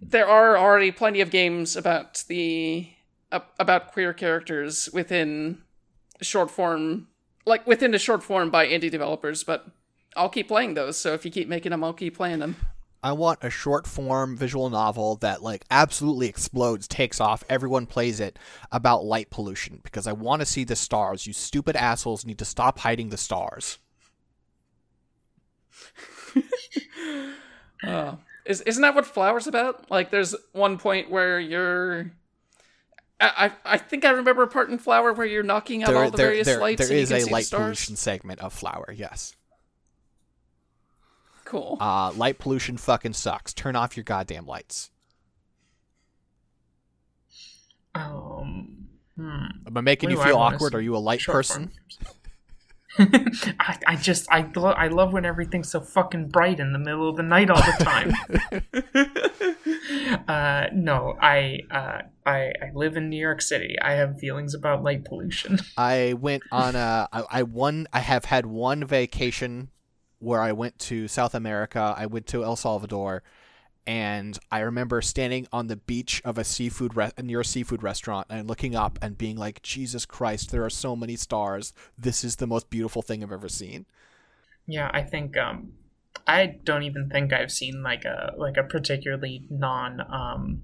[0.00, 2.88] there are already plenty of games about the
[3.32, 5.62] uh, about queer characters within
[6.20, 7.08] short form,
[7.46, 9.44] like within the short form by indie developers.
[9.44, 9.66] But
[10.16, 10.96] I'll keep playing those.
[10.96, 12.56] So if you keep making them, I'll keep playing them.
[13.02, 18.18] I want a short form visual novel that like absolutely explodes, takes off, everyone plays
[18.18, 18.38] it
[18.72, 21.26] about light pollution because I want to see the stars.
[21.26, 23.78] You stupid assholes need to stop hiding the stars.
[27.84, 28.18] oh.
[28.44, 29.90] Is isn't that what Flower's about?
[29.90, 32.12] Like there's one point where you're
[33.20, 36.10] I, I think I remember a part in Flower where you're knocking out there, all
[36.10, 36.88] the there, various there, lights.
[36.88, 39.34] There is a light pollution segment of Flower, yes.
[41.44, 41.76] Cool.
[41.80, 43.52] Uh, light pollution fucking sucks.
[43.52, 44.90] Turn off your goddamn lights.
[47.94, 48.88] Um.
[49.16, 49.46] Hmm.
[49.66, 50.74] Am I making what you feel awkward?
[50.74, 51.70] Are you a light person?
[52.98, 57.08] I, I just I lo- I love when everything's so fucking bright in the middle
[57.08, 58.12] of the night all the time.
[60.28, 63.76] uh, no, I, uh, I I live in New York City.
[63.82, 65.58] I have feelings about light pollution.
[65.76, 69.70] I went on a I, I one I have had one vacation
[70.20, 71.94] where I went to South America.
[71.96, 73.24] I went to El Salvador,
[73.86, 78.26] and I remember standing on the beach of a seafood re- near a seafood restaurant
[78.30, 81.72] and looking up and being like, "Jesus Christ, there are so many stars.
[81.98, 83.86] This is the most beautiful thing I've ever seen."
[84.66, 85.72] Yeah, I think um,
[86.26, 90.62] I don't even think I've seen like a like a particularly non um,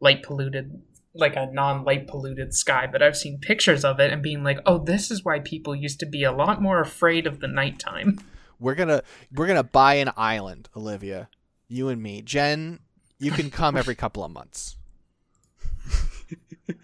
[0.00, 0.82] light polluted
[1.14, 4.58] like a non light polluted sky, but I've seen pictures of it and being like,
[4.66, 8.18] "Oh, this is why people used to be a lot more afraid of the nighttime."
[8.60, 9.02] We're gonna
[9.32, 11.28] we're gonna buy an island, Olivia.
[11.68, 12.80] You and me, Jen.
[13.18, 14.76] You can come every couple of months.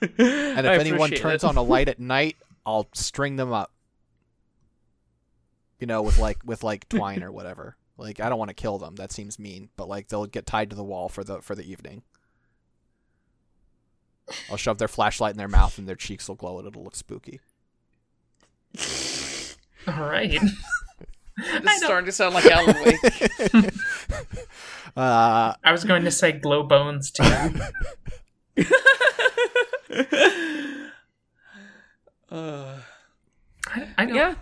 [0.01, 3.73] and if anyone turns on a light at night, I'll string them up.
[5.79, 7.77] You know, with like with like twine or whatever.
[7.97, 8.97] Like I don't want to kill them.
[8.97, 11.71] That seems mean, but like they'll get tied to the wall for the for the
[11.71, 12.03] evening.
[14.51, 16.97] I'll shove their flashlight in their mouth and their cheeks will glow and it'll look
[16.97, 17.41] spooky.
[19.89, 20.39] All right.
[21.37, 23.01] This is starting to sound like Alan Wake.
[24.97, 27.25] uh, I was going to say glow bones too.
[32.31, 32.79] Uh,
[33.67, 34.35] I, I don't, yeah.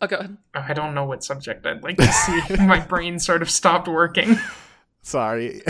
[0.00, 0.36] Oh, go ahead.
[0.52, 2.56] I don't know what subject I'd like to see.
[2.56, 4.36] My brain sort of stopped working.
[5.02, 5.62] Sorry.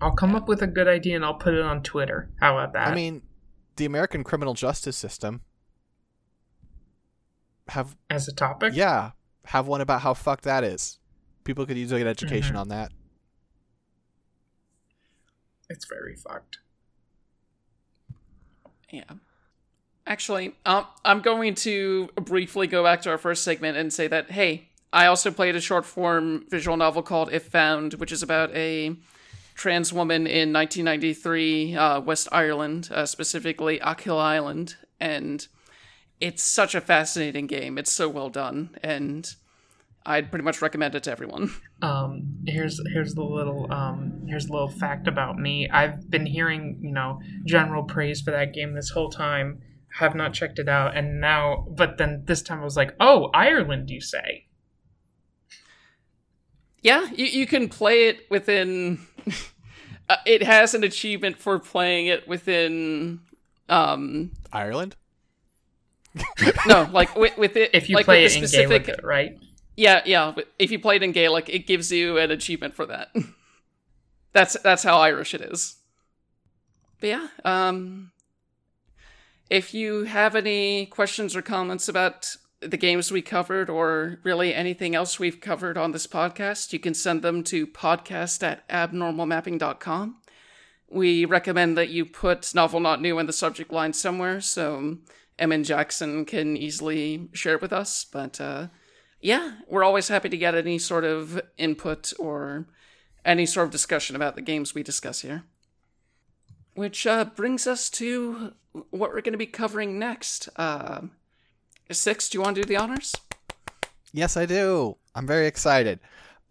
[0.00, 2.28] I'll come up with a good idea and I'll put it on Twitter.
[2.40, 2.88] How about that?
[2.88, 3.22] I mean,
[3.76, 5.42] the American criminal justice system
[7.68, 8.72] have as a topic.
[8.74, 9.10] yeah
[9.46, 10.98] have one about how fucked that is.
[11.44, 12.60] People could use an education Mhm.
[12.60, 12.90] on that.
[15.68, 16.58] It's very fucked.
[18.90, 19.04] Yeah.
[20.06, 24.30] Actually, um, I'm going to briefly go back to our first segment and say that,
[24.32, 28.50] hey, I also played a short form visual novel called If Found, which is about
[28.54, 28.96] a
[29.56, 34.76] trans woman in 1993 uh, West Ireland, uh, specifically Achill Island.
[35.00, 35.46] And
[36.20, 37.78] it's such a fascinating game.
[37.78, 38.76] It's so well done.
[38.82, 39.28] And
[40.04, 41.52] I'd pretty much recommend it to everyone.
[41.82, 45.68] Um, here's here's the little um, here's a little fact about me.
[45.68, 49.60] I've been hearing you know general praise for that game this whole time.
[49.98, 53.28] Have not checked it out, and now, but then this time I was like, oh,
[53.34, 54.46] Ireland, you say?
[56.80, 59.06] Yeah, you, you can play it within.
[60.08, 63.20] uh, it has an achievement for playing it within.
[63.68, 64.96] Um, Ireland?
[66.66, 67.70] no, like with, with it.
[67.74, 69.38] If you like play it the in specific, Gaelic, right?
[69.76, 70.34] Yeah, yeah.
[70.58, 73.08] If you play it in Gaelic, it gives you an achievement for that.
[74.32, 75.76] that's that's how Irish it is.
[77.00, 78.12] But yeah, um,
[79.50, 84.94] if you have any questions or comments about the games we covered, or really anything
[84.94, 90.16] else we've covered on this podcast, you can send them to podcast at abnormalmapping.com.
[90.88, 94.98] We recommend that you put novel not new in the subject line somewhere so
[95.38, 98.04] Em and Jackson can easily share it with us.
[98.04, 98.68] But uh,
[99.20, 102.66] yeah, we're always happy to get any sort of input or
[103.24, 105.44] any sort of discussion about the games we discuss here.
[106.74, 110.48] Which uh, brings us to what we're going to be covering next.
[110.56, 111.02] Uh,
[111.90, 113.14] Six, do you want to do the honors?
[114.12, 114.96] Yes, I do.
[115.14, 116.00] I'm very excited.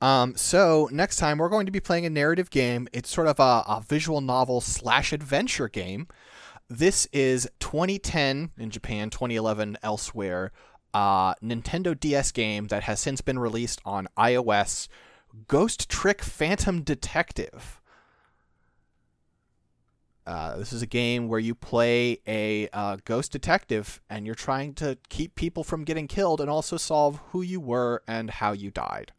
[0.02, 2.88] Um, so next time we're going to be playing a narrative game.
[2.94, 6.08] It's sort of a, a visual novel slash adventure game.
[6.70, 10.52] This is 2010 in Japan, 2011 elsewhere.
[10.94, 14.88] Uh, Nintendo DS game that has since been released on iOS.
[15.48, 17.82] Ghost Trick Phantom Detective.
[20.26, 24.74] Uh, this is a game where you play a uh, ghost detective and you're trying
[24.74, 28.72] to keep people from getting killed and also solve who you were and how you
[28.72, 29.14] died.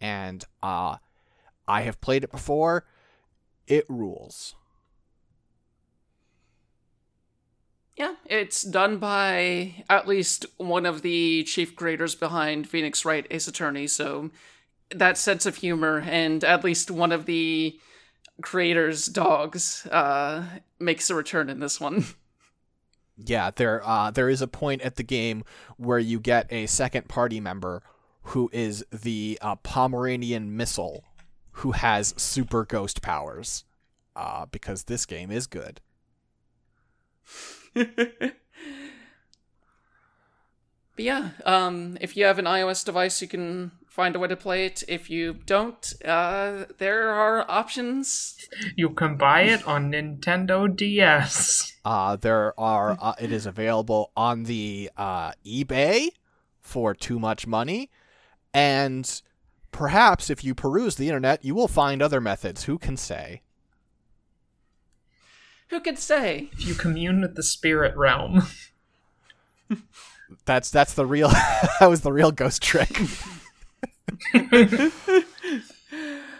[0.00, 0.96] And uh,
[1.68, 2.84] I have played it before.
[3.68, 4.56] It rules.
[7.96, 13.46] Yeah, it's done by at least one of the chief creators behind Phoenix Wright Ace
[13.46, 14.30] Attorney, so
[14.90, 17.78] that sense of humor and at least one of the
[18.42, 20.44] creators' dogs uh,
[20.78, 22.04] makes a return in this one.
[23.24, 25.44] Yeah, there uh, there is a point at the game
[25.76, 27.82] where you get a second party member
[28.22, 31.04] who is the uh, Pomeranian missile
[31.52, 33.64] who has super ghost powers.
[34.14, 35.80] Uh, because this game is good.
[37.74, 38.34] but
[40.98, 44.64] yeah, um, if you have an iOS device, you can find a way to play
[44.64, 44.82] it.
[44.88, 48.38] If you don't, uh, there are options.
[48.74, 51.74] You can buy it on Nintendo DS.
[51.84, 52.96] Uh, there are.
[52.98, 56.08] Uh, it is available on the uh, eBay
[56.60, 57.90] for too much money,
[58.54, 59.20] and
[59.72, 62.64] perhaps if you peruse the internet, you will find other methods.
[62.64, 63.42] Who can say?
[65.68, 66.48] Who could say?
[66.52, 68.44] If you commune with the spirit realm.
[70.46, 71.28] That's that's the real.
[71.80, 72.98] that was the real ghost trick.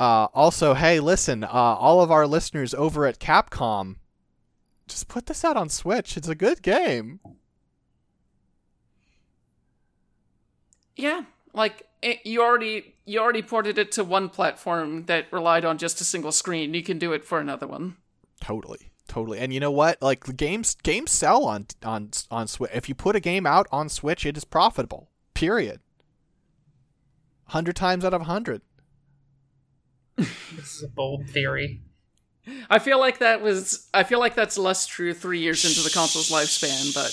[0.01, 3.97] uh, also, hey, listen, uh, all of our listeners over at Capcom,
[4.86, 6.16] just put this out on Switch.
[6.16, 7.20] It's a good game.
[10.97, 11.22] Yeah,
[11.55, 16.01] like it, you already you already ported it to one platform that relied on just
[16.01, 16.74] a single screen.
[16.74, 17.97] You can do it for another one.
[18.40, 19.39] Totally, totally.
[19.39, 20.02] And you know what?
[20.02, 22.70] Like games, games sell on on on Switch.
[22.74, 25.09] If you put a game out on Switch, it is profitable.
[25.34, 25.80] Period.
[27.53, 28.62] Hundred times out of hundred.
[30.16, 31.83] this is a bold theory.
[32.70, 35.91] I feel like that was I feel like that's less true 3 years into the
[35.91, 37.12] console's lifespan, but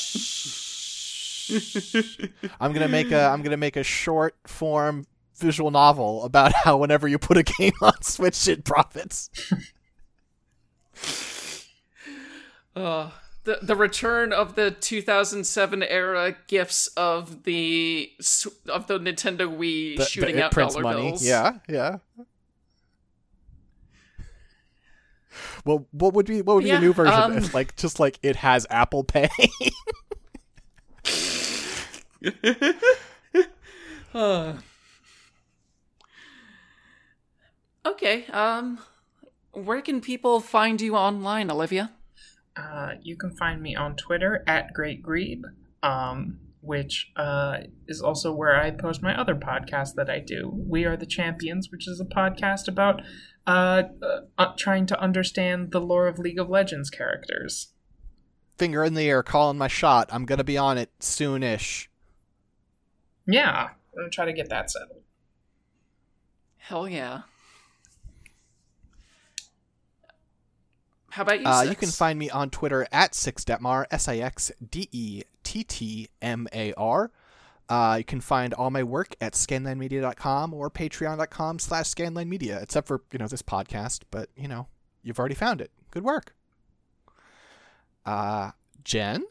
[2.62, 5.06] I'm gonna make a I'm gonna make a short form
[5.36, 9.30] visual novel about how whenever you put a game on Switch, it profits.
[12.76, 13.10] Uh,
[13.50, 18.12] the the return of the 2007 era gifts of the
[18.68, 21.10] of the Nintendo Wii The- the- shooting it out prints dollar money.
[21.10, 21.26] bills.
[21.26, 21.98] Yeah, yeah.
[25.66, 27.14] Well, what would be what would be Yeah, a new version?
[27.14, 29.30] um, If, like just like it has Apple Pay.
[34.14, 34.54] Uh.
[37.86, 38.26] okay.
[38.28, 38.80] Um,
[39.54, 41.92] where can people find you online, Olivia?
[42.56, 45.46] Uh, you can find me on Twitter at Great Grebe,
[45.82, 50.52] um, which uh, is also where I post my other podcast that I do.
[50.54, 53.02] We Are the Champions, which is a podcast about
[53.48, 57.70] uh, uh, uh, trying to understand the lore of League of Legends characters.
[58.58, 60.10] Finger in the air, calling my shot.
[60.12, 61.88] I'm gonna be on it soonish.
[63.26, 65.02] Yeah, we're gonna try to get that settled.
[66.58, 67.22] Hell yeah.
[71.20, 71.46] How about you?
[71.46, 75.66] Uh, you can find me on Twitter at Sixdettmar, S I X D E T
[75.66, 77.12] T M A R.
[77.68, 83.02] Uh, you can find all my work at scanlinemedia.com or patreon.com slash scanlinemedia, except for,
[83.12, 84.68] you know, this podcast, but, you know,
[85.04, 85.72] you've already found it.
[85.92, 86.34] Good work.
[88.06, 88.52] Uh,
[88.86, 89.26] Jen?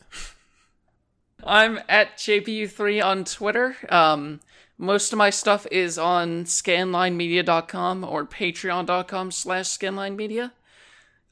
[1.43, 3.77] I'm at JPU3 on Twitter.
[3.89, 4.41] Um,
[4.77, 10.51] most of my stuff is on scanlinemedia.com or patreon.com slash scanlinemedia.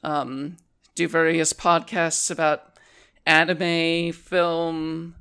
[0.03, 0.57] Um,
[0.95, 2.77] do various podcasts about
[3.25, 5.15] anime, film,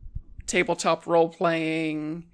[0.46, 2.24] tabletop role playing,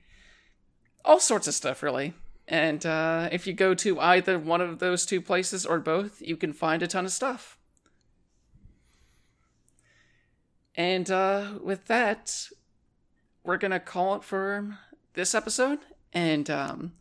[1.05, 2.15] all sorts of stuff, really.
[2.47, 6.37] And uh, if you go to either one of those two places or both, you
[6.37, 7.59] can find a ton of stuff.
[10.75, 12.49] And uh, with that,
[13.45, 14.79] we're gonna call it for
[15.15, 15.81] this episode,
[16.13, 16.93] and um,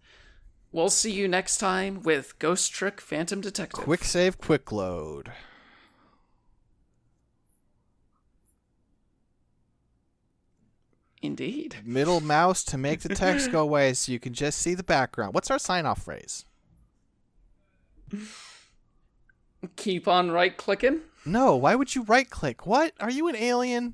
[0.72, 3.84] we'll see you next time with Ghost Trick Phantom Detective.
[3.84, 5.31] Quick save, quick load.
[11.22, 11.77] Indeed.
[11.84, 15.34] Middle mouse to make the text go away so you can just see the background.
[15.34, 16.45] What's our sign off phrase?
[19.76, 21.02] Keep on right clicking.
[21.26, 22.65] No, why would you right click?
[22.65, 22.93] What?
[22.99, 23.93] Are you an alien?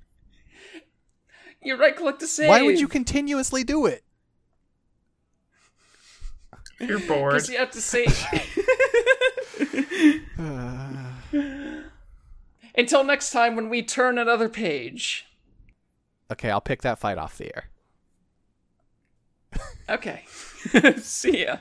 [1.62, 2.48] You right click to save.
[2.48, 4.04] Why would you continuously do it?
[6.80, 7.34] You're bored.
[7.34, 8.26] Because you have to save.
[12.78, 15.26] Until next time when we turn another page.
[16.32, 17.66] Okay, I'll pick that fight off the air.
[19.90, 20.26] Okay.
[20.98, 21.58] see ya.